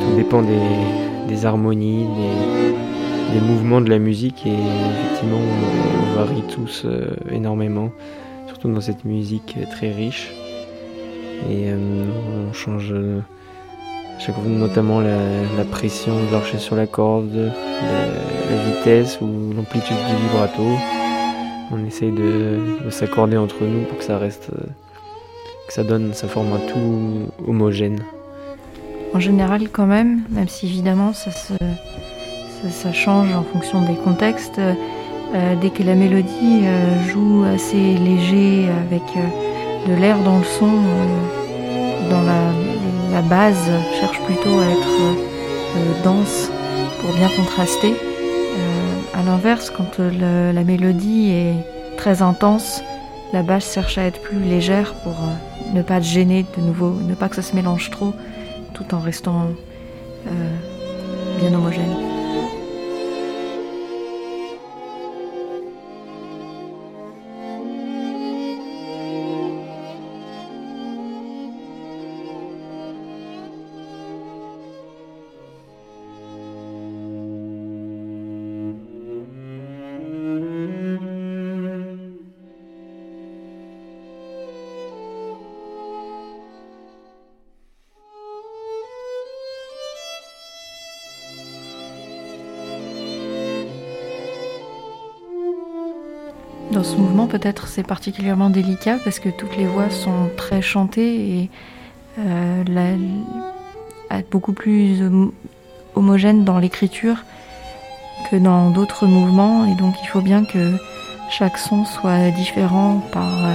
Tout 0.00 0.16
dépend 0.16 0.42
des, 0.42 1.46
harmonies, 1.46 2.06
des, 2.06 3.38
des 3.38 3.40
mouvements 3.40 3.80
de 3.80 3.88
la 3.88 3.98
musique 3.98 4.46
et 4.46 4.52
effectivement 4.52 5.38
on, 5.38 6.14
varie 6.14 6.42
tous 6.48 6.82
euh, 6.84 7.14
énormément, 7.30 7.90
dans 8.68 8.80
cette 8.80 9.04
musique 9.04 9.56
très 9.70 9.92
riche. 9.92 10.30
Et 11.48 11.70
euh, 11.70 12.04
on 12.48 12.52
change 12.52 12.90
euh, 12.92 13.20
chaque 14.18 14.34
fois 14.34 14.44
notamment 14.44 15.00
la, 15.00 15.64
pression 15.70 16.12
de 16.26 16.32
l'archet 16.32 16.58
sur 16.58 16.76
la 16.76 16.86
corde, 16.86 17.32
la, 17.34 18.74
vitesse 18.74 19.20
ou 19.20 19.54
l'amplitude 19.54 19.96
du 19.96 20.26
vibrato. 20.26 20.62
On 21.72 21.86
essaye 21.86 22.10
de, 22.10 22.84
de 22.84 22.90
s'accorder 22.90 23.36
entre 23.36 23.64
nous 23.64 23.84
pour 23.84 23.98
que 23.98 24.04
ça 24.04 24.18
reste 24.18 24.50
euh, 24.52 24.66
que 25.66 25.72
ça 25.72 25.84
donne, 25.84 26.12
ça 26.12 26.28
forme 26.28 26.52
un 26.52 26.58
tout 26.58 27.48
homogène. 27.48 28.02
En 29.14 29.20
général, 29.20 29.68
quand 29.70 29.86
même, 29.86 30.22
même 30.30 30.48
si 30.48 30.66
évidemment 30.66 31.12
ça 31.12 32.92
change 32.92 33.32
en 33.34 33.42
fonction 33.42 33.82
des 33.82 33.94
contextes, 33.94 34.60
euh, 35.32 35.54
dès 35.60 35.70
que 35.70 35.84
la 35.84 35.94
mélodie 35.94 36.62
euh, 36.64 37.08
joue 37.08 37.44
assez 37.44 37.94
léger 37.94 38.68
avec 38.68 39.02
euh, 39.16 39.88
de 39.88 39.94
l'air 39.94 40.18
dans 40.24 40.38
le 40.38 40.44
son, 40.44 40.70
dans 42.10 42.22
la, 42.22 42.50
base 43.28 43.70
cherche 44.00 44.18
plutôt 44.22 44.58
à 44.58 44.64
être 44.64 46.02
dense 46.02 46.50
pour 47.00 47.14
bien 47.14 47.28
contraster. 47.28 47.94
À 49.14 49.22
l'inverse, 49.22 49.70
quand 49.70 49.98
la 49.98 50.64
mélodie 50.64 51.30
est 51.30 51.96
très 51.98 52.22
intense, 52.22 52.82
la 53.34 53.42
basse 53.42 53.74
cherche 53.74 53.98
à 53.98 54.04
être 54.04 54.22
plus 54.22 54.40
légère 54.40 54.94
pour 55.04 55.12
ne 55.74 55.82
pas 55.82 56.00
te 56.00 56.06
gêner 56.06 56.46
de 56.56 56.62
nouveau, 56.62 56.96
ne 57.06 57.14
pas 57.14 57.28
que 57.28 57.36
ça 57.36 57.42
se 57.42 57.54
mélange 57.54 57.90
trop 57.90 58.14
tout 58.72 58.94
en 58.94 59.00
restant 59.00 59.48
bien 61.38 61.52
homogène. 61.52 62.09
Dans 96.80 96.84
ce 96.88 96.96
mouvement, 96.96 97.26
peut-être 97.26 97.68
c'est 97.68 97.82
particulièrement 97.82 98.48
délicat 98.48 98.96
parce 99.04 99.18
que 99.18 99.28
toutes 99.28 99.54
les 99.58 99.66
voix 99.66 99.90
sont 99.90 100.30
très 100.38 100.62
chantées 100.62 101.14
et 101.42 101.50
euh, 102.18 102.64
beaucoup 104.30 104.54
plus 104.54 105.02
hom- 105.02 105.32
homogène 105.94 106.42
dans 106.42 106.58
l'écriture 106.58 107.16
que 108.30 108.36
dans 108.36 108.70
d'autres 108.70 109.04
mouvements 109.06 109.66
et 109.66 109.74
donc 109.74 109.94
il 110.02 110.06
faut 110.06 110.22
bien 110.22 110.42
que 110.46 110.72
chaque 111.30 111.58
son 111.58 111.84
soit 111.84 112.30
différent 112.30 113.04
par 113.12 113.44
euh, 113.44 113.54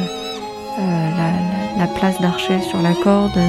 euh, 0.82 1.10
la, 1.18 1.32
la- 1.80 1.80
la 1.80 1.88
place 1.88 2.22
d'archet 2.22 2.62
sur 2.62 2.80
la 2.84 2.94
corde, 2.94 3.40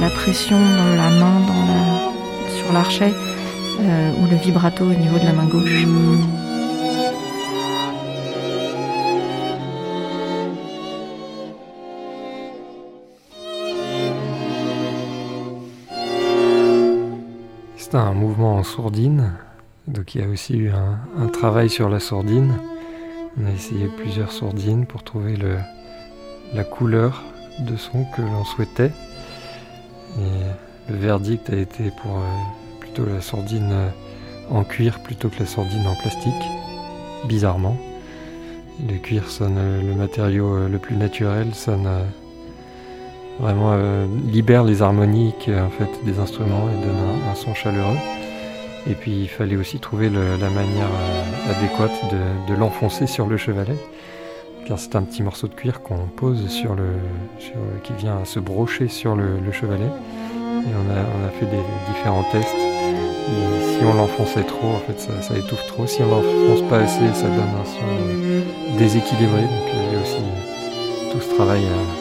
la 0.00 0.08
pression 0.08 0.56
dans 0.58 0.96
la 0.96 1.10
main 1.20 1.40
dans 1.46 1.66
la- 1.66 2.56
sur 2.56 2.72
l'archet 2.72 3.12
ou 3.78 4.26
le 4.30 4.36
vibrato 4.36 4.84
au 4.84 4.94
niveau 4.94 5.18
de 5.18 5.24
la 5.26 5.32
main 5.34 5.44
gauche. 5.44 5.84
C'est 17.90 17.96
un 17.96 18.14
mouvement 18.14 18.54
en 18.54 18.62
sourdine, 18.62 19.32
donc 19.88 20.14
il 20.14 20.20
y 20.20 20.24
a 20.24 20.28
aussi 20.28 20.56
eu 20.56 20.70
un, 20.70 21.26
travail 21.26 21.68
sur 21.68 21.88
la 21.88 21.98
sourdine. 21.98 22.54
On 23.36 23.44
a 23.44 23.50
essayé 23.50 23.88
plusieurs 23.88 24.30
sourdines 24.30 24.86
pour 24.86 25.02
trouver 25.02 25.36
la 26.54 26.62
couleur 26.62 27.24
de 27.58 27.76
son 27.76 28.04
que 28.14 28.22
l'on 28.22 28.44
souhaitait. 28.44 28.92
Et 30.20 30.92
le 30.92 30.98
verdict 30.98 31.50
a 31.50 31.56
été 31.56 31.90
pour 32.00 32.22
plutôt 32.78 33.04
la 33.06 33.20
sourdine 33.20 33.74
en 34.50 34.62
cuir 34.62 35.00
plutôt 35.02 35.28
que 35.28 35.40
la 35.40 35.46
sourdine 35.46 35.84
en 35.88 35.96
plastique, 35.96 36.44
bizarrement. 37.26 37.76
Le 38.88 38.98
cuir 38.98 39.28
sonne 39.28 39.58
le 39.84 39.94
matériau 39.96 40.68
le 40.68 40.78
plus 40.78 40.94
naturel, 40.94 41.52
sonne 41.56 41.88
vraiment 43.40 43.74
libère 44.26 44.64
les 44.64 44.82
harmoniques 44.82 45.48
en 45.48 45.70
fait 45.70 45.88
des 46.04 46.18
instruments 46.18 46.68
et 46.68 46.86
donne 46.86 46.96
un 47.30 47.34
son 47.34 47.54
chaleureux. 47.54 47.96
Et 48.88 48.94
puis 48.94 49.12
il 49.12 49.28
fallait 49.28 49.56
aussi 49.56 49.78
trouver 49.78 50.08
la 50.08 50.50
manière 50.50 50.88
euh, 50.88 51.50
adéquate 51.50 51.92
de, 52.48 52.54
l'enfoncer 52.54 53.06
sur 53.06 53.26
le 53.26 53.36
chevalet, 53.36 53.76
car 54.66 54.78
c'est 54.78 54.96
un 54.96 55.02
petit 55.02 55.22
morceau 55.22 55.48
de 55.48 55.54
cuir 55.54 55.82
qu'on 55.82 56.06
pose 56.06 56.48
sur 56.48 56.74
le, 56.74 56.88
qui 57.82 57.92
vient 57.92 58.24
se 58.24 58.40
brocher 58.40 58.88
sur 58.88 59.14
le, 59.16 59.52
chevalet. 59.52 59.84
Et 59.84 60.72
on 60.74 61.26
a, 61.26 61.30
fait 61.38 61.46
des 61.46 61.62
différents 61.88 62.24
tests. 62.32 62.48
si 62.48 63.84
on 63.84 63.94
l'enfonçait 63.94 64.44
trop, 64.44 64.68
en 64.68 64.78
fait, 64.80 65.00
ça, 65.00 65.36
étouffe 65.36 65.66
trop. 65.66 65.86
Si 65.86 66.02
on 66.02 66.08
l'enfonce 66.08 66.68
pas 66.68 66.78
assez, 66.78 67.12
ça 67.14 67.28
donne 67.28 67.38
un 67.38 67.64
son 67.64 68.78
déséquilibré. 68.78 69.42
Donc 69.42 69.68
il 69.72 69.94
y 69.94 69.96
a 69.96 70.02
aussi 70.02 71.12
tout 71.12 71.20
ce 71.20 71.34
travail 71.34 71.64
euh, 71.64 71.99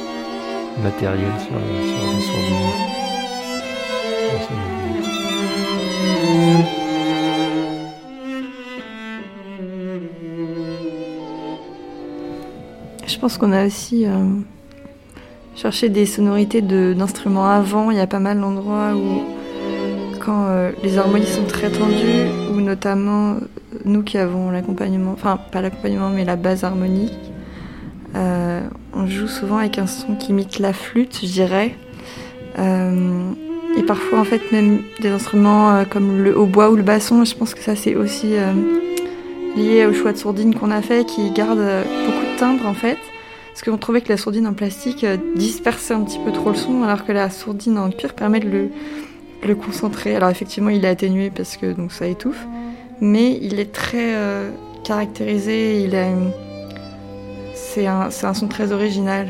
matériel 0.83 1.31
sur, 1.39 1.55
sur. 2.25 2.39
Je 13.07 13.17
pense 13.17 13.37
qu'on 13.37 13.51
a 13.51 13.65
aussi 13.65 14.05
euh, 14.05 14.11
cherché 15.55 15.89
des 15.89 16.05
sonorités 16.05 16.61
d'instruments 16.61 17.47
avant. 17.47 17.91
Il 17.91 17.97
y 17.97 17.99
a 17.99 18.07
pas 18.07 18.19
mal 18.19 18.39
d'endroits 18.39 18.93
où, 18.95 19.23
quand 20.19 20.45
euh, 20.47 20.71
les 20.83 20.97
harmonies 20.97 21.25
sont 21.25 21.43
très 21.43 21.69
tendues, 21.69 22.29
ou 22.53 22.61
notamment 22.61 23.31
euh, 23.31 23.39
nous 23.83 24.03
qui 24.03 24.17
avons 24.17 24.51
l'accompagnement, 24.51 25.11
enfin 25.11 25.37
pas 25.51 25.61
l'accompagnement, 25.61 26.09
mais 26.09 26.23
la 26.23 26.37
base 26.37 26.63
harmonique, 26.63 27.17
on 28.99 29.07
joue 29.07 29.27
souvent 29.27 29.57
avec 29.57 29.79
un 29.79 29.87
son 29.87 30.15
qui 30.15 30.29
imite 30.29 30.59
la 30.59 30.73
flûte, 30.73 31.19
je 31.21 31.27
dirais. 31.27 31.75
Et 33.77 33.83
parfois, 33.83 34.19
en 34.19 34.23
fait, 34.23 34.51
même 34.51 34.81
des 34.99 35.09
instruments 35.09 35.71
euh, 35.71 35.83
comme 35.85 36.23
le 36.23 36.37
hautbois 36.37 36.69
ou 36.69 36.75
le 36.75 36.83
basson, 36.83 37.23
je 37.23 37.35
pense 37.35 37.53
que 37.53 37.61
ça, 37.61 37.75
c'est 37.75 37.95
aussi 37.95 38.35
euh, 38.35 38.51
lié 39.55 39.85
au 39.85 39.93
choix 39.93 40.11
de 40.11 40.17
sourdine 40.17 40.55
qu'on 40.55 40.71
a 40.71 40.81
fait, 40.81 41.05
qui 41.05 41.29
garde 41.31 41.59
euh, 41.59 41.83
beaucoup 42.05 42.25
de 42.33 42.37
timbre, 42.37 42.65
en 42.65 42.73
fait. 42.73 42.97
Parce 43.49 43.63
qu'on 43.63 43.77
trouvait 43.77 44.01
que 44.01 44.09
la 44.09 44.17
sourdine 44.17 44.47
en 44.47 44.53
plastique 44.53 45.05
dispersait 45.35 45.93
un 45.93 46.01
petit 46.01 46.19
peu 46.19 46.31
trop 46.31 46.49
le 46.49 46.55
son, 46.55 46.83
alors 46.83 47.05
que 47.05 47.11
la 47.11 47.29
sourdine 47.29 47.77
en 47.77 47.89
cuir 47.89 48.13
permet 48.13 48.39
de 48.39 48.49
le, 48.49 48.69
le 49.45 49.55
concentrer. 49.55 50.15
Alors, 50.15 50.29
effectivement, 50.29 50.69
il 50.69 50.85
est 50.85 50.89
atténué 50.89 51.29
parce 51.29 51.57
que 51.57 51.73
donc 51.73 51.91
ça 51.91 52.07
étouffe, 52.07 52.47
mais 53.01 53.37
il 53.41 53.59
est 53.59 53.73
très 53.73 54.15
caractérisé, 54.85 55.83
il 55.83 55.93
a 55.95 56.07
c'est 57.73 57.85
un, 57.85 58.09
un 58.23 58.33
son 58.33 58.47
très 58.47 58.71
original. 58.71 59.27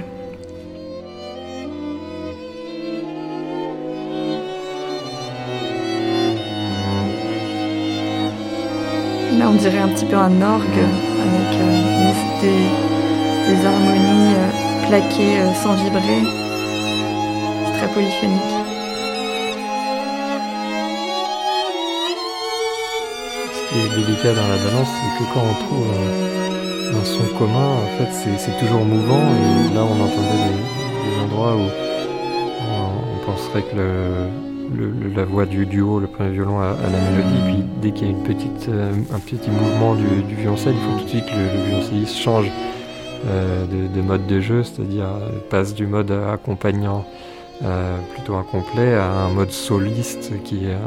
Là, 9.38 9.46
on 9.50 9.54
dirait 9.56 9.80
un 9.80 9.90
petit 9.90 10.06
peu 10.06 10.16
un 10.16 10.42
orgue 10.42 10.84
avec 11.26 11.54
euh, 11.60 12.12
des, 12.42 13.66
harmonies 13.66 14.36
euh, 14.36 14.88
plaquées 14.88 15.40
euh, 15.40 15.54
sans 15.54 15.76
vibrer. 15.76 16.24
C'est 17.66 17.78
très 17.78 17.94
polyphonique. 17.94 18.56
Ce 23.54 23.70
qui 23.70 23.80
est 23.80 23.90
délicat 23.98 24.34
dans 24.34 24.48
la 24.48 24.58
balance, 24.58 24.88
c'est 24.88 25.24
que 25.24 25.34
quand 25.34 25.42
on 25.42 25.66
trouve 25.66 26.49
un, 27.00 27.06
son 27.06 27.24
commun, 27.38 27.76
en 27.84 27.98
fait, 27.98 28.38
c'est 28.38 28.60
toujours 28.60 28.86
mouvant. 28.86 29.20
Et 29.20 29.74
là, 29.74 29.84
on 29.84 30.04
entendait 30.04 30.56
des, 31.06 31.24
endroits 31.24 31.56
où 31.56 31.68
on 32.72 33.26
penserait 33.26 33.64
que 33.64 33.76
la 35.16 35.26
voix 35.26 35.46
du 35.46 35.66
duo, 35.66 36.00
le 36.00 36.08
premier 36.08 36.32
violon 36.32 36.60
à, 36.60 36.76
la 36.82 37.12
mélodie, 37.12 37.42
puis 37.46 37.64
dès 37.82 37.92
qu'il 37.92 38.08
y 38.08 38.10
a 38.10 38.14
une 38.14 38.24
petite, 38.24 38.70
euh, 38.70 38.92
un 39.14 39.20
petit 39.20 39.50
mouvement 39.50 39.96
du, 39.96 40.36
violoncelle, 40.36 40.76
il 40.76 40.82
faut 40.82 41.00
tout 41.00 41.06
de 41.06 41.10
suite 41.10 41.26
que 41.26 41.32
le, 41.32 41.66
violoncelliste 41.66 42.18
change 42.18 42.52
euh, 43.28 43.66
de, 43.66 44.02
mode 44.02 44.28
de 44.28 44.40
jeu, 44.40 44.64
c'est-à-dire 44.64 45.06
euh, 45.06 45.40
passe 45.50 45.74
du 45.74 45.88
mode 45.88 46.12
accompagnant 46.12 47.06
plutôt 48.14 48.36
incomplet 48.36 48.94
à 48.94 49.12
un 49.12 49.30
mode 49.30 49.52
soliste 49.52 50.32
qui 50.44 50.66
est 50.66 50.78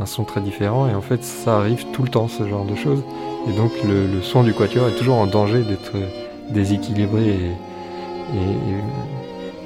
un, 0.00 0.06
son 0.06 0.24
très 0.24 0.40
différent. 0.40 0.88
Et 0.88 0.94
en 0.94 1.02
fait, 1.02 1.22
ça 1.22 1.58
arrive 1.58 1.84
tout 1.92 2.02
le 2.02 2.08
temps, 2.08 2.28
ce 2.28 2.48
genre 2.48 2.64
de 2.64 2.74
choses. 2.74 3.02
Et 3.48 3.52
donc, 3.52 3.72
le, 3.84 4.22
son 4.22 4.42
du 4.42 4.54
quatuor 4.54 4.88
est 4.88 4.96
toujours 4.96 5.16
en 5.16 5.26
danger 5.26 5.62
d'être 5.62 5.96
déséquilibré 6.50 7.28
et 7.28 7.52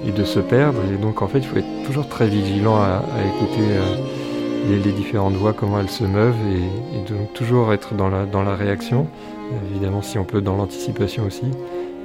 et 0.07 0.13
de 0.13 0.25
se 0.25 0.41
perdre. 0.41 0.81
Et 0.93 0.97
donc 0.97 1.23
en 1.23 1.29
fait, 1.29 1.39
il 1.39 1.45
faut 1.45 1.57
être 1.57 1.85
toujours 1.85 2.09
très 2.09 2.27
vigilant 2.27 2.77
à, 2.77 3.03
écouter 3.27 3.63
euh, 3.63 4.79
les, 4.85 4.93
différentes 4.93 5.35
voix, 5.35 5.53
comment 5.53 5.81
elles 5.81 5.91
se 5.91 6.05
meuvent, 6.05 6.35
et, 6.51 7.11
donc 7.13 7.33
toujours 7.35 7.73
être 7.73 7.95
dans 7.95 8.09
la, 8.09 8.27
dans 8.27 8.43
la 8.43 8.55
réaction, 8.55 9.07
évidemment 9.71 10.03
si 10.03 10.19
on 10.19 10.25
peut 10.25 10.41
dans 10.41 10.57
l'anticipation 10.57 11.25
aussi, 11.25 11.47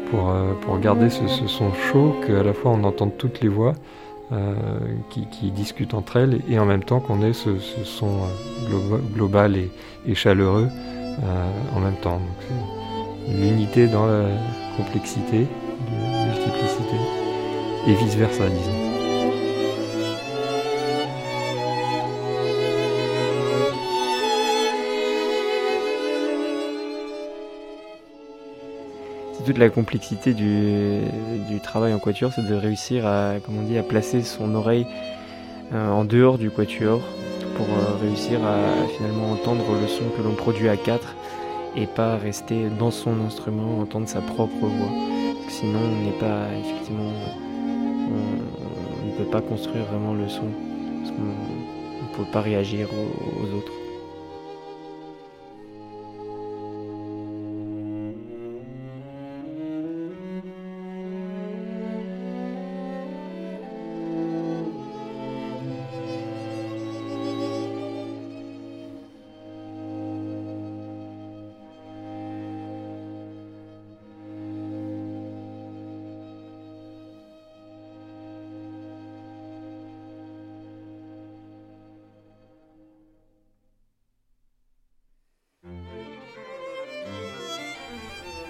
pour, 0.10 0.30
euh, 0.30 0.54
pour 0.62 0.80
garder 0.80 1.10
ce, 1.10 1.28
son 1.28 1.74
chaud, 1.74 2.16
qu'à 2.26 2.44
la 2.44 2.54
fois 2.54 2.72
on 2.72 2.84
entende 2.84 3.12
toutes 3.18 3.42
les 3.42 3.50
voix. 3.50 3.74
Euh, 4.34 4.55
qui, 5.09 5.51
discutent 5.51 5.93
entre 5.93 6.17
elles 6.17 6.41
et 6.49 6.59
en 6.59 6.65
même 6.65 6.84
temps 6.84 6.99
qu'on 6.99 7.21
ait 7.21 7.32
ce, 7.32 7.57
son 7.86 8.28
global 9.13 9.55
et, 9.55 10.15
chaleureux 10.15 10.67
en 11.73 11.80
même 11.80 11.95
temps. 12.01 12.19
L'unité 13.30 13.88
dans 13.88 14.05
la 14.05 14.25
complexité, 14.75 15.47
la 15.93 16.25
multiplicité 16.25 16.97
et 17.88 17.93
vice-versa, 17.93 18.49
disons. 18.49 18.76
Toute 29.48 29.60
la 29.60 29.70
complexité 29.70 30.34
du, 30.34 31.00
travail 31.64 31.93
en 31.93 32.00
quatuor, 32.00 32.34
c'est 32.34 32.45
de 32.45 32.54
réussir 32.54 33.08
à, 33.08 33.36
on 33.48 33.62
dit, 33.64 33.78
à 33.78 33.84
placer 33.84 34.22
son 34.22 34.54
oreille 34.56 34.86
euh, 35.74 35.89
en 35.89 36.04
dehors 36.04 36.38
du 36.38 36.52
quatuor 36.52 37.00
pour 37.56 37.66
euh, 37.66 37.95
réussir 38.02 38.39
à 38.45 38.58
finalement 38.98 39.32
entendre 39.32 39.64
le 39.82 39.88
son 39.88 40.04
que 40.18 40.22
l'on 40.22 40.34
produit 40.34 40.68
à 40.68 40.76
quatre 40.76 41.16
et 41.78 41.88
pas 41.88 42.18
rester 42.18 42.68
dans 42.78 42.91
son 42.91 43.22
instrument, 43.26 43.80
entendre 43.80 44.10
sa 44.10 44.20
propre 44.20 44.54
voix. 44.60 44.91
sinon, 45.48 45.80
on 45.80 46.06
n'est 46.06 46.20
pas 46.20 46.48
effectivement 46.60 47.12
on 48.10 49.06
ne 49.08 49.12
peut 49.18 49.32
pas 49.32 49.41
construire 49.41 49.86
vraiment 49.86 50.14
le 50.14 50.28
son, 50.28 50.48
parce 51.02 51.12
qu'on 51.12 51.24
ne 51.24 52.18
peut 52.18 52.32
pas 52.32 52.41
réagir 52.41 52.89
aux 52.91 53.58
autres. 53.58 53.72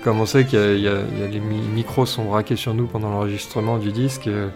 Comme 0.08 0.22
on 0.22 0.26
sait 0.26 0.48
a 0.56 0.74
les 0.74 1.42
micros 1.42 2.06
sont 2.06 2.24
braqués 2.24 2.56
sur 2.56 2.74
nous 2.74 2.88
pendant 2.88 3.10
l'enregistrement 3.10 3.78
du 3.78 3.92
disque, 3.92 4.28
euh, 4.28 4.48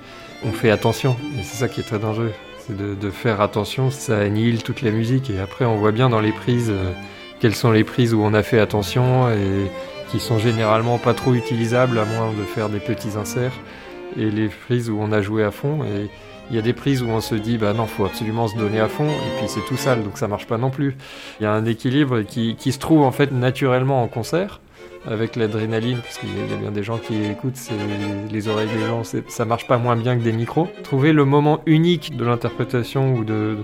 on 0.45 0.53
fait 0.53 0.71
attention. 0.71 1.17
Et 1.37 1.43
c'est 1.43 1.57
ça 1.57 1.67
qui 1.67 1.81
est 1.81 1.83
très 1.83 1.99
dangereux. 1.99 2.31
C'est 2.59 2.77
de, 2.77 3.09
faire 3.09 3.41
attention, 3.41 3.91
ça 3.91 4.17
annihile 4.17 4.63
toute 4.63 4.81
la 4.81 4.91
musique. 4.91 5.29
Et 5.29 5.41
après, 5.41 5.65
on 5.65 5.75
voit 5.75 5.91
bien 5.91 6.07
dans 6.07 6.21
les 6.21 6.31
prises 6.31 6.69
euh, 6.69 6.93
quelles 7.41 7.53
sont 7.53 7.69
les 7.69 7.83
prises 7.83 8.13
où 8.13 8.21
on 8.21 8.33
a 8.33 8.43
fait 8.43 8.61
attention 8.61 9.29
et 9.29 9.69
qui 10.09 10.21
sont 10.21 10.39
généralement 10.39 10.97
pas 10.97 11.13
trop 11.13 11.33
utilisables 11.33 11.99
à 11.99 12.05
moins 12.05 12.31
de 12.31 12.43
faire 12.43 12.69
des 12.69 12.79
petits 12.79 13.17
inserts. 13.17 13.59
Et 14.15 14.31
les 14.31 14.47
prises 14.47 14.89
où 14.89 14.99
on 15.01 15.11
a 15.11 15.21
joué 15.21 15.43
à 15.43 15.51
fond. 15.51 15.83
Et 15.83 16.09
il 16.49 16.55
y 16.55 16.59
a 16.59 16.61
des 16.61 16.71
prises 16.71 17.03
où 17.03 17.09
on 17.09 17.19
se 17.19 17.35
dit, 17.35 17.57
bah 17.57 17.73
non, 17.73 17.87
faut 17.87 18.05
absolument 18.05 18.47
se 18.47 18.55
donner 18.55 18.79
à 18.79 18.87
fond, 18.87 19.07
et 19.07 19.37
puis 19.37 19.47
c'est 19.47 19.65
tout 19.67 19.77
sale, 19.77 20.03
donc 20.03 20.17
ça 20.17 20.27
marche 20.27 20.47
pas 20.47 20.57
non 20.57 20.69
plus. 20.69 20.97
Il 21.39 21.43
y 21.43 21.45
a 21.45 21.51
un 21.51 21.65
équilibre 21.65 22.21
qui, 22.23 22.55
qui 22.55 22.73
se 22.73 22.79
trouve 22.79 23.03
en 23.03 23.11
fait 23.11 23.31
naturellement 23.31 24.03
en 24.03 24.09
concert, 24.09 24.59
avec 25.07 25.35
l'adrénaline, 25.35 25.97
parce 25.97 26.17
qu'il 26.17 26.29
y 26.29 26.53
a 26.53 26.57
bien 26.57 26.71
des 26.71 26.83
gens 26.83 26.97
qui 26.97 27.23
écoutent, 27.23 27.57
les 28.31 28.47
oreilles 28.47 28.69
des 28.69 28.85
gens, 28.85 29.03
ça 29.03 29.45
marche 29.45 29.67
pas 29.67 29.77
moins 29.77 29.95
bien 29.95 30.17
que 30.17 30.23
des 30.23 30.31
micros. 30.31 30.67
Trouver 30.83 31.13
le 31.13 31.25
moment 31.25 31.61
unique 31.65 32.15
de 32.15 32.23
l'interprétation 32.23 33.15
ou 33.15 33.23
de, 33.23 33.57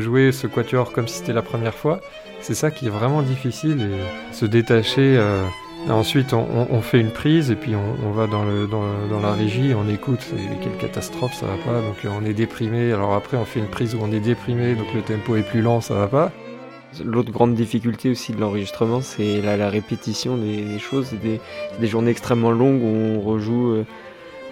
jouer 0.00 0.32
ce 0.32 0.46
quatuor 0.46 0.92
comme 0.92 1.08
si 1.08 1.18
c'était 1.18 1.32
la 1.32 1.42
première 1.42 1.74
fois, 1.74 2.00
c'est 2.40 2.54
ça 2.54 2.70
qui 2.70 2.86
est 2.86 2.90
vraiment 2.90 3.22
difficile 3.22 3.80
et 3.80 4.34
se 4.34 4.46
détacher. 4.46 5.16
Euh, 5.16 5.44
ensuite, 5.88 6.32
on, 6.32 6.80
fait 6.80 7.00
une 7.00 7.10
prise 7.10 7.50
et 7.50 7.56
puis 7.56 7.74
on, 7.76 8.10
va 8.10 8.26
dans, 8.26 8.44
dans, 8.66 9.20
la 9.20 9.32
régie, 9.32 9.74
on 9.76 9.88
écoute, 9.88 10.26
quelle 10.62 10.76
catastrophe, 10.78 11.34
ça 11.34 11.46
va 11.46 11.56
pas, 11.64 11.80
donc 11.80 11.96
on 12.20 12.24
est 12.24 12.34
déprimé. 12.34 12.92
Alors 12.92 13.14
après, 13.14 13.36
on 13.36 13.44
fait 13.44 13.60
une 13.60 13.68
prise 13.68 13.94
où 13.94 13.98
on 14.02 14.10
est 14.10 14.20
déprimé, 14.20 14.74
donc 14.74 14.92
le 14.94 15.02
tempo 15.02 15.36
est 15.36 15.42
plus 15.42 15.62
lent, 15.62 15.80
ça 15.80 15.94
va 15.94 16.08
pas. 16.08 16.32
L'autre 17.04 17.32
grande 17.32 17.54
difficulté 17.54 18.10
aussi 18.10 18.32
de 18.32 18.40
l'enregistrement, 18.40 19.00
c'est 19.00 19.40
la, 19.40 19.70
répétition 19.70 20.36
des, 20.36 20.78
choses. 20.78 21.10
Des, 21.22 21.40
des, 21.80 21.86
journées 21.86 22.10
extrêmement 22.10 22.50
longues 22.50 22.82
où 22.82 22.86
on 22.86 23.20
rejoue, 23.20 23.72
euh, 23.72 23.86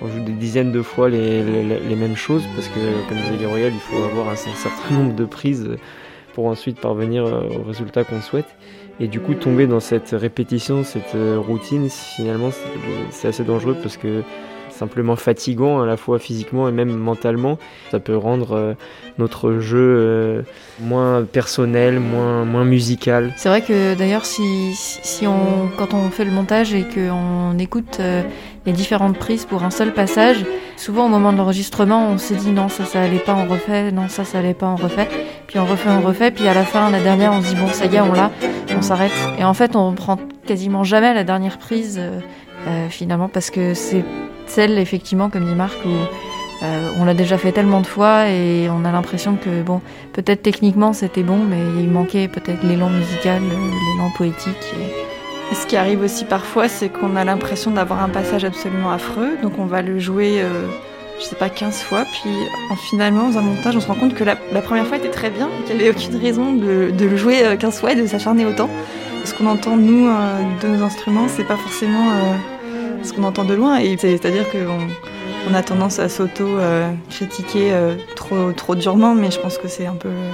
on 0.00 0.08
joue 0.08 0.20
des 0.24 0.32
dizaines 0.32 0.72
de 0.72 0.80
fois 0.80 1.08
les, 1.08 1.42
les, 1.42 1.96
mêmes 1.96 2.16
choses 2.16 2.44
parce 2.54 2.68
que, 2.68 3.08
comme 3.08 3.18
disait 3.18 3.42
Gabriel, 3.42 3.72
il 3.74 3.80
faut 3.80 4.02
avoir 4.02 4.30
un, 4.30 4.36
certain 4.36 4.94
nombre 4.94 5.14
de 5.14 5.24
prises 5.26 5.68
pour 6.34 6.46
ensuite 6.46 6.80
parvenir 6.80 7.26
euh, 7.26 7.42
au 7.58 7.62
résultat 7.62 8.04
qu'on 8.04 8.20
souhaite. 8.22 8.48
Et 9.00 9.08
du 9.08 9.20
coup, 9.20 9.34
tomber 9.34 9.66
dans 9.66 9.80
cette 9.80 10.10
répétition, 10.10 10.84
cette 10.84 11.14
euh, 11.14 11.38
routine, 11.38 11.88
finalement, 11.90 12.50
c'est 13.10 13.28
assez 13.28 13.44
dangereux 13.44 13.76
parce 13.82 13.96
que 13.96 14.22
simplement 14.80 15.14
fatigant 15.14 15.82
à 15.82 15.86
la 15.86 15.98
fois 15.98 16.18
physiquement 16.18 16.66
et 16.66 16.72
même 16.72 16.96
mentalement. 16.96 17.58
Ça 17.90 18.00
peut 18.00 18.16
rendre 18.16 18.52
euh, 18.56 18.74
notre 19.18 19.58
jeu 19.58 19.78
euh, 19.78 20.42
moins 20.80 21.22
personnel, 21.22 22.00
moins, 22.00 22.46
moins 22.46 22.64
musical. 22.64 23.34
C'est 23.36 23.50
vrai 23.50 23.60
que 23.60 23.94
d'ailleurs 23.94 24.24
si, 24.24 24.72
si 24.74 25.26
on, 25.26 25.68
quand 25.76 25.92
on 25.92 26.08
fait 26.08 26.24
le 26.24 26.30
montage 26.30 26.72
et 26.72 26.84
qu'on 26.84 27.58
écoute 27.58 27.98
euh, 28.00 28.22
les 28.64 28.72
différentes 28.72 29.18
prises 29.18 29.44
pour 29.44 29.64
un 29.64 29.70
seul 29.70 29.92
passage, 29.92 30.46
souvent 30.78 31.04
au 31.04 31.08
moment 31.08 31.32
de 31.34 31.36
l'enregistrement 31.36 32.08
on 32.08 32.16
s'est 32.16 32.36
dit 32.36 32.50
non 32.50 32.70
ça 32.70 32.86
ça 32.86 33.02
allait 33.02 33.18
pas 33.18 33.34
on 33.34 33.46
refait, 33.46 33.92
non 33.92 34.08
ça 34.08 34.24
ça 34.24 34.38
allait 34.38 34.54
pas 34.54 34.68
on 34.68 34.76
refait, 34.76 35.08
puis 35.46 35.58
on 35.58 35.66
refait 35.66 35.90
on 35.90 36.00
refait, 36.00 36.30
puis 36.30 36.48
à 36.48 36.54
la 36.54 36.64
fin 36.64 36.90
la 36.90 37.00
dernière 37.00 37.32
on 37.34 37.42
se 37.42 37.48
dit 37.48 37.60
bon 37.60 37.68
ça 37.68 37.84
y 37.84 37.96
est 37.96 38.00
on 38.00 38.12
l'a, 38.12 38.30
on 38.74 38.80
s'arrête. 38.80 39.12
Et 39.38 39.44
en 39.44 39.54
fait 39.54 39.76
on 39.76 39.92
prend 39.92 40.18
quasiment 40.46 40.84
jamais 40.84 41.12
la 41.12 41.24
dernière 41.24 41.58
prise 41.58 42.00
finalement 42.90 43.28
parce 43.28 43.48
que 43.50 43.72
c'est 43.72 44.04
celle, 44.50 44.78
effectivement, 44.78 45.30
comme 45.30 45.44
dit 45.44 45.54
Marc, 45.54 45.78
où 45.86 45.90
euh, 46.62 46.90
on 46.98 47.04
l'a 47.04 47.14
déjà 47.14 47.38
fait 47.38 47.52
tellement 47.52 47.80
de 47.80 47.86
fois 47.86 48.28
et 48.28 48.68
on 48.68 48.84
a 48.84 48.92
l'impression 48.92 49.36
que, 49.36 49.62
bon, 49.62 49.80
peut-être 50.12 50.42
techniquement 50.42 50.92
c'était 50.92 51.22
bon, 51.22 51.38
mais 51.38 51.60
il 51.78 51.88
manquait 51.88 52.28
peut-être 52.28 52.62
l'élan 52.64 52.90
musical, 52.90 53.40
euh, 53.42 53.70
l'élan 53.94 54.10
poétique. 54.16 54.74
Ce 55.52 55.66
qui 55.66 55.76
arrive 55.76 56.02
aussi 56.02 56.24
parfois, 56.24 56.68
c'est 56.68 56.88
qu'on 56.88 57.16
a 57.16 57.24
l'impression 57.24 57.70
d'avoir 57.70 58.02
un 58.02 58.08
passage 58.08 58.44
absolument 58.44 58.90
affreux, 58.90 59.38
donc 59.42 59.52
on 59.58 59.64
va 59.64 59.82
le 59.82 59.98
jouer, 59.98 60.40
euh, 60.40 60.66
je 61.18 61.24
sais 61.24 61.36
pas, 61.36 61.48
15 61.48 61.80
fois, 61.82 62.04
puis 62.04 62.30
en, 62.70 62.76
finalement, 62.76 63.30
dans 63.30 63.38
un 63.38 63.42
montage, 63.42 63.76
on 63.76 63.80
se 63.80 63.86
rend 63.86 63.94
compte 63.94 64.14
que 64.14 64.24
la, 64.24 64.36
première 64.36 64.86
fois 64.86 64.96
était 64.96 65.10
très 65.10 65.30
bien, 65.30 65.48
qu'il 65.66 65.76
n'y 65.76 65.82
avait 65.82 65.90
aucune 65.90 66.16
raison 66.16 66.52
de, 66.52 66.92
le 66.98 67.16
jouer 67.16 67.56
15 67.58 67.80
fois 67.80 67.92
et 67.92 67.94
de 67.94 68.06
s'acharner 68.06 68.44
autant. 68.44 68.68
Ce 69.24 69.34
qu'on 69.34 69.46
entend, 69.46 69.76
nous, 69.76 70.08
de 70.62 70.68
nos 70.68 70.82
instruments, 70.82 71.28
c'est 71.28 71.44
pas 71.44 71.56
forcément 71.56 72.04
ce 73.02 73.12
qu'on 73.12 73.24
entend 73.24 73.44
de 73.44 73.54
loin. 73.54 73.78
Et 73.78 73.96
c'est-à-dire 73.96 74.50
qu'on 74.50 74.88
on 75.50 75.54
a 75.54 75.62
tendance 75.62 75.98
à 75.98 76.08
s'auto-critiquer 76.08 77.72
euh, 77.72 77.96
trop, 78.16 78.52
trop 78.52 78.74
durement, 78.74 79.14
mais 79.14 79.30
je 79.30 79.40
pense 79.40 79.58
que 79.58 79.68
c'est 79.68 79.86
un 79.86 79.94
peu 79.94 80.08
euh, 80.08 80.30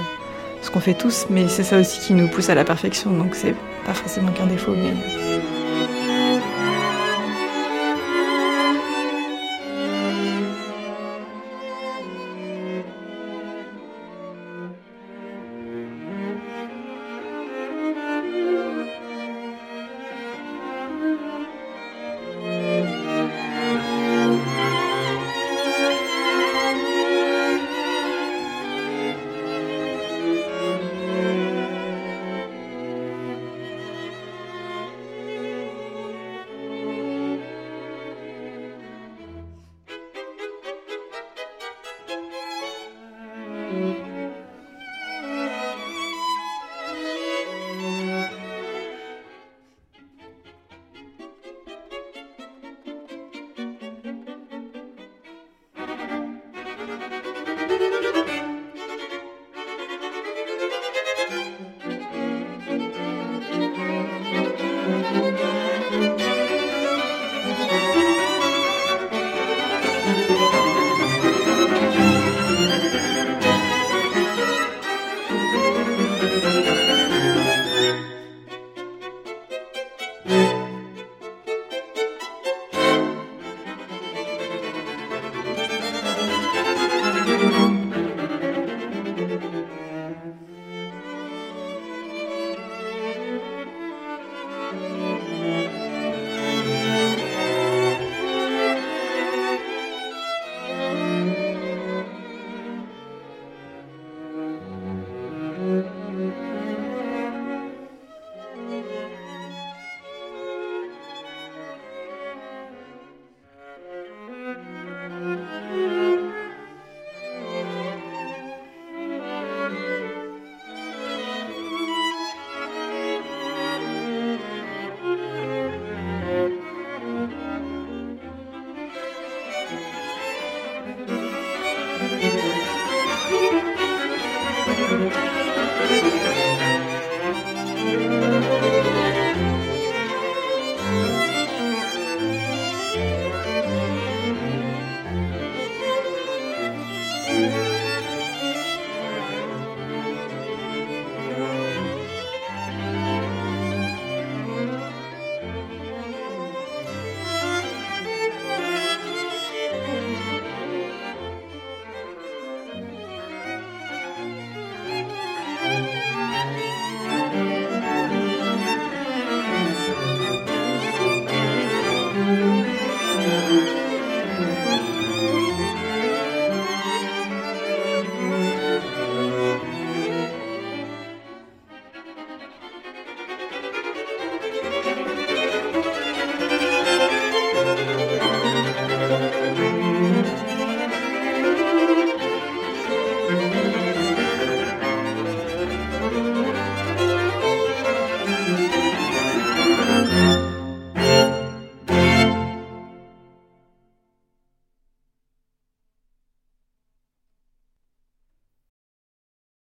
ce 0.61 0.69
qu'on 0.69 0.79
fait 0.79 0.93
tous. 0.93 1.27
Mais 1.29 1.47
c'est 1.47 1.63
ça 1.63 1.79
aussi 1.79 1.99
qui 1.99 2.13
nous 2.13 2.27
pousse 2.27 2.49
à 2.49 2.55
la 2.55 2.63
perfection, 2.63 3.11
donc 3.11 3.35
c'est 3.35 3.55
pas 3.85 3.93
forcément 3.93 4.31
qu'un 4.31 4.47
défaut. 4.47 4.73